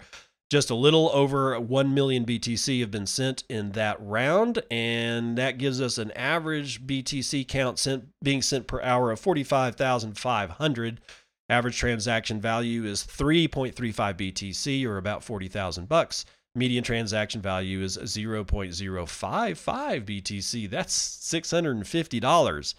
Just 0.49 0.69
a 0.69 0.75
little 0.75 1.09
over 1.13 1.59
1 1.59 1.93
million 1.93 2.25
BTC 2.25 2.79
have 2.79 2.89
been 2.89 3.05
sent 3.05 3.43
in 3.49 3.73
that 3.73 3.97
round, 3.99 4.63
and 4.71 5.37
that 5.37 5.57
gives 5.57 5.81
us 5.81 5.97
an 5.97 6.11
average 6.11 6.87
BTC 6.87 7.45
count 7.49 7.79
sent 7.79 8.05
being 8.23 8.41
sent 8.41 8.65
per 8.65 8.81
hour 8.81 9.11
of 9.11 9.19
45,500. 9.19 11.01
Average 11.49 11.77
transaction 11.77 12.39
value 12.39 12.85
is 12.85 13.03
3.35 13.03 13.73
BTC 13.73 14.85
or 14.85 14.97
about 14.97 15.21
40,000 15.21 15.89
bucks. 15.89 16.23
Median 16.55 16.83
transaction 16.83 17.41
value 17.41 17.81
is 17.81 17.97
0.055 17.97 20.05
BTC. 20.05 20.69
That's 20.69 20.97
$650. 20.97 22.73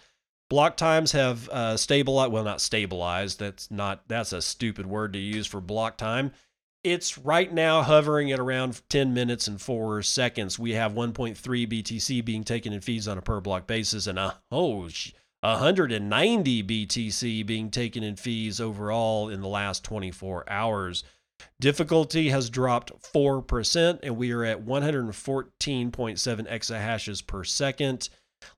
Block 0.49 0.75
times 0.75 1.11
have 1.11 1.47
uh, 1.49 1.77
stabilized. 1.77 2.31
Well, 2.31 2.43
not 2.43 2.61
stabilized. 2.61 3.39
That's 3.39 3.69
not. 3.69 4.07
That's 4.07 4.33
a 4.33 4.41
stupid 4.41 4.87
word 4.87 5.13
to 5.13 5.19
use 5.19 5.45
for 5.45 5.61
block 5.61 5.97
time 5.97 6.31
it's 6.83 7.17
right 7.17 7.51
now 7.53 7.81
hovering 7.81 8.31
at 8.31 8.39
around 8.39 8.81
10 8.89 9.13
minutes 9.13 9.47
and 9.47 9.61
4 9.61 10.01
seconds. 10.01 10.57
We 10.57 10.71
have 10.73 10.93
1.3 10.93 11.35
BTC 11.37 12.23
being 12.23 12.43
taken 12.43 12.73
in 12.73 12.81
fees 12.81 13.07
on 13.07 13.17
a 13.17 13.21
per 13.21 13.41
block 13.41 13.67
basis 13.67 14.07
and 14.07 14.17
a 14.17 14.37
oh 14.51 14.89
190 15.41 16.63
BTC 16.63 17.45
being 17.45 17.71
taken 17.71 18.03
in 18.03 18.15
fees 18.15 18.59
overall 18.59 19.29
in 19.29 19.41
the 19.41 19.47
last 19.47 19.83
24 19.83 20.49
hours. 20.49 21.03
Difficulty 21.61 22.29
has 22.29 22.49
dropped 22.49 22.91
4% 23.13 23.99
and 24.03 24.17
we 24.17 24.31
are 24.31 24.43
at 24.43 24.65
114.7 24.65 26.51
exahashes 26.51 27.25
per 27.25 27.43
second. 27.43 28.09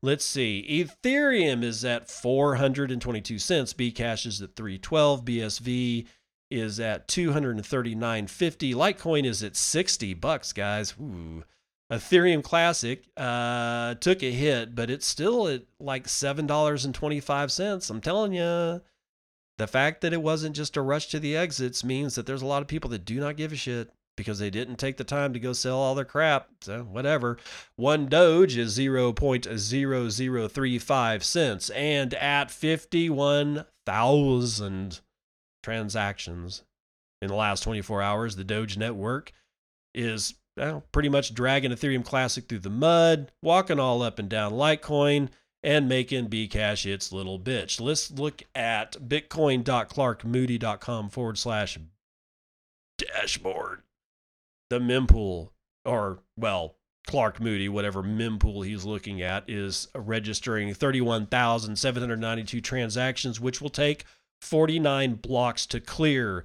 Let's 0.01 0.26
see. 0.26 0.65
Ethereum 0.69 1.63
is 1.63 1.84
at 1.86 2.09
422 2.09 3.39
cents. 3.39 3.74
Bcash 3.74 4.26
is 4.28 4.41
at 4.41 4.55
312. 4.55 5.26
BSV 5.26 6.07
is 6.52 6.80
at 6.80 7.08
239.50. 7.08 8.74
Litecoin 8.74 9.26
is 9.26 9.43
at 9.43 9.56
60 9.56 10.14
bucks, 10.16 10.54
guys. 10.54 10.93
Ooh. 11.02 11.43
Ethereum 11.91 12.41
Classic 12.41 13.04
uh, 13.18 13.95
took 13.95 14.24
a 14.24 14.32
hit, 14.32 14.74
but 14.76 14.89
it's 14.89 15.06
still 15.06 15.49
at 15.49 15.64
like 15.80 16.08
$7.25. 16.08 17.89
I'm 17.89 18.02
telling 18.02 18.34
you, 18.34 18.82
the 19.58 19.68
fact 19.68 19.99
that 20.02 20.14
it 20.14 20.22
wasn't 20.22 20.56
just 20.56 20.78
a 20.78 20.82
rush 20.82 21.08
to 21.08 21.20
the 21.20 21.36
exits 21.36 21.84
means 21.84 22.16
that 22.16 22.26
there's 22.26 22.41
a 22.41 22.47
lot 22.47 22.62
of 22.62 22.70
people 22.70 22.89
that 22.91 23.04
do 23.04 23.20
not 23.20 23.36
give 23.36 23.52
a 23.52 23.58
shit 23.58 23.91
because 24.16 24.39
they 24.39 24.49
didn't 24.49 24.78
take 24.78 24.95
the 24.97 25.04
time 25.04 25.34
to 25.34 25.39
go 25.39 25.52
sell 25.52 25.78
all 25.78 25.95
their 25.95 26.06
crap. 26.06 26.47
So, 26.62 26.84
whatever. 26.84 27.38
One 27.76 28.08
Doge 28.08 28.56
is 28.58 28.78
0.0035 28.78 31.24
cents 31.24 31.70
and 31.72 32.14
at 32.14 32.52
51,000 32.52 35.02
transactions 35.62 36.64
in 37.22 37.28
the 37.28 37.36
last 37.36 37.62
24 37.64 38.01
hours. 38.01 38.36
The 38.36 38.43
Doge 38.43 38.78
network 38.78 39.32
is 39.93 40.34
well, 40.57 40.84
pretty 40.91 41.09
much 41.09 41.34
dragging 41.34 41.72
Ethereum 41.72 42.03
Classic 42.03 42.45
through 42.47 42.59
the 42.59 42.70
mud, 42.70 43.32
walking 43.41 43.80
all 43.80 44.03
up 44.03 44.20
and 44.20 44.30
down 44.30 44.51
Litecoin, 44.51 45.30
and 45.64 45.88
making 45.88 46.28
Bcash 46.28 46.86
its 46.86 47.12
little 47.12 47.39
bitch. 47.39 47.80
Let's 47.80 48.12
look 48.12 48.43
at 48.53 48.93
bitcoin.clarkmoody.com 48.93 51.09
forward 51.09 51.38
slash 51.38 51.78
dashboard. 52.97 53.84
The 54.70 54.80
mempool, 54.80 55.51
or 55.86 56.20
well, 56.38 56.76
Clark 57.07 57.39
Moody, 57.41 57.70
whatever 57.70 58.03
mempool 58.03 58.66
he's 58.66 58.86
looking 58.86 59.22
at, 59.22 59.49
is 59.49 59.88
registering 59.95 60.74
31,792 60.74 62.62
transactions, 62.62 63.39
which 63.39 63.62
will 63.62 63.70
take 63.70 64.05
49 64.41 65.15
blocks 65.15 65.65
to 65.67 65.79
clear. 65.79 66.43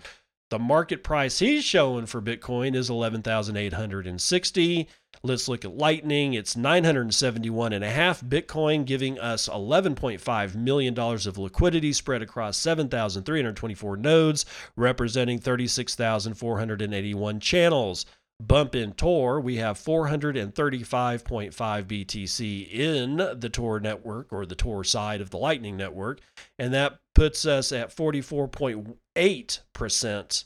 The 0.50 0.60
market 0.60 1.02
price 1.02 1.40
he's 1.40 1.64
showing 1.64 2.06
for 2.06 2.22
Bitcoin 2.22 2.76
is 2.76 2.88
11,860. 2.88 4.88
Let's 5.24 5.48
look 5.48 5.64
at 5.64 5.76
Lightning. 5.76 6.34
It's 6.34 6.56
971 6.56 7.72
and 7.72 7.82
a 7.82 7.90
half 7.90 8.20
Bitcoin, 8.20 8.84
giving 8.84 9.18
us 9.18 9.48
11.5 9.48 10.54
million 10.54 10.94
dollars 10.94 11.26
of 11.26 11.36
liquidity 11.36 11.92
spread 11.92 12.22
across 12.22 12.56
7,324 12.58 13.96
nodes, 13.96 14.46
representing 14.76 15.40
36,481 15.40 17.40
channels 17.40 18.06
bump 18.40 18.74
in 18.74 18.92
Tor, 18.92 19.40
we 19.40 19.56
have 19.56 19.78
435.5 19.78 21.52
BTC 21.54 22.72
in 22.72 23.16
the 23.16 23.50
Tor 23.50 23.80
network 23.80 24.32
or 24.32 24.46
the 24.46 24.54
Tor 24.54 24.84
side 24.84 25.20
of 25.20 25.30
the 25.30 25.38
Lightning 25.38 25.76
network, 25.76 26.20
and 26.58 26.72
that 26.74 26.98
puts 27.14 27.46
us 27.46 27.72
at 27.72 27.94
44.8% 27.94 30.44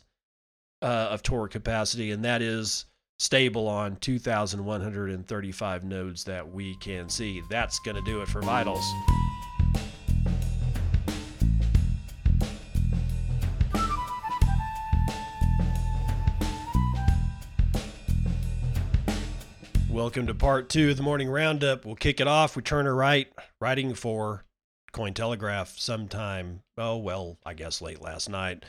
uh, 0.83 0.85
of 0.85 1.23
Tor 1.23 1.49
capacity, 1.49 2.11
and 2.13 2.25
that 2.25 2.41
is 2.43 2.87
stable 3.19 3.67
on 3.69 3.97
2,135 3.97 5.85
nodes 5.85 6.25
that 6.25 6.51
we 6.51 6.75
can 6.77 7.09
see. 7.09 7.43
That's 7.51 7.79
going 7.81 7.97
to 7.97 8.03
do 8.03 8.23
it 8.23 8.29
for 8.29 8.41
Vitals. 8.41 8.85
Welcome 20.01 20.29
to 20.29 20.35
part 20.35 20.71
two 20.71 20.89
of 20.89 20.97
the 20.97 21.03
morning 21.03 21.29
roundup. 21.29 21.85
We'll 21.85 21.95
kick 21.95 22.23
it 22.23 22.27
off. 22.27 22.57
We 22.57 22.63
Turner 22.63 22.95
Wright, 22.95 23.31
writing 23.61 23.93
for 23.93 24.47
Cointelegraph 24.95 25.79
sometime, 25.79 26.63
oh, 26.79 26.97
well, 26.97 27.37
I 27.45 27.53
guess 27.53 27.83
late 27.83 28.01
last 28.01 28.31
night. 28.31 28.65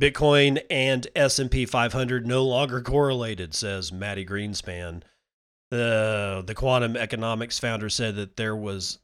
Bitcoin 0.00 0.62
and 0.70 1.08
S&P 1.16 1.66
500 1.66 2.24
no 2.24 2.44
longer 2.44 2.80
correlated, 2.80 3.52
says 3.52 3.90
Mati 3.90 4.24
Greenspan. 4.24 5.02
The 5.72 6.44
the 6.46 6.54
quantum 6.54 6.96
economics 6.96 7.58
founder 7.58 7.88
said 7.88 8.14
that 8.14 8.36
there 8.36 8.54
was 8.54 9.00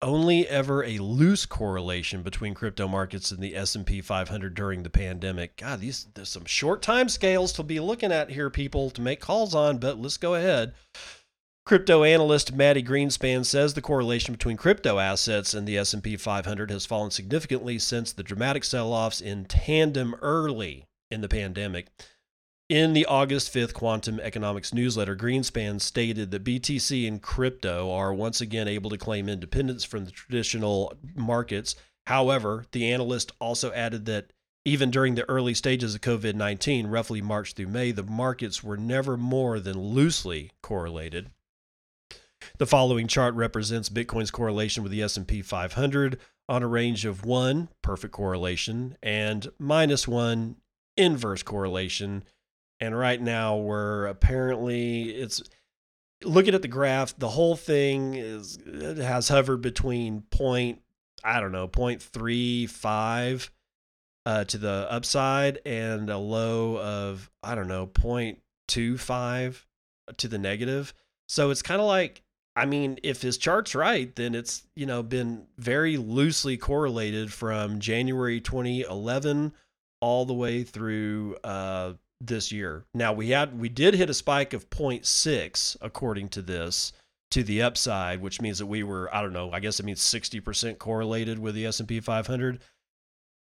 only 0.00 0.46
ever 0.48 0.84
a 0.84 0.98
loose 0.98 1.46
correlation 1.46 2.22
between 2.22 2.54
crypto 2.54 2.86
markets 2.86 3.30
and 3.30 3.42
the 3.42 3.56
S&P 3.56 4.00
500 4.00 4.54
during 4.54 4.82
the 4.82 4.90
pandemic. 4.90 5.56
God, 5.56 5.80
these 5.80 6.06
there's 6.14 6.28
some 6.28 6.44
short 6.44 6.82
time 6.82 7.08
scales 7.08 7.52
to 7.54 7.62
be 7.62 7.80
looking 7.80 8.12
at 8.12 8.30
here 8.30 8.50
people 8.50 8.90
to 8.90 9.00
make 9.00 9.20
calls 9.20 9.54
on, 9.54 9.78
but 9.78 9.98
let's 9.98 10.16
go 10.16 10.34
ahead. 10.34 10.74
Crypto 11.66 12.02
analyst 12.02 12.54
Mati 12.54 12.82
Greenspan 12.82 13.44
says 13.44 13.74
the 13.74 13.82
correlation 13.82 14.32
between 14.32 14.56
crypto 14.56 14.98
assets 14.98 15.52
and 15.52 15.68
the 15.68 15.76
S&P 15.76 16.16
500 16.16 16.70
has 16.70 16.86
fallen 16.86 17.10
significantly 17.10 17.78
since 17.78 18.10
the 18.12 18.22
dramatic 18.22 18.64
sell-offs 18.64 19.20
in 19.20 19.44
tandem 19.44 20.14
early 20.22 20.86
in 21.10 21.20
the 21.20 21.28
pandemic. 21.28 21.88
In 22.68 22.92
the 22.92 23.06
August 23.06 23.54
5th 23.54 23.72
Quantum 23.72 24.20
Economics 24.20 24.74
newsletter, 24.74 25.16
Greenspan 25.16 25.80
stated 25.80 26.30
that 26.30 26.44
BTC 26.44 27.08
and 27.08 27.22
crypto 27.22 27.90
are 27.90 28.12
once 28.12 28.42
again 28.42 28.68
able 28.68 28.90
to 28.90 28.98
claim 28.98 29.26
independence 29.26 29.84
from 29.84 30.04
the 30.04 30.10
traditional 30.10 30.92
markets. 31.14 31.76
However, 32.06 32.66
the 32.72 32.92
analyst 32.92 33.32
also 33.40 33.72
added 33.72 34.04
that 34.04 34.34
even 34.66 34.90
during 34.90 35.14
the 35.14 35.26
early 35.30 35.54
stages 35.54 35.94
of 35.94 36.02
COVID 36.02 36.34
19, 36.34 36.88
roughly 36.88 37.22
March 37.22 37.54
through 37.54 37.68
May, 37.68 37.90
the 37.90 38.02
markets 38.02 38.62
were 38.62 38.76
never 38.76 39.16
more 39.16 39.58
than 39.60 39.80
loosely 39.80 40.50
correlated. 40.62 41.30
The 42.58 42.66
following 42.66 43.06
chart 43.06 43.34
represents 43.34 43.88
Bitcoin's 43.88 44.30
correlation 44.30 44.82
with 44.82 44.92
the 44.92 45.00
S&P 45.00 45.40
500 45.40 46.18
on 46.50 46.62
a 46.62 46.68
range 46.68 47.06
of 47.06 47.24
1, 47.24 47.70
perfect 47.80 48.12
correlation, 48.12 48.98
and 49.02 49.48
minus 49.58 50.06
1, 50.06 50.56
inverse 50.98 51.42
correlation. 51.42 52.24
And 52.80 52.96
right 52.96 53.20
now 53.20 53.56
we're 53.56 54.06
apparently 54.06 55.10
it's 55.10 55.42
looking 56.22 56.54
at 56.54 56.62
the 56.62 56.68
graph, 56.68 57.16
the 57.18 57.28
whole 57.28 57.56
thing 57.56 58.14
is 58.14 58.58
it 58.64 58.98
has 58.98 59.28
hovered 59.28 59.62
between 59.62 60.22
point 60.30 60.82
I 61.24 61.40
don't 61.40 61.52
know, 61.52 61.66
0.35 61.66 63.50
uh, 64.24 64.44
to 64.44 64.58
the 64.58 64.86
upside 64.88 65.58
and 65.66 66.08
a 66.10 66.18
low 66.18 66.78
of 66.78 67.30
I 67.42 67.54
don't 67.54 67.68
know, 67.68 67.86
0.25 67.86 69.64
to 70.16 70.28
the 70.28 70.38
negative. 70.38 70.94
So 71.28 71.50
it's 71.50 71.62
kind 71.62 71.80
of 71.80 71.86
like 71.86 72.22
I 72.58 72.66
mean, 72.66 72.98
if 73.04 73.22
his 73.22 73.38
chart's 73.38 73.76
right, 73.76 74.12
then 74.16 74.34
it's, 74.34 74.66
you 74.74 74.84
know, 74.84 75.00
been 75.04 75.46
very 75.58 75.96
loosely 75.96 76.56
correlated 76.56 77.32
from 77.32 77.78
January 77.78 78.40
2011 78.40 79.52
all 80.00 80.24
the 80.24 80.34
way 80.34 80.64
through 80.64 81.36
uh, 81.44 81.92
this 82.20 82.52
year. 82.52 82.84
Now 82.94 83.12
we 83.12 83.30
had 83.30 83.58
we 83.58 83.68
did 83.68 83.94
hit 83.94 84.10
a 84.10 84.14
spike 84.14 84.52
of 84.52 84.70
0.6 84.70 85.76
according 85.80 86.28
to 86.30 86.42
this 86.42 86.92
to 87.30 87.42
the 87.42 87.62
upside, 87.62 88.20
which 88.20 88.40
means 88.40 88.58
that 88.58 88.66
we 88.66 88.82
were 88.82 89.14
I 89.14 89.22
don't 89.22 89.32
know, 89.32 89.52
I 89.52 89.60
guess 89.60 89.80
it 89.80 89.86
means 89.86 90.00
60% 90.00 90.78
correlated 90.78 91.38
with 91.38 91.54
the 91.54 91.66
S&P 91.66 92.00
500. 92.00 92.60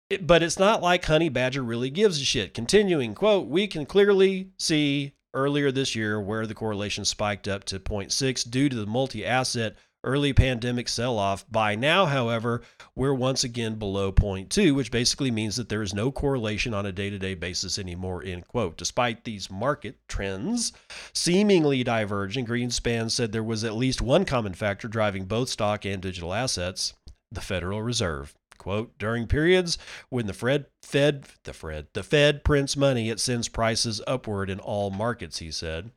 It, 0.09 0.27
but 0.27 0.43
it's 0.43 0.59
not 0.59 0.83
like 0.83 1.05
Honey 1.05 1.29
Badger 1.29 1.63
really 1.63 1.91
gives 1.91 2.21
a 2.21 2.25
shit. 2.25 2.55
Continuing 2.55 3.15
quote, 3.15 3.49
we 3.49 3.67
can 3.67 3.87
clearly 3.87 4.51
see 4.59 5.15
earlier 5.35 5.71
this 5.71 5.95
year 5.95 6.21
where 6.21 6.47
the 6.47 6.55
correlation 6.55 7.05
spiked 7.05 7.49
up 7.49 7.65
to 7.65 7.79
0.6 7.79 8.51
due 8.51 8.69
to 8.69 8.77
the 8.77 8.87
multi 8.87 9.25
asset 9.25 9.77
early 10.07 10.33
pandemic 10.33 10.89
sell 10.89 11.19
off. 11.19 11.45
By 11.51 11.75
now, 11.75 12.07
however, 12.07 12.63
we're 12.95 13.13
once 13.13 13.45
again 13.45 13.75
below 13.75 14.13
0.2, 14.13 14.75
which 14.75 14.91
basically 14.91 15.31
means 15.31 15.57
that 15.57 15.69
there 15.69 15.83
is 15.83 15.93
no 15.93 16.11
correlation 16.11 16.73
on 16.73 16.87
a 16.87 16.93
day 16.93 17.11
to 17.11 17.19
day 17.19 17.35
basis 17.35 17.79
anymore, 17.79 18.23
end 18.25 18.47
quote. 18.49 18.79
Despite 18.79 19.25
these 19.25 19.51
market 19.51 19.99
trends 20.09 20.73
seemingly 21.13 21.85
diverging, 21.85 22.47
Greenspan 22.47 23.11
said 23.11 23.33
there 23.33 23.43
was 23.43 23.65
at 23.65 23.75
least 23.75 24.01
one 24.01 24.25
common 24.25 24.55
factor 24.55 24.89
driving 24.89 25.27
both 25.27 25.49
stock 25.49 25.85
and 25.85 26.01
digital 26.01 26.33
assets 26.33 26.95
the 27.31 27.41
Federal 27.41 27.83
Reserve. 27.83 28.35
Quote, 28.59 28.99
during 28.99 29.27
periods 29.27 29.79
when 30.09 30.27
the 30.27 30.33
Fed, 30.33 30.67
Fed, 30.83 31.27
the 31.45 31.53
Fed, 31.53 31.89
the 31.93 32.03
Fed 32.03 32.43
prints 32.43 32.77
money, 32.77 33.11
it 33.11 33.21
sends 33.21 33.49
prices 33.49 34.01
upward 34.07 34.51
in 34.51 34.59
all 34.59 34.91
markets, 34.91 35.39
he 35.39 35.51
said. 35.51 35.91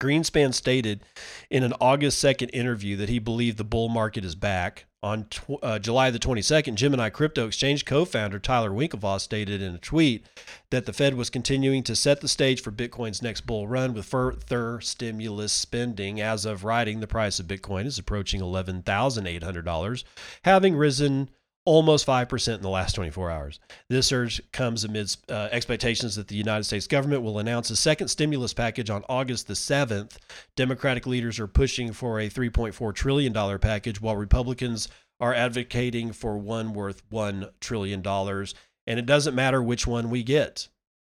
Greenspan 0.00 0.52
stated 0.52 1.02
in 1.50 1.62
an 1.62 1.72
August 1.80 2.22
2nd 2.22 2.50
interview 2.52 2.96
that 2.96 3.08
he 3.08 3.18
believed 3.18 3.56
the 3.56 3.64
bull 3.64 3.88
market 3.88 4.24
is 4.24 4.34
back. 4.34 4.86
On 5.02 5.24
tw- 5.24 5.62
uh, 5.62 5.78
July 5.78 6.10
the 6.10 6.18
22nd, 6.18 6.74
Gemini 6.74 7.10
Crypto 7.10 7.46
Exchange 7.46 7.84
co 7.84 8.04
founder 8.04 8.38
Tyler 8.38 8.70
Winklevoss 8.70 9.20
stated 9.20 9.62
in 9.62 9.74
a 9.74 9.78
tweet 9.78 10.26
that 10.70 10.84
the 10.84 10.92
Fed 10.92 11.14
was 11.14 11.30
continuing 11.30 11.82
to 11.84 11.94
set 11.94 12.20
the 12.20 12.28
stage 12.28 12.60
for 12.60 12.72
Bitcoin's 12.72 13.22
next 13.22 13.42
bull 13.46 13.68
run 13.68 13.94
with 13.94 14.06
further 14.06 14.80
stimulus 14.80 15.52
spending. 15.52 16.20
As 16.20 16.44
of 16.44 16.64
writing, 16.64 17.00
the 17.00 17.06
price 17.06 17.38
of 17.38 17.46
Bitcoin 17.46 17.86
is 17.86 17.98
approaching 17.98 18.40
$11,800, 18.40 20.04
having 20.42 20.74
risen 20.74 21.30
almost 21.66 22.06
5% 22.06 22.54
in 22.54 22.62
the 22.62 22.70
last 22.70 22.94
24 22.94 23.30
hours. 23.30 23.60
This 23.90 24.06
surge 24.06 24.40
comes 24.52 24.84
amidst 24.84 25.30
uh, 25.30 25.48
expectations 25.50 26.14
that 26.16 26.28
the 26.28 26.36
United 26.36 26.64
States 26.64 26.86
government 26.86 27.22
will 27.22 27.38
announce 27.38 27.68
a 27.70 27.76
second 27.76 28.08
stimulus 28.08 28.54
package 28.54 28.88
on 28.88 29.04
August 29.08 29.48
the 29.48 29.54
7th. 29.54 30.16
Democratic 30.56 31.06
leaders 31.06 31.38
are 31.38 31.48
pushing 31.48 31.92
for 31.92 32.20
a 32.20 32.30
$3.4 32.30 32.94
trillion 32.94 33.58
package, 33.58 34.00
while 34.00 34.16
Republicans 34.16 34.88
are 35.20 35.34
advocating 35.34 36.12
for 36.12 36.38
one 36.38 36.72
worth 36.72 37.08
$1 37.10 37.50
trillion. 37.60 38.06
And 38.06 38.98
it 38.98 39.06
doesn't 39.06 39.34
matter 39.34 39.62
which 39.62 39.86
one 39.86 40.08
we 40.08 40.22
get, 40.22 40.68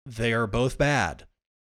they 0.06 0.32
are 0.32 0.46
both 0.46 0.78
bad, 0.78 1.26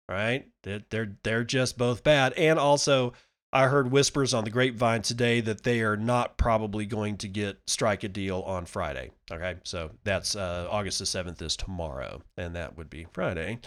right? 0.09 0.47
They're, 0.63 0.83
they're, 0.91 1.17
they're 1.25 1.45
just 1.45 1.77
both 1.77 2.05
bad. 2.05 2.33
And 2.35 2.59
also, 2.59 3.15
I 3.57 3.69
heard 3.69 3.91
whispers 3.91 4.35
on 4.35 4.45
the 4.45 4.51
grapevine 4.51 5.01
today 5.01 5.41
that 5.41 5.63
they 5.63 5.81
are 5.81 5.97
not 5.97 6.37
probably 6.37 6.85
going 6.85 7.17
to 7.17 7.27
get 7.27 7.57
strike 7.67 8.05
a 8.05 8.09
deal 8.09 8.43
on 8.43 8.67
Friday. 8.67 9.13
Okay, 9.33 9.55
so 9.65 9.93
that's 10.05 10.37
uh, 10.37 10.69
August 10.71 10.99
the 10.99 11.07
7th 11.07 11.41
is 11.41 11.57
tomorrow, 11.57 12.21
and 12.37 12.55
that 12.55 12.77
would 12.77 12.91
be 12.91 13.07
Friday. 13.15 13.61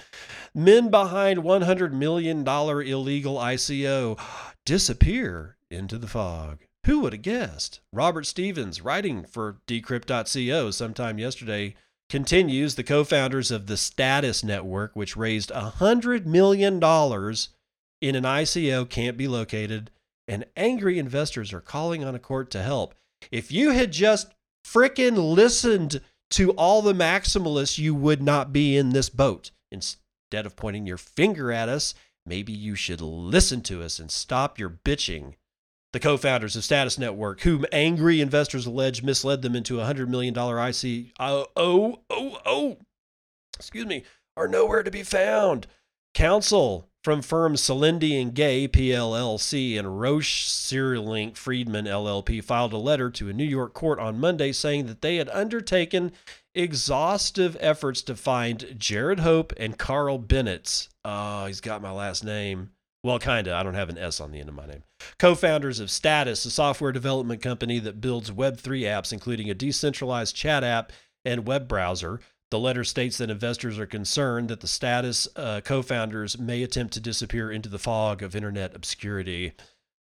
Men 0.54 0.92
behind 0.92 1.40
$100 1.40 1.92
million 1.92 2.48
illegal 2.48 3.38
ICO 3.38 4.20
disappear 4.64 5.58
into 5.72 5.98
the 5.98 6.06
fog. 6.06 6.60
Who 6.86 7.00
would 7.00 7.14
have 7.14 7.24
guessed? 7.24 7.80
Robert 7.92 8.28
Stevens, 8.28 8.82
writing 8.82 9.26
for 9.26 9.58
Decrypt.co 9.66 10.70
sometime 10.70 11.18
yesterday, 11.18 11.74
continues 12.12 12.76
the 12.76 12.84
co 12.84 13.04
founders 13.04 13.50
of 13.50 13.66
the 13.66 13.76
Status 13.78 14.44
Network, 14.44 14.96
which 14.96 15.18
raised 15.18 15.50
$100 15.50 16.28
million 16.28 16.80
in 18.02 18.16
an 18.16 18.24
ICO 18.24 18.88
can't 18.88 19.18
be 19.18 19.28
located, 19.28 19.92
and 20.28 20.46
angry 20.56 21.00
investors 21.00 21.54
are 21.54 21.62
calling 21.62 22.04
on 22.04 22.16
a 22.16 22.20
court 22.20 22.50
to 22.52 22.62
help. 22.62 22.96
If 23.32 23.52
you 23.52 23.72
had 23.72 23.92
just 23.92 24.34
frickin' 24.66 25.34
listened 25.34 26.02
to 26.32 26.52
all 26.52 26.82
the 26.82 26.94
maximalists, 26.94 27.78
you 27.78 27.96
would 27.96 28.22
not 28.22 28.54
be 28.54 28.78
in 28.78 28.90
this 28.90 29.10
boat. 29.10 29.52
Instead 29.72 30.46
of 30.46 30.56
pointing 30.56 30.86
your 30.86 30.98
finger 30.98 31.52
at 31.52 31.70
us, 31.70 31.96
maybe 32.26 32.54
you 32.54 32.76
should 32.76 33.02
listen 33.02 33.62
to 33.62 33.82
us 33.82 34.00
and 34.00 34.12
stop 34.12 34.60
your 34.60 34.70
bitching. 34.70 35.34
The 35.92 36.00
co 36.00 36.18
founders 36.18 36.56
of 36.56 36.64
Status 36.64 37.00
Network, 37.00 37.42
whom 37.42 37.66
angry 37.72 38.22
investors 38.22 38.68
allege 38.68 39.02
misled 39.02 39.42
them 39.42 39.56
into 39.56 39.82
a 39.82 39.86
$100 39.86 40.08
million 40.08 40.36
IC, 40.36 41.14
oh, 41.20 41.48
oh, 41.56 42.00
oh, 42.12 42.38
oh, 42.46 42.78
excuse 43.58 43.88
me, 43.88 44.04
are 44.38 44.48
nowhere 44.48 44.84
to 44.84 44.92
be 44.92 45.02
found. 45.02 45.66
Counsel 46.14 46.89
from 47.04 47.22
firms 47.22 47.62
Selendy 47.62 48.22
and 48.22 48.34
Gay 48.34 48.68
PLLC 48.68 49.78
and 49.80 50.00
Roche 50.00 50.46
Cyrulnik 50.46 51.38
Freedman 51.38 51.86
LLP 51.86 52.44
filed 52.44 52.74
a 52.74 52.78
letter 52.78 53.10
to 53.12 53.30
a 53.30 53.34
New 53.34 53.46
York 53.46 53.74
court 53.74 54.00
on 54.00 54.20
Monday 54.20 54.52
saying 54.52 54.88
that 54.88 55.02
they 55.02 55.16
had 55.16 55.30
undertaken 55.30 56.12
exhaustive 56.54 57.56
efforts 57.60 58.02
to 58.02 58.16
find 58.16 58.76
Jarrad 58.78 59.20
Hope 59.20 59.54
and 59.58 59.78
Carl 59.78 60.18
Bennetts. 60.18 60.90
Oh, 61.06 61.46
he's 61.46 61.62
got 61.62 61.82
my 61.82 61.92
last 61.92 62.24
name. 62.24 62.72
Well, 63.04 63.20
kind 63.20 63.48
of. 63.48 63.54
I 63.54 63.64
don't 63.64 63.76
have 63.76 63.90
an 63.90 63.98
S 63.98 64.20
on 64.20 64.32
the 64.32 64.40
end 64.40 64.50
of 64.50 64.56
my 64.56 64.66
name. 64.66 64.84
Co 65.18 65.34
founders 65.34 65.80
of 65.80 65.90
Status, 65.90 66.44
a 66.44 66.52
software 66.52 66.92
development 66.92 67.42
company 67.42 67.80
that 67.80 68.02
builds 68.02 68.30
Web3 68.30 68.82
apps, 68.82 69.14
including 69.14 69.50
a 69.50 69.54
decentralized 69.54 70.36
chat 70.36 70.66
app 70.66 70.92
and 71.24 71.48
web 71.48 71.68
browser. 71.68 72.20
The 72.52 72.60
letter 72.60 72.84
states 72.84 73.20
that 73.20 73.30
investors 73.30 73.78
are 73.78 73.86
concerned 73.86 74.50
that 74.50 74.62
the 74.62 74.68
status 74.68 75.28
uh, 75.36 75.62
co 75.64 75.84
founders 75.84 76.40
may 76.40 76.64
attempt 76.64 76.94
to 76.96 77.00
disappear 77.00 77.52
into 77.52 77.70
the 77.70 77.78
fog 77.78 78.24
of 78.24 78.36
internet 78.36 78.76
obscurity. 78.76 79.54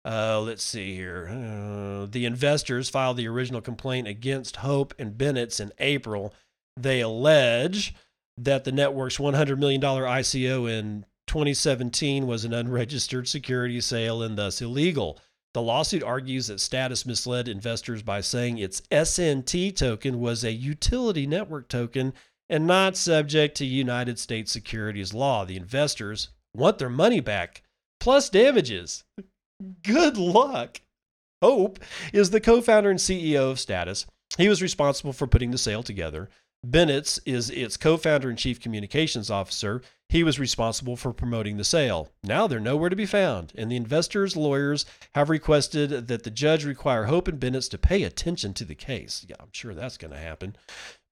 Uh, 0.05 0.39
let's 0.39 0.61
see 0.61 0.95
here. 0.95 1.27
Uh, 1.27 2.05
the 2.05 2.25
investors 2.25 2.89
filed 2.89 3.17
the 3.17 3.27
original 3.27 3.61
complaint 3.61 4.07
against 4.07 4.57
Hope 4.57 4.93
and 4.99 5.17
Bennetts 5.17 5.59
in 5.59 5.71
April. 5.79 6.35
They 6.77 7.01
allege 7.01 7.95
that 8.37 8.63
the 8.63 8.71
network's 8.71 9.17
$100 9.17 9.57
million 9.57 9.81
ICO 9.81 10.69
in 10.69 11.05
2017 11.25 12.27
was 12.27 12.45
an 12.45 12.53
unregistered 12.53 13.27
security 13.27 13.81
sale 13.81 14.21
and 14.21 14.37
thus 14.37 14.61
illegal. 14.61 15.17
The 15.55 15.61
lawsuit 15.63 16.03
argues 16.03 16.47
that 16.47 16.59
Status 16.59 17.05
misled 17.05 17.47
investors 17.47 18.03
by 18.03 18.21
saying 18.21 18.57
its 18.57 18.81
SNT 18.91 19.75
token 19.75 20.19
was 20.19 20.43
a 20.43 20.51
utility 20.51 21.25
network 21.25 21.69
token 21.69 22.13
and 22.49 22.67
not 22.67 22.95
subject 22.97 23.55
to 23.57 23.65
United 23.65 24.19
States 24.19 24.51
securities 24.51 25.13
law. 25.13 25.45
The 25.45 25.57
investors 25.57 26.29
want 26.53 26.77
their 26.77 26.89
money 26.89 27.19
back 27.19 27.63
plus 27.99 28.29
damages. 28.29 29.03
Good 29.83 30.17
luck. 30.17 30.81
Hope 31.41 31.79
is 32.13 32.29
the 32.29 32.41
co 32.41 32.61
founder 32.61 32.89
and 32.89 32.99
CEO 32.99 33.51
of 33.51 33.59
Status. 33.59 34.05
He 34.37 34.49
was 34.49 34.61
responsible 34.61 35.13
for 35.13 35.27
putting 35.27 35.51
the 35.51 35.57
sale 35.57 35.83
together. 35.83 36.29
Bennetts 36.65 37.19
is 37.25 37.49
its 37.51 37.77
co 37.77 37.97
founder 37.97 38.29
and 38.29 38.37
chief 38.37 38.59
communications 38.59 39.29
officer. 39.29 39.81
He 40.09 40.23
was 40.23 40.39
responsible 40.39 40.95
for 40.95 41.13
promoting 41.13 41.57
the 41.57 41.63
sale. 41.63 42.09
Now 42.23 42.47
they're 42.47 42.59
nowhere 42.59 42.89
to 42.89 42.95
be 42.95 43.05
found, 43.05 43.53
and 43.55 43.71
the 43.71 43.75
investors' 43.75 44.35
lawyers 44.35 44.85
have 45.13 45.29
requested 45.29 46.07
that 46.07 46.23
the 46.23 46.31
judge 46.31 46.65
require 46.65 47.05
Hope 47.05 47.27
and 47.27 47.39
Bennetts 47.39 47.67
to 47.69 47.77
pay 47.77 48.03
attention 48.03 48.53
to 48.55 48.65
the 48.65 48.75
case. 48.75 49.25
Yeah, 49.27 49.35
I'm 49.39 49.51
sure 49.51 49.73
that's 49.73 49.97
going 49.97 50.11
to 50.11 50.19
happen. 50.19 50.55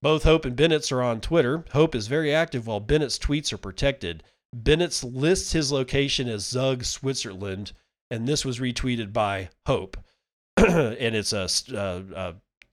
Both 0.04 0.24
Hope 0.24 0.44
and 0.44 0.54
Bennetts 0.54 0.92
are 0.92 1.02
on 1.02 1.22
Twitter. 1.22 1.64
Hope 1.72 1.96
is 1.96 2.08
very 2.08 2.36
active 2.36 2.68
while 2.68 2.82
Bennetts' 2.82 3.18
tweets 3.18 3.54
are 3.54 3.58
protected. 3.58 4.22
Bennetts 4.54 5.02
lists 5.02 5.54
his 5.54 5.72
location 5.72 6.28
as 6.28 6.46
Zug, 6.46 6.84
Switzerland, 6.84 7.72
and 8.12 8.28
this 8.28 8.44
was 8.44 8.60
retweeted 8.60 9.14
by 9.14 9.50
Hope. 9.66 9.96
and 10.58 11.16
it's 11.16 11.32
a, 11.32 11.48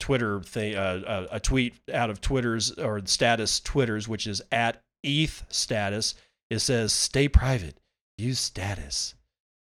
Twitter 0.01 0.41
thing, 0.41 0.75
uh, 0.75 1.29
a, 1.31 1.37
a 1.37 1.41
tweet 1.41 1.75
out 1.95 2.11
of 2.11 2.21
Twitter's 2.21 2.73
or 2.73 3.01
status 3.07 3.61
Twitter's, 3.61 4.09
which 4.09 4.27
is 4.27 4.43
at 4.51 4.83
ETH 5.05 5.45
status. 5.51 6.17
It 6.51 6.59
says, 6.59 6.93
"Stay 6.93 7.29
private. 7.29 7.79
Use 8.19 8.41
status." 8.41 9.15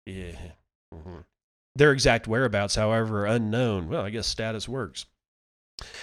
Yeah. 0.06 0.38
Mm-hmm. 0.94 1.22
Their 1.76 1.94
exact 1.94 2.28
whereabouts, 2.28 2.76
however, 2.76 3.22
are 3.22 3.26
unknown. 3.26 3.88
Well, 3.88 4.06
I 4.06 4.12
guess 4.12 4.28
status 4.28 4.70
works. 4.70 5.08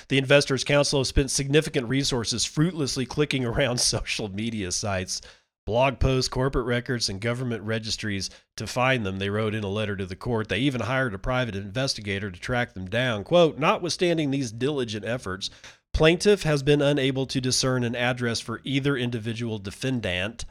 The 0.09 0.19
Investors 0.19 0.65
Counsel 0.65 1.01
have 1.01 1.07
spent 1.07 1.31
significant 1.31 1.89
resources 1.89 2.45
fruitlessly 2.45 3.07
clicking 3.07 3.45
around 3.45 3.79
social 3.81 4.29
media 4.29 4.73
sites 4.73 5.21
blog 5.65 6.01
posts, 6.01 6.29
corporate 6.29 6.67
records, 6.67 7.09
and 7.09 7.21
government 7.21 7.63
registries 7.63 8.31
to 8.57 8.67
find 8.67 9.07
them. 9.07 9.19
They 9.19 9.31
wrote 9.31 9.55
in 9.55 9.65
a 9.65 9.69
letter 9.69 9.97
to 9.97 10.07
the 10.07 10.17
court. 10.17 10.49
They 10.49 10.59
even 10.59 10.83
hired 10.83 11.15
a 11.15 11.19
private 11.19 11.55
investigator 11.55 12.31
to 12.31 12.41
track 12.41 12.75
them 12.75 12.87
down. 12.87 13.25
Quote, 13.25 13.59
notwithstanding 13.59 14.31
these 14.31 14.53
diligent 14.53 15.05
efforts, 15.05 15.51
plaintiff 15.95 16.43
has 16.43 16.63
been 16.63 16.83
unable 16.83 17.27
to 17.27 17.41
discern 17.41 17.85
an 17.85 17.95
address 17.95 18.41
for 18.41 18.61
either 18.65 18.97
individual 18.97 19.59
defendant. 19.59 20.45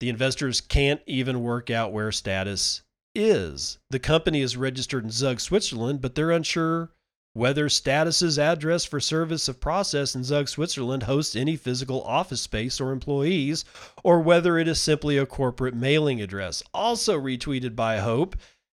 The 0.00 0.08
investors 0.08 0.60
can't 0.60 1.00
even 1.06 1.42
work 1.42 1.70
out 1.70 1.92
where 1.92 2.12
status 2.12 2.82
is. 3.14 3.78
The 3.90 3.98
company 3.98 4.42
is 4.42 4.56
registered 4.56 5.04
in 5.04 5.10
Zug, 5.10 5.40
Switzerland, 5.40 6.00
but 6.00 6.14
they're 6.14 6.30
unsure 6.30 6.90
whether 7.36 7.68
Status's 7.68 8.38
address 8.38 8.86
for 8.86 8.98
service 8.98 9.46
of 9.46 9.60
process 9.60 10.14
in 10.14 10.24
Zug, 10.24 10.48
Switzerland 10.48 11.02
hosts 11.02 11.36
any 11.36 11.54
physical 11.54 12.02
office 12.04 12.40
space 12.40 12.80
or 12.80 12.92
employees, 12.92 13.62
or 14.02 14.22
whether 14.22 14.56
it 14.56 14.66
is 14.66 14.80
simply 14.80 15.18
a 15.18 15.26
corporate 15.26 15.74
mailing 15.74 16.18
address. 16.22 16.62
Also 16.72 17.20
retweeted 17.20 17.76
by 17.76 17.98
Hope 17.98 18.36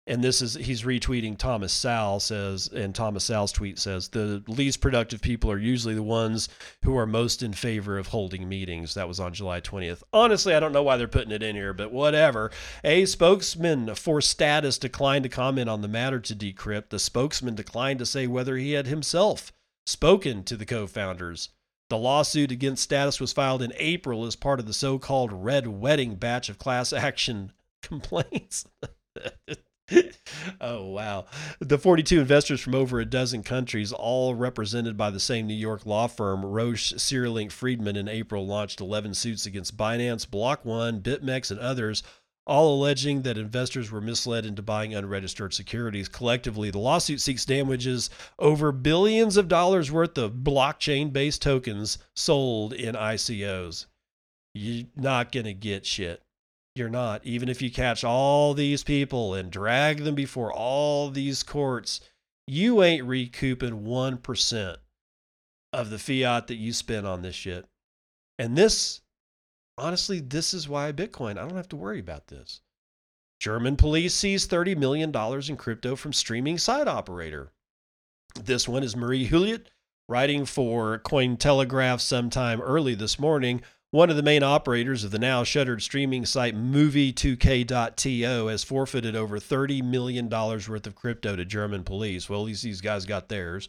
and 0.10 0.24
this 0.24 0.42
is 0.42 0.56
he's 0.56 0.82
retweeting 0.82 1.38
Thomas 1.38 1.72
Sowell 1.72 2.20
says 2.20 2.68
and 2.68 2.96
Thomas 2.96 3.26
Sowell's 3.26 3.52
tweet 3.52 3.78
says 3.78 4.10
the 4.10 4.44
least 4.48 4.82
productive 4.82 5.22
people 5.22 5.52
are 5.52 5.58
usually 5.60 5.94
the 5.94 6.02
ones 6.02 6.50
who 6.84 6.98
are 6.98 7.06
most 7.06 7.44
in 7.44 7.54
favor 7.54 7.98
of 7.98 8.08
holding 8.08 8.50
meetings. 8.50 8.96
That 8.96 9.08
was 9.08 9.20
on 9.20 9.34
July 9.34 9.62
20th. 9.62 10.02
Honestly, 10.12 10.56
I 10.56 10.60
don't 10.60 10.74
know 10.74 10.82
why 10.82 10.98
they're 10.98 11.08
putting 11.08 11.32
it 11.32 11.44
in 11.44 11.56
here, 11.56 11.74
but 11.74 11.92
whatever. 11.92 12.50
A 12.84 13.06
spokesman 13.06 13.94
for 13.94 14.20
status 14.20 14.80
declined 14.80 15.24
to 15.24 15.30
comment 15.30 15.70
on 15.70 15.82
the 15.82 15.88
matter 15.88 16.20
to 16.20 16.36
decrypt. 16.36 16.90
The 16.90 16.98
spokesman 16.98 17.54
declined 17.54 18.00
to 18.00 18.06
say 18.06 18.26
whether 18.26 18.58
he 18.58 18.72
had 18.72 18.88
himself 18.88 19.54
spoken 19.86 20.44
to 20.46 20.58
the 20.58 20.66
co-founders. 20.66 21.50
The 21.92 21.98
lawsuit 21.98 22.52
against 22.52 22.84
Status 22.84 23.20
was 23.20 23.34
filed 23.34 23.62
in 23.62 23.74
April 23.78 24.26
as 24.26 24.36
part 24.36 24.60
of 24.60 24.66
the 24.66 24.74
so-called 24.74 25.32
Red 25.32 25.68
Wedding 25.68 26.16
batch 26.16 26.50
of 26.50 26.58
class 26.58 26.94
action 26.94 27.52
complaints. 27.84 28.66
oh, 30.62 30.86
wow. 30.88 31.26
The 31.60 31.78
42 31.78 32.20
investors 32.20 32.62
from 32.62 32.76
over 32.76 33.00
a 33.00 33.06
dozen 33.06 33.44
countries, 33.44 33.92
all 33.92 34.36
represented 34.36 34.98
by 34.98 35.10
the 35.10 35.20
same 35.20 35.48
New 35.48 35.54
York 35.54 35.86
law 35.86 36.08
firm, 36.08 36.46
Roche, 36.46 36.94
Cyrulnik, 36.94 37.52
Freedman, 37.52 37.96
in 37.96 38.08
April 38.08 38.46
launched 38.46 38.82
11 38.82 39.14
suits 39.14 39.46
against 39.46 39.78
Binance, 39.78 40.30
Block 40.30 40.66
One, 40.66 41.02
BitMEX, 41.02 41.52
and 41.52 41.60
others, 41.60 42.04
all 42.46 42.76
alleging 42.80 43.22
that 43.22 43.38
investors 43.38 43.92
were 43.92 44.02
misled 44.02 44.46
into 44.46 44.62
buying 44.62 44.96
unregistered 44.96 45.54
securities. 45.54 46.10
Collectively, 46.10 46.72
the 46.72 46.80
lawsuit 46.80 47.22
seeks 47.22 47.46
damages 47.46 48.10
over 48.40 48.72
billions 48.72 49.38
of 49.38 49.48
dollars 49.48 49.92
worth 49.92 50.18
of 50.18 50.34
blockchain 50.34 51.14
based 51.14 51.42
tokens 51.42 52.00
sold 52.16 52.74
in 52.74 52.96
ICOs. 52.96 53.86
You're 54.56 54.88
not 54.96 55.32
going 55.32 55.46
to 55.46 55.54
get 55.54 55.86
shit 55.86 56.24
you're 56.80 56.90
not. 56.90 57.24
Even 57.26 57.50
if 57.50 57.62
you 57.62 57.70
catch 57.70 58.04
all 58.04 58.54
these 58.54 58.84
people 58.84 59.36
and 59.36 59.52
drag 59.52 60.04
them 60.04 60.16
before 60.16 60.52
all 60.52 61.10
these 61.10 61.44
courts, 61.44 62.02
you 62.48 62.82
ain't 62.82 63.06
recouping 63.06 63.84
1% 63.84 64.78
of 65.72 65.90
the 65.90 66.00
fiat 66.00 66.48
that 66.48 66.56
you 66.56 66.74
spent 66.74 67.06
on 67.06 67.22
this 67.22 67.36
shit. 67.36 67.66
And 68.40 68.58
this, 68.58 69.02
honestly, 69.78 70.20
this 70.20 70.54
is 70.54 70.68
why 70.68 70.92
Bitcoin, 70.92 71.32
I 71.32 71.42
don't 71.42 71.56
have 71.56 71.70
to 71.70 71.76
worry 71.76 72.00
about 72.00 72.28
this. 72.28 72.62
German 73.40 73.76
police 73.76 74.14
seize 74.14 74.48
$30 74.48 74.76
million 74.76 75.14
in 75.16 75.58
crypto 75.58 75.96
from 75.96 76.14
streaming 76.14 76.58
site 76.58 76.88
operator. 76.88 77.52
This 78.36 78.68
one 78.68 78.84
is 78.84 78.96
Marie 78.96 79.28
Huillet, 79.28 79.68
writing 80.08 80.46
for 80.46 81.00
Cointelegraph 81.00 82.02
sometime 82.02 82.62
early 82.62 82.96
this 82.96 83.20
morning 83.20 83.62
one 83.92 84.10
of 84.12 84.16
the 84.16 84.24
main 84.24 84.44
operators 84.44 85.04
of 85.04 85.12
the 85.12 85.18
now 85.18 85.44
shuttered 85.44 85.82
streaming 85.82 86.26
site 86.26 86.56
Movie2K.to 86.56 88.48
has 88.48 88.64
forfeited 88.64 89.16
over 89.16 89.40
$30 89.40 89.84
million 89.84 90.30
worth 90.30 90.86
of 90.86 90.96
crypto 90.96 91.36
to 91.36 91.44
German 91.44 91.84
police. 91.84 92.30
Well, 92.30 92.42
at 92.42 92.46
least 92.48 92.64
these 92.64 92.82
guys 92.82 93.06
got 93.06 93.30
theirs. 93.30 93.68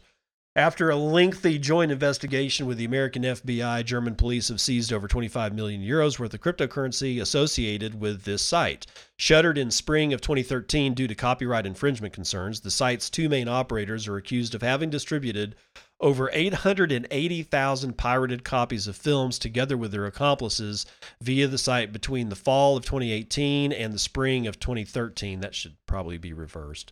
After 0.55 0.89
a 0.89 0.97
lengthy 0.97 1.57
joint 1.57 1.93
investigation 1.93 2.65
with 2.65 2.77
the 2.77 2.83
American 2.83 3.23
FBI, 3.23 3.85
German 3.85 4.15
police 4.15 4.49
have 4.49 4.59
seized 4.59 4.91
over 4.91 5.07
25 5.07 5.55
million 5.55 5.81
euros 5.81 6.19
worth 6.19 6.33
of 6.33 6.41
cryptocurrency 6.41 7.21
associated 7.21 8.01
with 8.01 8.23
this 8.23 8.41
site. 8.41 8.85
Shuttered 9.15 9.57
in 9.57 9.71
spring 9.71 10.11
of 10.11 10.19
2013 10.19 10.93
due 10.93 11.07
to 11.07 11.15
copyright 11.15 11.65
infringement 11.65 12.13
concerns, 12.13 12.59
the 12.59 12.69
site's 12.69 13.09
two 13.09 13.29
main 13.29 13.47
operators 13.47 14.09
are 14.09 14.17
accused 14.17 14.53
of 14.53 14.61
having 14.61 14.89
distributed 14.89 15.55
over 16.01 16.29
880,000 16.33 17.97
pirated 17.97 18.43
copies 18.43 18.87
of 18.87 18.95
films 18.95 19.37
together 19.37 19.77
with 19.77 19.91
their 19.91 20.05
accomplices 20.05 20.85
via 21.21 21.47
the 21.47 21.57
site 21.57 21.93
between 21.93 22.29
the 22.29 22.35
fall 22.35 22.75
of 22.75 22.83
2018 22.83 23.71
and 23.71 23.93
the 23.93 23.99
spring 23.99 24.47
of 24.47 24.59
2013. 24.59 25.39
That 25.39 25.55
should 25.55 25.75
probably 25.85 26.17
be 26.17 26.33
reversed. 26.33 26.91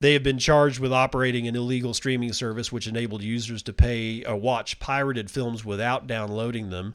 They 0.00 0.12
have 0.12 0.22
been 0.22 0.38
charged 0.38 0.78
with 0.78 0.92
operating 0.92 1.48
an 1.48 1.56
illegal 1.56 1.94
streaming 1.94 2.32
service 2.32 2.70
which 2.70 2.86
enabled 2.86 3.22
users 3.22 3.62
to 3.64 3.72
pay 3.72 4.24
or 4.24 4.36
watch 4.36 4.78
pirated 4.78 5.30
films 5.30 5.64
without 5.64 6.06
downloading 6.06 6.70
them. 6.70 6.94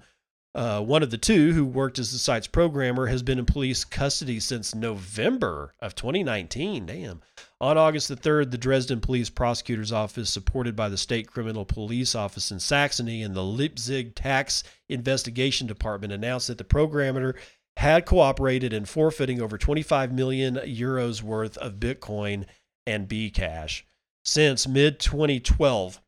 Uh, 0.55 0.79
one 0.79 1.03
of 1.03 1.11
the 1.11 1.17
two, 1.17 1.51
who 1.51 1.65
worked 1.65 1.99
as 1.99 2.13
the 2.13 2.17
site's 2.17 2.47
programmer, 2.47 3.07
has 3.07 3.21
been 3.21 3.37
in 3.37 3.45
police 3.45 3.83
custody 3.83 4.39
since 4.39 4.73
November 4.73 5.73
of 5.81 5.95
2019. 5.95 6.85
Damn. 6.85 7.21
On 7.59 7.77
August 7.77 8.07
the 8.07 8.15
3rd, 8.15 8.51
the 8.51 8.57
Dresden 8.57 9.01
Police 9.01 9.29
Prosecutor's 9.29 9.91
Office, 9.91 10.29
supported 10.29 10.73
by 10.73 10.87
the 10.87 10.97
State 10.97 11.27
Criminal 11.27 11.65
Police 11.65 12.15
Office 12.15 12.51
in 12.51 12.61
Saxony 12.61 13.21
and 13.21 13.35
the 13.35 13.43
Leipzig 13.43 14.15
Tax 14.15 14.63
Investigation 14.87 15.67
Department, 15.67 16.13
announced 16.13 16.47
that 16.47 16.57
the 16.57 16.63
programmer 16.63 17.35
had 17.75 18.05
cooperated 18.05 18.71
in 18.71 18.85
forfeiting 18.85 19.41
over 19.41 19.57
25 19.57 20.13
million 20.13 20.55
euros 20.55 21.21
worth 21.21 21.57
of 21.57 21.81
Bitcoin 21.81 22.45
and 22.87 23.09
Bcash. 23.09 23.81
Since 24.23 24.69
mid 24.69 25.01
2012, 25.01 26.01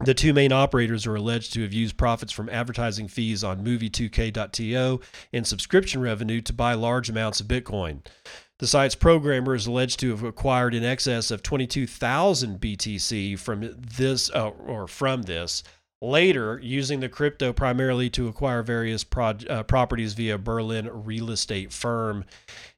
the 0.00 0.14
two 0.14 0.32
main 0.32 0.52
operators 0.52 1.06
are 1.06 1.16
alleged 1.16 1.52
to 1.54 1.62
have 1.62 1.72
used 1.72 1.96
profits 1.96 2.32
from 2.32 2.48
advertising 2.48 3.08
fees 3.08 3.42
on 3.42 3.64
Movie2K.to 3.64 5.00
and 5.32 5.46
subscription 5.46 6.00
revenue 6.00 6.40
to 6.42 6.52
buy 6.52 6.74
large 6.74 7.10
amounts 7.10 7.40
of 7.40 7.48
Bitcoin. 7.48 8.04
The 8.58 8.66
site's 8.66 8.94
programmer 8.94 9.54
is 9.54 9.66
alleged 9.66 10.00
to 10.00 10.10
have 10.10 10.22
acquired 10.22 10.74
in 10.74 10.84
excess 10.84 11.30
of 11.30 11.42
22,000 11.42 12.60
BTC 12.60 13.38
from 13.38 13.74
this 13.76 14.30
uh, 14.30 14.48
or 14.48 14.88
from 14.88 15.22
this 15.22 15.62
Later, 16.00 16.60
using 16.62 17.00
the 17.00 17.08
crypto 17.08 17.52
primarily 17.52 18.08
to 18.10 18.28
acquire 18.28 18.62
various 18.62 19.02
pro- 19.02 19.34
uh, 19.50 19.64
properties 19.64 20.14
via 20.14 20.38
Berlin 20.38 20.88
real 20.92 21.28
estate 21.32 21.72
firm. 21.72 22.24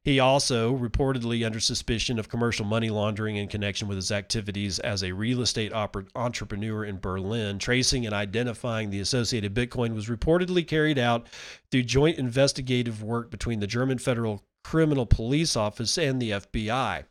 He 0.03 0.18
also 0.18 0.74
reportedly 0.74 1.44
under 1.44 1.61
suspicion 1.61 2.18
of 2.18 2.30
commercial 2.30 2.64
money 2.64 2.88
laundering 2.88 3.36
in 3.36 3.48
connection 3.48 3.86
with 3.86 3.96
his 3.96 4.11
activities 4.11 4.78
as 4.78 5.03
a 5.03 5.12
real 5.12 5.42
estate 5.42 5.74
op- 5.74 5.96
entrepreneur 6.14 6.84
in 6.84 6.98
Berlin. 6.98 7.59
Tracing 7.59 8.07
and 8.07 8.14
identifying 8.14 8.88
the 8.88 9.01
associated 9.01 9.55
Bitcoin 9.55 9.94
was 9.94 10.09
reportedly 10.09 10.66
carried 10.66 10.98
out 10.98 11.26
through 11.70 11.82
joint 11.82 12.16
investigative 12.18 13.03
work 13.03 13.30
between 13.30 13.61
the 13.61 13.66
German 13.66 13.98
Federal 13.98 14.42
Criminal 14.64 15.05
Police 15.05 15.55
Office 15.55 15.98
and 15.98 16.20
the 16.20 16.30
FBI. 16.30 17.05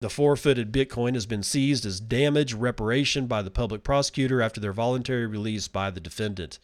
The 0.00 0.10
four 0.10 0.36
footed 0.36 0.72
Bitcoin 0.72 1.14
has 1.14 1.26
been 1.26 1.42
seized 1.42 1.86
as 1.86 2.00
damage 2.00 2.52
reparation 2.52 3.26
by 3.26 3.40
the 3.42 3.50
public 3.50 3.82
prosecutor 3.82 4.42
after 4.42 4.60
their 4.60 4.72
voluntary 4.72 5.26
release 5.26 5.68
by 5.68 5.90
the 5.90 6.00
defendant. 6.00 6.58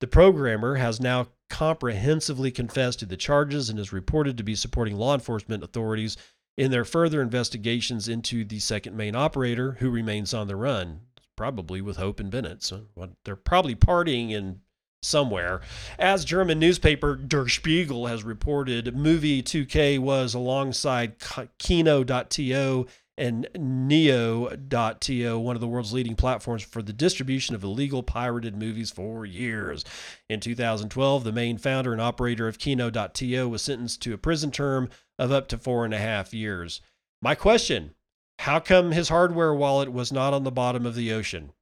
The 0.00 0.06
programmer 0.06 0.74
has 0.74 1.00
now 1.00 1.28
comprehensively 1.50 2.50
confessed 2.50 2.98
to 3.00 3.06
the 3.06 3.16
charges 3.16 3.70
and 3.70 3.78
is 3.78 3.92
reported 3.92 4.36
to 4.36 4.44
be 4.44 4.54
supporting 4.54 4.96
law 4.96 5.14
enforcement 5.14 5.62
authorities 5.62 6.16
in 6.56 6.70
their 6.70 6.84
further 6.84 7.20
investigations 7.20 8.08
into 8.08 8.44
the 8.44 8.58
second 8.60 8.96
main 8.96 9.16
operator, 9.16 9.72
who 9.80 9.90
remains 9.90 10.32
on 10.32 10.46
the 10.46 10.56
run, 10.56 11.00
probably 11.36 11.80
with 11.80 11.96
Hope 11.96 12.20
and 12.20 12.30
Bennett. 12.30 12.62
So 12.62 12.86
they're 13.24 13.36
probably 13.36 13.74
partying 13.74 14.30
in 14.30 14.60
somewhere. 15.02 15.60
As 15.98 16.24
German 16.24 16.58
newspaper 16.58 17.16
Der 17.16 17.48
Spiegel 17.48 18.06
has 18.06 18.24
reported, 18.24 18.96
Movie 18.96 19.42
2K 19.42 19.98
was 19.98 20.32
alongside 20.32 21.16
Kino.to 21.58 22.86
and 23.16 23.48
Neo.to, 23.56 25.38
one 25.38 25.56
of 25.56 25.60
the 25.60 25.68
world's 25.68 25.92
leading 25.92 26.16
platforms 26.16 26.62
for 26.62 26.82
the 26.82 26.92
distribution 26.92 27.54
of 27.54 27.62
illegal 27.62 28.02
pirated 28.02 28.56
movies 28.56 28.90
for 28.90 29.24
years. 29.24 29.84
In 30.28 30.40
2012, 30.40 31.24
the 31.24 31.32
main 31.32 31.58
founder 31.58 31.92
and 31.92 32.00
operator 32.00 32.48
of 32.48 32.58
Kino.to 32.58 33.48
was 33.48 33.62
sentenced 33.62 34.02
to 34.02 34.14
a 34.14 34.18
prison 34.18 34.50
term 34.50 34.88
of 35.18 35.30
up 35.30 35.48
to 35.48 35.58
four 35.58 35.84
and 35.84 35.94
a 35.94 35.98
half 35.98 36.34
years. 36.34 36.80
My 37.22 37.34
question 37.34 37.94
how 38.40 38.58
come 38.58 38.90
his 38.90 39.08
hardware 39.08 39.54
wallet 39.54 39.92
was 39.92 40.10
not 40.12 40.34
on 40.34 40.42
the 40.42 40.50
bottom 40.50 40.84
of 40.84 40.96
the 40.96 41.12
ocean? 41.12 41.52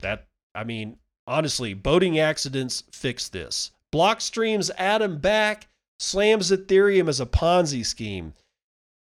That, 0.00 0.28
I 0.54 0.62
mean, 0.62 0.98
Honestly, 1.28 1.74
boating 1.74 2.18
accidents 2.18 2.84
fix 2.90 3.28
this. 3.28 3.70
Blockstream's 3.92 4.70
Adam 4.78 5.18
Back 5.18 5.68
slams 5.98 6.50
Ethereum 6.50 7.06
as 7.06 7.20
a 7.20 7.26
Ponzi 7.26 7.84
scheme. 7.84 8.32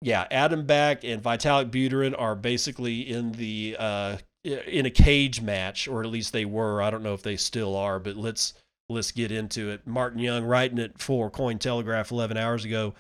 Yeah, 0.02 0.28
Adam 0.30 0.66
Back 0.66 1.04
and 1.04 1.22
Vitalik 1.22 1.72
Buterin 1.72 2.14
are 2.18 2.36
basically 2.36 3.02
in 3.02 3.32
the 3.34 3.76
uh, 3.80 4.18
in 4.44 4.86
a 4.86 4.92
cage 4.92 5.42
match, 5.42 5.88
or 5.88 6.04
at 6.04 6.10
least 6.10 6.34
they 6.34 6.46
were. 6.46 6.82
I 6.82 6.90
don't 6.90 7.04
know 7.04 7.14
if 7.14 7.24
they 7.24 7.38
still 7.38 7.76
are, 7.76 8.00
but 8.00 8.16
let's 8.16 8.54
let's 8.90 9.12
get 9.12 9.32
into 9.32 9.70
it. 9.70 9.88
Martin 9.88 10.20
Young 10.20 10.46
writing 10.46 10.78
it 10.78 11.00
for 11.00 11.32
Cointelegraph 11.32 12.12
11 12.12 12.38
hours 12.38 12.66
ago. 12.66 12.94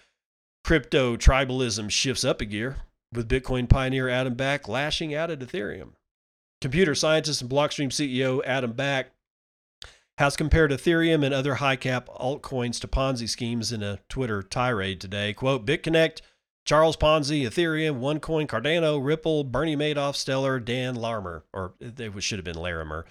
Crypto 0.63 1.15
tribalism 1.15 1.91
shifts 1.91 2.23
up 2.23 2.41
a 2.41 2.45
gear 2.45 2.77
with 3.13 3.29
Bitcoin 3.29 3.69
pioneer 3.69 4.09
Adam 4.09 4.33
Back 4.33 4.67
lashing 4.67 5.13
out 5.13 5.29
at 5.29 5.39
Ethereum. 5.39 5.91
Computer 6.59 6.95
scientist 6.95 7.41
and 7.41 7.51
Blockstream 7.51 7.89
CEO 7.89 8.41
Adam 8.45 8.71
Back 8.71 9.11
has 10.17 10.35
compared 10.35 10.71
Ethereum 10.71 11.23
and 11.23 11.33
other 11.33 11.55
high 11.55 11.75
cap 11.75 12.07
altcoins 12.07 12.79
to 12.79 12.87
Ponzi 12.87 13.29
schemes 13.29 13.71
in 13.71 13.83
a 13.83 13.99
Twitter 14.09 14.41
tirade 14.41 15.01
today. 15.01 15.33
Quote, 15.33 15.65
BitConnect, 15.65 16.21
Charles 16.65 16.97
Ponzi, 16.97 17.43
Ethereum, 17.43 17.99
OneCoin, 17.99 18.47
Cardano, 18.47 18.99
Ripple, 19.03 19.43
Bernie 19.43 19.77
Madoff, 19.77 20.15
Stellar, 20.15 20.59
Dan 20.59 20.95
Larmer, 20.95 21.45
or 21.53 21.75
it 21.79 22.23
should 22.23 22.39
have 22.39 22.45
been 22.45 22.57
Larimer, 22.57 23.05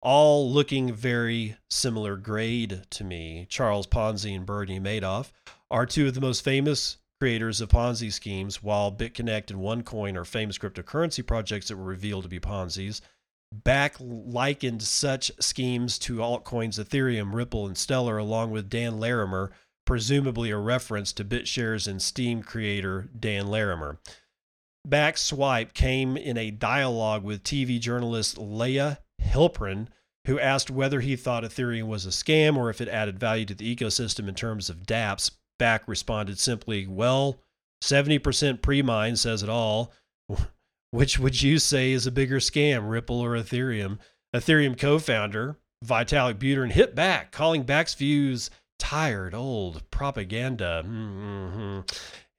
all 0.00 0.50
looking 0.50 0.92
very 0.94 1.56
similar 1.68 2.16
grade 2.16 2.84
to 2.90 3.02
me. 3.02 3.46
Charles 3.50 3.88
Ponzi 3.88 4.34
and 4.34 4.46
Bernie 4.46 4.78
Madoff 4.78 5.32
are 5.72 5.86
two 5.86 6.06
of 6.06 6.14
the 6.14 6.20
most 6.20 6.44
famous 6.44 6.98
creators 7.20 7.60
of 7.60 7.68
Ponzi 7.68 8.12
schemes, 8.12 8.62
while 8.62 8.92
BitConnect 8.92 9.50
and 9.50 9.60
OneCoin 9.60 10.16
are 10.16 10.24
famous 10.24 10.56
cryptocurrency 10.56 11.26
projects 11.26 11.68
that 11.68 11.76
were 11.76 11.84
revealed 11.84 12.22
to 12.22 12.30
be 12.30 12.40
Ponzi's. 12.40 13.02
Back 13.52 13.96
likened 13.98 14.82
such 14.82 15.32
schemes 15.40 15.98
to 15.98 16.18
altcoins 16.18 16.78
Ethereum, 16.78 17.34
Ripple, 17.34 17.66
and 17.66 17.76
Stellar, 17.76 18.16
along 18.16 18.52
with 18.52 18.70
Dan 18.70 19.00
Larimer, 19.00 19.50
presumably 19.90 20.52
a 20.52 20.56
reference 20.56 21.12
to 21.12 21.24
BitShares 21.24 21.88
and 21.88 22.00
Steem 22.00 22.44
creator 22.44 23.08
Dan 23.18 23.48
Larimer. 23.48 23.98
Back 24.86 25.18
Swipe 25.18 25.74
came 25.74 26.16
in 26.16 26.38
a 26.38 26.52
dialogue 26.52 27.24
with 27.24 27.42
TV 27.42 27.80
journalist 27.80 28.36
Layah 28.36 28.98
Heilpern, 29.20 29.88
who 30.28 30.38
asked 30.38 30.70
whether 30.70 31.00
he 31.00 31.16
thought 31.16 31.42
Ethereum 31.42 31.88
was 31.88 32.06
a 32.06 32.10
scam 32.10 32.56
or 32.56 32.70
if 32.70 32.80
it 32.80 32.86
added 32.86 33.18
value 33.18 33.44
to 33.46 33.54
the 33.56 33.74
ecosystem 33.74 34.28
in 34.28 34.36
terms 34.36 34.70
of 34.70 34.86
dApps 34.86 35.32
back 35.58 35.88
responded 35.88 36.38
simply, 36.38 36.86
Well, 36.86 37.40
70% 37.82 38.62
pre 38.62 38.82
mine 38.82 39.16
says 39.16 39.42
it 39.42 39.48
all. 39.48 39.92
Which 40.92 41.18
would 41.18 41.42
you 41.42 41.58
say 41.58 41.90
is 41.90 42.06
a 42.06 42.12
bigger 42.12 42.38
scam, 42.38 42.88
Ripple 42.88 43.18
or 43.18 43.32
Ethereum? 43.32 43.98
Ethereum 44.36 44.78
co 44.78 45.00
founder 45.00 45.56
Vitalik 45.84 46.34
Buterin 46.34 46.70
hit 46.70 46.94
back, 46.94 47.32
calling 47.32 47.64
Back's 47.64 47.94
views 47.94 48.50
tired, 48.80 49.34
old 49.34 49.88
propaganda. 49.92 50.82
Mm-hmm. 50.84 51.80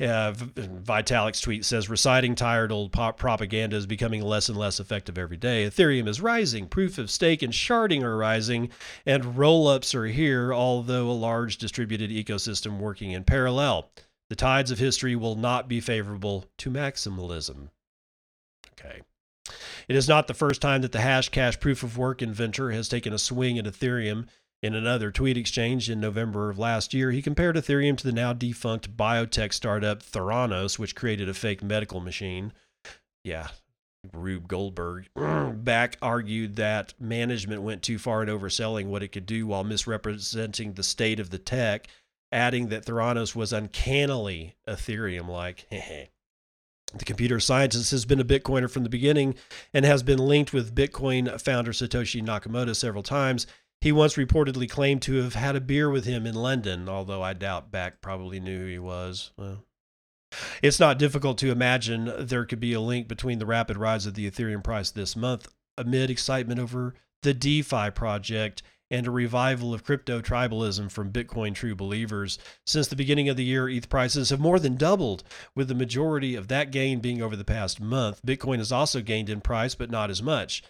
Vitalik's 0.01 1.41
tweet 1.41 1.63
says, 1.63 1.87
reciting 1.87 2.33
tired 2.33 2.71
old 2.71 2.91
propaganda 2.91 3.77
is 3.77 3.85
becoming 3.85 4.23
less 4.23 4.49
and 4.49 4.57
less 4.57 4.79
effective 4.79 5.17
every 5.17 5.37
day. 5.37 5.65
Ethereum 5.65 6.07
is 6.07 6.19
rising, 6.19 6.67
proof 6.67 6.97
of 6.97 7.11
stake 7.11 7.43
and 7.43 7.53
sharding 7.53 8.01
are 8.01 8.17
rising, 8.17 8.69
and 9.05 9.37
roll 9.37 9.67
ups 9.67 9.93
are 9.93 10.07
here, 10.07 10.51
although 10.51 11.07
a 11.07 11.13
large 11.13 11.57
distributed 11.57 12.09
ecosystem 12.09 12.79
working 12.79 13.11
in 13.11 13.23
parallel. 13.23 13.91
The 14.29 14.35
tides 14.35 14.71
of 14.71 14.79
history 14.79 15.15
will 15.15 15.35
not 15.35 15.67
be 15.67 15.79
favorable 15.79 16.45
to 16.57 16.71
maximalism. 16.71 17.69
Okay. 18.73 19.01
It 19.87 19.95
is 19.95 20.07
not 20.07 20.27
the 20.27 20.33
first 20.33 20.61
time 20.61 20.81
that 20.81 20.93
the 20.93 20.99
Hashcash 20.99 21.59
proof 21.59 21.83
of 21.83 21.97
work 21.97 22.21
inventor 22.21 22.71
has 22.71 22.87
taken 22.87 23.13
a 23.13 23.19
swing 23.19 23.59
at 23.59 23.65
Ethereum. 23.65 24.27
In 24.61 24.75
another 24.75 25.09
tweet 25.09 25.37
exchange 25.37 25.89
in 25.89 25.99
November 25.99 26.51
of 26.51 26.59
last 26.59 26.93
year, 26.93 27.09
he 27.09 27.23
compared 27.23 27.55
Ethereum 27.55 27.97
to 27.97 28.03
the 28.03 28.11
now 28.11 28.31
defunct 28.31 28.95
biotech 28.95 29.53
startup 29.53 30.03
Theranos, 30.03 30.77
which 30.77 30.95
created 30.95 31.27
a 31.27 31.33
fake 31.33 31.63
medical 31.63 31.99
machine. 31.99 32.53
Yeah, 33.23 33.47
Rube 34.13 34.47
Goldberg. 34.47 35.07
Back 35.15 35.97
argued 35.99 36.57
that 36.57 36.93
management 36.99 37.63
went 37.63 37.81
too 37.81 37.97
far 37.97 38.21
in 38.21 38.29
overselling 38.29 38.85
what 38.85 39.01
it 39.01 39.07
could 39.09 39.25
do 39.25 39.47
while 39.47 39.63
misrepresenting 39.63 40.73
the 40.73 40.83
state 40.83 41.19
of 41.19 41.31
the 41.31 41.39
tech, 41.39 41.87
adding 42.31 42.67
that 42.67 42.85
Theranos 42.85 43.35
was 43.35 43.51
uncannily 43.51 44.55
Ethereum 44.67 45.27
like. 45.27 45.67
The 46.93 47.05
computer 47.05 47.39
scientist 47.39 47.91
has 47.91 48.03
been 48.03 48.19
a 48.19 48.25
Bitcoiner 48.25 48.69
from 48.69 48.83
the 48.83 48.89
beginning 48.89 49.35
and 49.73 49.85
has 49.85 50.03
been 50.03 50.19
linked 50.19 50.51
with 50.51 50.75
Bitcoin 50.75 51.39
founder 51.39 51.71
Satoshi 51.71 52.21
Nakamoto 52.21 52.75
several 52.75 53.01
times. 53.01 53.47
He 53.81 53.91
once 53.91 54.13
reportedly 54.13 54.69
claimed 54.69 55.01
to 55.03 55.15
have 55.23 55.33
had 55.33 55.55
a 55.55 55.61
beer 55.61 55.89
with 55.89 56.05
him 56.05 56.27
in 56.27 56.35
London, 56.35 56.87
although 56.87 57.23
I 57.23 57.33
doubt 57.33 57.71
Back 57.71 57.99
probably 57.99 58.39
knew 58.39 58.59
who 58.59 58.67
he 58.67 58.79
was. 58.79 59.31
Well, 59.37 59.65
it's 60.61 60.79
not 60.79 60.99
difficult 60.99 61.39
to 61.39 61.51
imagine 61.51 62.13
there 62.19 62.45
could 62.45 62.59
be 62.59 62.73
a 62.73 62.79
link 62.79 63.07
between 63.07 63.39
the 63.39 63.45
rapid 63.45 63.77
rise 63.77 64.05
of 64.05 64.13
the 64.13 64.29
Ethereum 64.29 64.63
price 64.63 64.91
this 64.91 65.15
month 65.15 65.47
amid 65.77 66.09
excitement 66.09 66.59
over 66.59 66.93
the 67.23 67.33
DeFi 67.33 67.89
project 67.91 68.61
and 68.91 69.07
a 69.07 69.11
revival 69.11 69.73
of 69.73 69.83
crypto 69.83 70.21
tribalism 70.21 70.91
from 70.91 71.11
Bitcoin 71.11 71.55
true 71.55 71.73
believers. 71.73 72.37
Since 72.65 72.87
the 72.87 72.95
beginning 72.95 73.29
of 73.29 73.37
the 73.37 73.45
year, 73.45 73.69
ETH 73.69 73.89
prices 73.89 74.29
have 74.29 74.39
more 74.39 74.59
than 74.59 74.75
doubled, 74.75 75.23
with 75.55 75.69
the 75.69 75.73
majority 75.73 76.35
of 76.35 76.49
that 76.49 76.71
gain 76.71 76.99
being 76.99 77.21
over 77.21 77.37
the 77.37 77.45
past 77.45 77.79
month. 77.79 78.21
Bitcoin 78.25 78.57
has 78.57 78.71
also 78.71 79.01
gained 79.01 79.29
in 79.29 79.39
price, 79.39 79.75
but 79.75 79.89
not 79.89 80.09
as 80.09 80.21
much. 80.21 80.61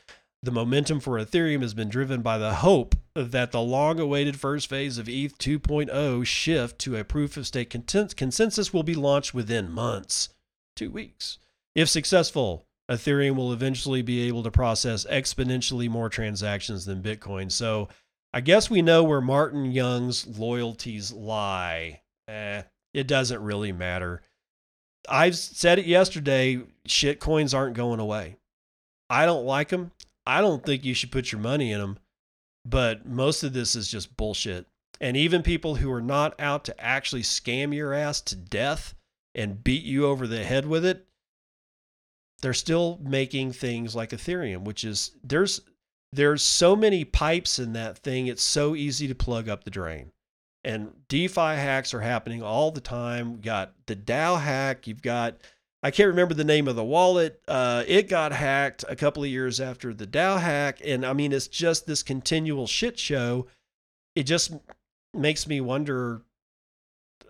The 0.44 0.52
momentum 0.52 1.00
for 1.00 1.20
Ethereum 1.20 1.62
has 1.62 1.76
been 1.76 1.90
driven 1.90 2.24
by 2.24 2.40
the 2.40 2.56
hope 2.56 2.96
that 3.14 3.52
the 3.52 3.62
long 3.62 4.00
awaited 4.00 4.40
first 4.40 4.68
phase 4.68 4.98
of 4.98 5.08
ETH 5.08 5.38
2.0 5.38 6.26
shift 6.26 6.80
to 6.80 6.96
a 6.96 7.04
proof 7.04 7.38
of 7.38 7.46
stake 7.46 7.70
consensus 7.70 8.74
will 8.74 8.82
be 8.82 8.96
launched 8.96 9.36
within 9.36 9.70
months, 9.70 10.30
two 10.76 10.90
weeks. 10.90 11.38
If 11.76 11.90
successful, 11.90 12.66
Ethereum 12.90 13.36
will 13.36 13.54
eventually 13.54 14.02
be 14.02 14.28
able 14.28 14.42
to 14.42 14.50
process 14.50 15.06
exponentially 15.06 15.88
more 15.88 16.10
transactions 16.10 16.86
than 16.86 17.04
Bitcoin. 17.04 17.52
So 17.52 17.90
I 18.34 18.42
guess 18.42 18.68
we 18.68 18.82
know 18.82 19.04
where 19.04 19.22
Martin 19.22 19.72
Young's 19.72 20.26
loyalties 20.26 21.14
lie. 21.14 22.02
Eh, 22.28 22.64
it 22.96 23.06
doesn't 23.06 23.44
really 23.44 23.74
matter. 23.74 24.24
I've 25.08 25.38
said 25.38 25.78
it 25.78 25.86
yesterday 25.86 26.62
shit 26.88 27.20
coins 27.20 27.54
aren't 27.54 27.76
going 27.76 28.00
away. 28.00 28.38
I 29.08 29.28
don't 29.28 29.46
like 29.46 29.70
them. 29.70 29.92
I 30.26 30.42
don't 30.42 30.66
think 30.66 30.86
you 30.86 30.94
should 30.94 31.12
put 31.12 31.32
your 31.32 31.42
money 31.42 31.72
in 31.72 31.80
them, 31.80 31.98
but 32.66 33.06
most 33.06 33.44
of 33.44 33.54
this 33.54 33.76
is 33.76 33.88
just 33.90 34.18
bullshit. 34.18 34.68
And 35.00 35.18
even 35.18 35.42
people 35.42 35.76
who 35.76 35.92
are 35.92 36.02
not 36.02 36.40
out 36.40 36.64
to 36.66 36.80
actually 36.80 37.24
scam 37.24 37.74
your 37.74 37.94
ass 37.94 38.22
to 38.22 38.36
death 38.36 38.94
and 39.34 39.64
beat 39.64 39.84
you 39.84 40.06
over 40.06 40.28
the 40.28 40.44
head 40.44 40.68
with 40.68 40.86
it, 40.86 41.08
they're 42.42 42.54
still 42.54 43.00
making 43.02 43.54
things 43.54 43.96
like 43.96 44.12
Ethereum, 44.12 44.64
which 44.64 44.84
is 44.84 45.12
there's 45.24 45.62
there's 46.14 46.44
so 46.44 46.76
many 46.76 47.06
pipes 47.06 47.58
in 47.58 47.74
that 47.74 47.98
thing, 47.98 48.28
it's 48.28 48.44
so 48.44 48.76
easy 48.76 49.08
to 49.08 49.16
plug 49.16 49.48
up 49.48 49.64
the 49.64 49.72
drain. 49.72 50.12
And 50.64 50.92
DeFi 51.08 51.56
hacks 51.56 51.94
are 51.94 52.02
happening 52.02 52.44
all 52.44 52.70
the 52.70 52.82
time. 52.82 53.32
You 53.32 53.38
got 53.38 53.74
the 53.88 53.96
DAO 53.96 54.40
hack, 54.40 54.88
you've 54.88 55.02
got 55.02 55.38
I 55.84 55.90
can't 55.90 56.10
remember 56.10 56.34
the 56.34 56.44
name 56.44 56.68
of 56.68 56.76
the 56.76 56.84
wallet. 56.84 57.42
Uh, 57.48 57.84
it 57.88 58.08
got 58.08 58.32
hacked 58.32 58.86
a 58.88 58.96
couple 58.96 59.24
of 59.24 59.30
years 59.30 59.60
after 59.60 59.94
the 59.94 60.06
DAO 60.06 60.40
hack. 60.40 60.80
And 60.86 61.06
I 61.06 61.14
mean, 61.14 61.32
it's 61.32 61.48
just 61.48 61.88
this 61.88 62.04
continual 62.04 62.68
shit 62.68 63.00
show. 63.00 63.48
It 64.16 64.24
just 64.24 64.54
makes 65.14 65.48
me 65.48 65.60
wonder 65.60 66.22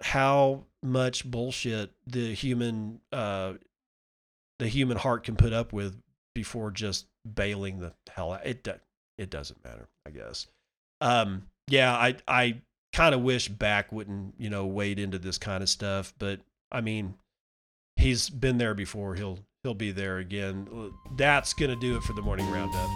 how 0.01 0.65
much 0.83 1.29
bullshit 1.29 1.91
the 2.07 2.33
human 2.33 2.99
uh, 3.11 3.53
the 4.59 4.67
human 4.67 4.97
heart 4.97 5.23
can 5.23 5.35
put 5.35 5.53
up 5.53 5.71
with 5.71 6.01
before 6.33 6.71
just 6.71 7.05
bailing 7.35 7.79
the 7.79 7.93
hell 8.09 8.33
out. 8.33 8.45
It 8.45 8.67
it 9.17 9.29
doesn't 9.29 9.63
matter, 9.63 9.87
I 10.05 10.09
guess. 10.09 10.47
Um, 10.99 11.43
yeah, 11.67 11.93
I 11.95 12.15
I 12.27 12.61
kind 12.91 13.15
of 13.15 13.21
wish 13.21 13.47
back 13.47 13.91
wouldn't 13.91 14.35
you 14.37 14.49
know 14.49 14.65
wade 14.65 14.99
into 14.99 15.19
this 15.19 15.37
kind 15.37 15.63
of 15.63 15.69
stuff, 15.69 16.13
but 16.19 16.41
I 16.71 16.81
mean, 16.81 17.15
he's 18.01 18.29
been 18.29 18.57
there 18.57 18.73
before. 18.73 19.15
He'll 19.15 19.39
he'll 19.63 19.73
be 19.73 19.91
there 19.91 20.17
again. 20.17 20.67
That's 21.15 21.53
gonna 21.53 21.75
do 21.75 21.95
it 21.95 22.03
for 22.03 22.13
the 22.13 22.21
morning 22.21 22.49
roundup. 22.51 22.89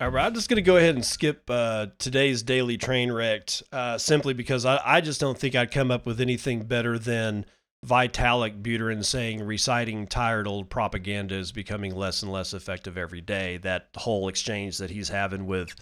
All 0.00 0.10
right, 0.10 0.26
I'm 0.26 0.34
just 0.34 0.50
going 0.50 0.56
to 0.56 0.62
go 0.62 0.76
ahead 0.76 0.96
and 0.96 1.04
skip 1.04 1.48
uh, 1.48 1.86
today's 1.98 2.42
daily 2.42 2.76
train 2.76 3.10
wrecked 3.10 3.62
uh, 3.72 3.96
simply 3.96 4.34
because 4.34 4.66
I, 4.66 4.78
I 4.84 5.00
just 5.00 5.18
don't 5.18 5.38
think 5.38 5.54
I'd 5.54 5.70
come 5.70 5.90
up 5.90 6.04
with 6.04 6.20
anything 6.20 6.64
better 6.64 6.98
than 6.98 7.46
Vitalik 7.84 8.62
Buterin 8.62 9.04
saying 9.04 9.44
reciting 9.44 10.06
tired 10.06 10.46
old 10.46 10.70
propaganda 10.70 11.34
is 11.34 11.52
becoming 11.52 11.94
less 11.94 12.22
and 12.22 12.32
less 12.32 12.54
effective 12.54 12.96
every 12.96 13.20
day. 13.20 13.58
That 13.58 13.88
whole 13.96 14.28
exchange 14.28 14.78
that 14.78 14.90
he's 14.90 15.08
having 15.10 15.46
with 15.46 15.74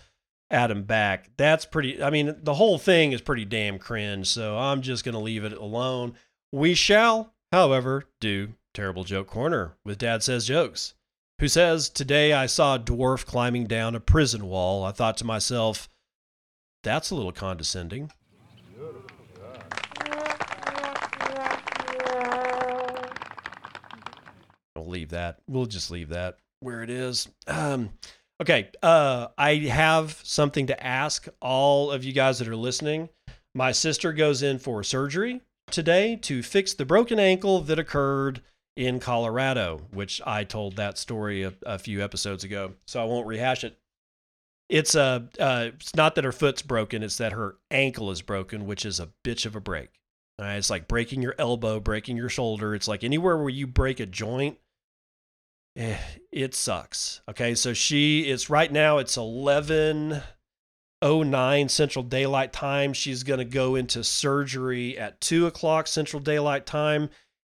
Adam 0.50 0.82
Back, 0.82 1.30
that's 1.36 1.64
pretty, 1.64 2.02
I 2.02 2.10
mean, 2.10 2.34
the 2.42 2.54
whole 2.54 2.78
thing 2.78 3.12
is 3.12 3.20
pretty 3.20 3.44
damn 3.44 3.78
cringe. 3.78 4.28
So 4.28 4.58
I'm 4.58 4.82
just 4.82 5.04
going 5.04 5.14
to 5.14 5.20
leave 5.20 5.44
it 5.44 5.52
alone. 5.52 6.14
We 6.50 6.74
shall, 6.74 7.34
however, 7.52 8.04
do 8.20 8.54
Terrible 8.74 9.04
Joke 9.04 9.28
Corner 9.28 9.76
with 9.84 9.98
Dad 9.98 10.22
Says 10.22 10.46
Jokes 10.46 10.94
who 11.42 11.48
says, 11.48 11.90
Today 11.90 12.32
I 12.32 12.46
saw 12.46 12.76
a 12.76 12.78
dwarf 12.78 13.26
climbing 13.26 13.66
down 13.66 13.96
a 13.96 14.00
prison 14.00 14.46
wall. 14.46 14.84
I 14.84 14.92
thought 14.92 15.16
to 15.16 15.24
myself, 15.24 15.88
that's 16.84 17.10
a 17.10 17.16
little 17.16 17.32
condescending. 17.32 18.12
We'll 24.82 24.90
leave 24.90 25.10
that. 25.10 25.38
We'll 25.46 25.66
just 25.66 25.90
leave 25.92 26.08
that 26.08 26.38
where 26.58 26.82
it 26.82 26.90
is. 26.90 27.28
Um, 27.46 27.90
okay. 28.40 28.70
Uh, 28.82 29.28
I 29.38 29.54
have 29.56 30.20
something 30.24 30.66
to 30.66 30.86
ask 30.86 31.28
all 31.40 31.90
of 31.90 32.04
you 32.04 32.12
guys 32.12 32.38
that 32.40 32.48
are 32.48 32.56
listening. 32.56 33.08
My 33.54 33.70
sister 33.72 34.12
goes 34.12 34.42
in 34.42 34.58
for 34.58 34.82
surgery 34.82 35.40
today 35.70 36.16
to 36.22 36.42
fix 36.42 36.74
the 36.74 36.84
broken 36.84 37.20
ankle 37.20 37.60
that 37.60 37.78
occurred 37.78 38.42
in 38.76 38.98
Colorado, 38.98 39.82
which 39.92 40.20
I 40.26 40.44
told 40.44 40.76
that 40.76 40.98
story 40.98 41.42
a, 41.44 41.52
a 41.64 41.78
few 41.78 42.02
episodes 42.02 42.42
ago, 42.42 42.72
so 42.86 43.00
I 43.00 43.04
won't 43.04 43.26
rehash 43.26 43.62
it. 43.62 43.78
It's 44.68 44.94
a 44.94 45.28
uh, 45.38 45.42
uh, 45.42 45.70
it's 45.74 45.94
not 45.94 46.14
that 46.14 46.24
her 46.24 46.32
foot's 46.32 46.62
broken; 46.62 47.02
it's 47.02 47.18
that 47.18 47.32
her 47.32 47.56
ankle 47.70 48.10
is 48.10 48.22
broken, 48.22 48.66
which 48.66 48.86
is 48.86 48.98
a 48.98 49.10
bitch 49.22 49.44
of 49.44 49.54
a 49.54 49.60
break. 49.60 49.90
It's 50.38 50.70
like 50.70 50.88
breaking 50.88 51.22
your 51.22 51.34
elbow, 51.38 51.78
breaking 51.78 52.16
your 52.16 52.28
shoulder. 52.28 52.74
It's 52.74 52.88
like 52.88 53.04
anywhere 53.04 53.36
where 53.36 53.48
you 53.48 53.66
break 53.66 54.00
a 54.00 54.06
joint, 54.06 54.58
Eh, 55.76 55.98
it 56.30 56.54
sucks. 56.54 57.22
Okay, 57.28 57.54
so 57.54 57.72
she 57.72 58.22
it's 58.30 58.50
right 58.50 58.70
now 58.70 58.98
it's 58.98 59.16
eleven 59.16 60.22
oh 61.00 61.22
nine 61.22 61.68
Central 61.68 62.02
Daylight 62.02 62.52
Time. 62.52 62.92
She's 62.92 63.22
gonna 63.22 63.44
go 63.44 63.74
into 63.74 64.04
surgery 64.04 64.98
at 64.98 65.20
two 65.20 65.46
o'clock 65.46 65.86
Central 65.86 66.20
Daylight 66.20 66.66
Time 66.66 67.08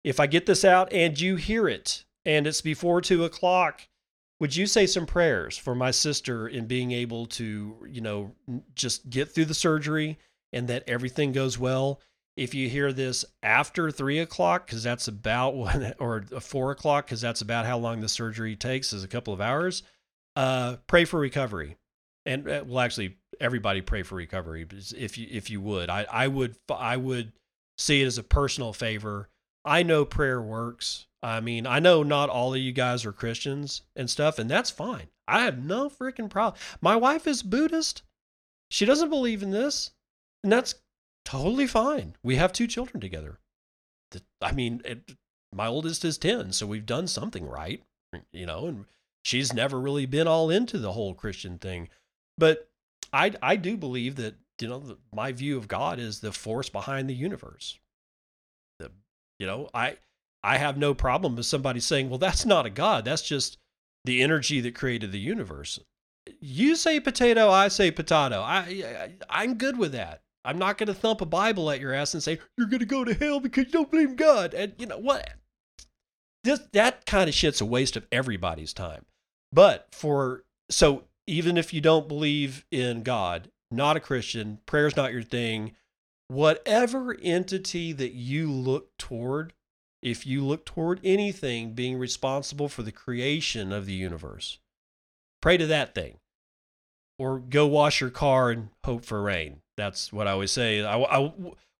if 0.08 0.22
I 0.22 0.28
get 0.28 0.46
this 0.46 0.64
out 0.64 0.92
and 0.94 1.20
you 1.20 1.36
hear 1.36 1.68
it 1.68 2.06
and 2.26 2.48
it's 2.48 2.62
before 2.62 3.02
two 3.02 3.26
o'clock, 3.26 3.88
would 4.40 4.56
you 4.56 4.66
say 4.66 4.86
some 4.86 5.06
prayers 5.06 5.58
for 5.58 5.76
my 5.76 5.92
sister 5.92 6.48
in 6.48 6.66
being 6.66 6.94
able 6.94 7.26
to, 7.26 7.86
you 7.90 8.00
know, 8.00 8.34
just 8.74 9.10
get 9.10 9.30
through 9.30 9.46
the 9.46 9.54
surgery 9.54 10.18
and 10.54 10.70
that 10.70 10.86
everything 10.88 11.34
goes 11.34 11.60
well? 11.60 12.00
If 12.38 12.54
you 12.54 12.70
hear 12.70 12.94
this 12.94 13.26
after 13.44 13.92
three 13.92 14.20
o'clock, 14.20 14.68
because 14.68 14.84
that's 14.84 15.08
about 15.08 15.56
one, 15.56 15.94
or 16.00 16.22
four 16.40 16.72
o'clock, 16.72 17.08
because 17.08 17.22
that's 17.22 17.42
about 17.42 17.66
how 17.66 17.78
long 17.78 18.00
the 18.00 18.10
surgery 18.10 18.56
takes, 18.56 18.94
is 18.94 19.04
a 19.04 19.08
couple 19.08 19.34
of 19.34 19.42
hours. 19.42 19.84
Uh, 20.36 20.78
pray 20.86 21.04
for 21.04 21.20
recovery, 21.20 21.78
and 22.26 22.48
uh, 22.48 22.64
well, 22.66 22.80
actually, 22.80 23.18
everybody 23.42 23.82
pray 23.82 24.04
for 24.04 24.16
recovery 24.16 24.66
if 24.96 25.18
you 25.18 25.28
if 25.30 25.50
you 25.50 25.60
would. 25.60 25.90
I 25.90 26.06
I 26.12 26.28
would 26.28 26.56
I 26.70 26.96
would 26.96 27.34
see 27.78 28.02
it 28.02 28.06
as 28.06 28.18
a 28.18 28.24
personal 28.24 28.72
favor 28.72 29.30
I 29.68 29.84
know 29.84 30.06
prayer 30.06 30.42
works. 30.42 31.08
I 31.22 31.42
mean, 31.42 31.68
I 31.68 31.80
know 31.80 32.02
not 32.02 32.30
all 32.30 32.54
of 32.54 32.60
you 32.62 32.72
guys 32.72 33.06
are 33.06 33.12
Christians 33.12 33.82
and 33.98 34.10
stuff, 34.10 34.40
and 34.40 34.50
that's 34.50 34.72
fine. 34.72 35.10
I 35.28 35.44
have 35.44 35.64
no 35.64 35.90
freaking 35.90 36.30
problem. 36.30 36.60
My 36.80 36.96
wife 36.96 37.28
is 37.28 37.44
Buddhist. 37.44 38.02
She 38.72 38.86
doesn't 38.86 39.10
believe 39.10 39.44
in 39.44 39.52
this, 39.52 39.92
and 40.42 40.54
that's 40.54 40.76
totally 41.28 41.68
fine. 41.68 42.16
We 42.24 42.38
have 42.38 42.54
two 42.54 42.68
children 42.68 43.02
together. 43.02 43.38
I 44.42 44.54
mean, 44.54 44.82
it, 44.86 45.12
my 45.54 45.68
oldest 45.68 46.06
is 46.06 46.18
10, 46.18 46.54
so 46.54 46.66
we've 46.66 46.86
done 46.86 47.06
something 47.08 47.46
right, 47.46 47.84
you 48.32 48.46
know, 48.46 48.68
and 48.68 48.86
she's 49.26 49.54
never 49.54 49.78
really 49.78 50.06
been 50.06 50.26
all 50.26 50.50
into 50.50 50.78
the 50.78 50.94
whole 50.94 51.14
Christian 51.14 51.58
thing. 51.58 51.90
But 52.38 52.70
I, 53.12 53.34
I 53.42 53.58
do 53.58 53.76
believe 53.76 54.16
that, 54.16 54.36
you 54.62 54.70
know, 54.70 54.98
my 55.14 55.34
view 55.34 55.58
of 55.58 55.68
God 55.68 56.00
is 56.00 56.22
the 56.22 56.32
force 56.32 56.70
behind 56.70 57.10
the 57.10 57.14
universe. 57.14 57.78
The, 58.80 58.92
You 59.38 59.48
know, 59.48 59.70
I 59.74 59.98
I 60.44 60.58
have 60.60 60.78
no 60.78 60.94
problem 60.94 61.36
with 61.36 61.46
somebody 61.46 61.82
saying, 61.82 62.10
"Well, 62.10 62.20
that's 62.20 62.46
not 62.46 62.66
a 62.66 62.70
god. 62.70 63.04
That's 63.04 63.22
just 63.22 63.58
the 64.06 64.22
energy 64.22 64.62
that 64.62 64.76
created 64.76 65.12
the 65.12 65.20
universe." 65.20 65.80
You 66.40 66.76
say 66.78 67.02
potato, 67.02 67.50
I 67.50 67.68
say 67.68 67.92
potato. 67.92 68.42
I, 68.42 69.12
I 69.30 69.44
am 69.44 69.56
good 69.56 69.78
with 69.78 69.92
that. 69.92 70.22
I'm 70.48 70.58
not 70.58 70.78
going 70.78 70.88
to 70.88 70.94
thump 70.94 71.20
a 71.20 71.26
Bible 71.26 71.70
at 71.70 71.82
your 71.82 71.94
ass 71.94 72.14
and 72.14 72.24
say 72.24 72.40
you're 72.58 72.68
going 72.68 72.80
to 72.80 72.86
go 72.86 73.04
to 73.04 73.14
hell 73.14 73.42
because 73.42 73.66
you 73.66 73.72
don't 73.72 73.92
believe 73.92 74.16
God. 74.16 74.54
And 74.54 74.74
you 74.78 74.86
know 74.86 74.98
what? 74.98 75.30
This 76.46 76.62
that 76.72 77.06
kind 77.06 77.28
of 77.28 77.36
shit's 77.36 77.60
a 77.60 77.66
waste 77.66 77.98
of 77.98 78.08
everybody's 78.14 78.72
time. 78.72 79.06
But 79.52 79.90
for 79.92 80.46
so 80.70 81.04
even 81.28 81.58
if 81.58 81.74
you 81.74 81.82
don't 81.82 82.08
believe 82.08 82.66
in 82.72 83.04
God, 83.04 83.52
not 83.70 83.98
a 83.98 84.00
Christian, 84.00 84.60
prayer's 84.66 84.96
not 84.96 85.12
your 85.12 85.22
thing, 85.22 85.74
whatever 86.30 87.18
entity 87.22 87.92
that 87.92 88.14
you 88.14 88.50
look 88.50 88.98
toward, 88.98 89.52
if 90.02 90.26
you 90.26 90.46
look 90.46 90.66
toward 90.66 91.02
anything 91.04 91.74
being 91.74 91.98
responsible 91.98 92.70
for 92.70 92.84
the 92.84 92.92
creation 92.94 93.74
of 93.74 93.86
the 93.86 93.94
universe, 93.94 94.60
pray 95.42 95.58
to 95.58 95.68
that 95.68 95.94
thing. 95.94 96.20
Or 97.20 97.40
go 97.40 97.68
wash 97.68 98.00
your 98.00 98.12
car 98.12 98.50
and 98.50 98.70
hope 98.86 99.04
for 99.04 99.22
rain. 99.22 99.62
That's 99.78 100.12
what 100.12 100.28
I 100.28 100.32
always 100.32 100.52
say. 100.52 100.84
I, 100.84 100.98
I, 100.98 101.32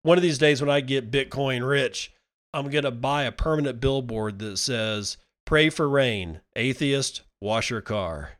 one 0.02 0.18
of 0.18 0.22
these 0.22 0.38
days 0.38 0.60
when 0.60 0.70
I 0.70 0.80
get 0.80 1.10
Bitcoin 1.10 1.68
rich, 1.68 2.12
I'm 2.54 2.70
going 2.70 2.84
to 2.84 2.90
buy 2.90 3.24
a 3.24 3.32
permanent 3.32 3.80
billboard 3.80 4.38
that 4.38 4.58
says, 4.58 5.16
Pray 5.44 5.70
for 5.70 5.88
rain. 5.88 6.40
Atheist, 6.56 7.22
wash 7.40 7.70
your 7.70 7.80
car. 7.80 8.38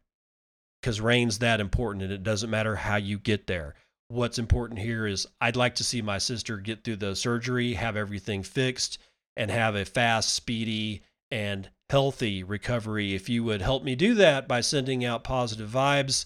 Because 0.80 1.00
rain's 1.00 1.38
that 1.40 1.60
important 1.60 2.04
and 2.04 2.12
it 2.12 2.22
doesn't 2.22 2.50
matter 2.50 2.76
how 2.76 2.96
you 2.96 3.18
get 3.18 3.46
there 3.46 3.74
what's 4.08 4.38
important 4.38 4.80
here 4.80 5.06
is 5.06 5.26
I'd 5.40 5.56
like 5.56 5.76
to 5.76 5.84
see 5.84 6.02
my 6.02 6.18
sister 6.18 6.56
get 6.56 6.82
through 6.82 6.96
the 6.96 7.14
surgery, 7.14 7.74
have 7.74 7.96
everything 7.96 8.42
fixed, 8.42 8.98
and 9.36 9.50
have 9.50 9.76
a 9.76 9.84
fast, 9.84 10.34
speedy, 10.34 11.02
and 11.30 11.68
healthy 11.90 12.42
recovery. 12.42 13.14
If 13.14 13.28
you 13.28 13.44
would 13.44 13.62
help 13.62 13.84
me 13.84 13.94
do 13.94 14.14
that 14.14 14.48
by 14.48 14.62
sending 14.62 15.04
out 15.04 15.24
positive 15.24 15.70
vibes, 15.70 16.24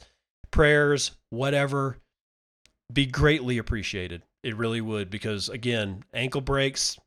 prayers, 0.50 1.12
whatever, 1.30 1.98
be 2.92 3.06
greatly 3.06 3.58
appreciated. 3.58 4.22
It 4.42 4.56
really 4.56 4.80
would, 4.80 5.10
because 5.10 5.48
again, 5.48 6.04
ankle 6.14 6.40
breaks, 6.40 6.98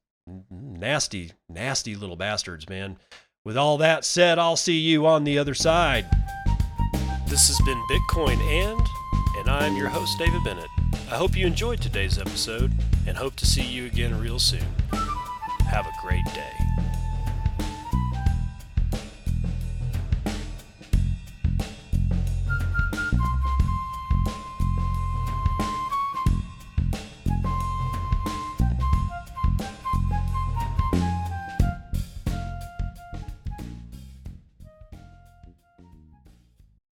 nasty, 0.49 1.32
nasty 1.49 1.95
little 1.95 2.15
bastards, 2.15 2.69
man. 2.69 2.97
With 3.43 3.57
all 3.57 3.78
that 3.78 4.05
said, 4.05 4.39
I'll 4.39 4.55
see 4.55 4.80
you 4.80 5.05
on 5.05 5.23
the 5.23 5.38
other 5.38 5.53
side. 5.53 6.05
This 7.28 7.47
has 7.47 7.59
been 7.65 7.82
Bitcoin 7.89 8.39
and 8.39 8.88
and 9.38 9.49
I'm 9.49 9.76
your 9.76 9.89
host, 9.89 10.17
David 10.17 10.43
Bennett. 10.43 10.69
I 11.11 11.17
hope 11.17 11.36
you 11.36 11.45
enjoyed 11.45 11.82
today's 11.82 12.17
episode 12.17 12.71
and 13.05 13.17
hope 13.17 13.36
to 13.36 13.45
see 13.45 13.63
you 13.63 13.86
again 13.86 14.19
real 14.19 14.39
soon. 14.39 14.65
Have 15.69 15.86
a 15.86 15.91
great 16.01 16.26
day. 16.34 16.54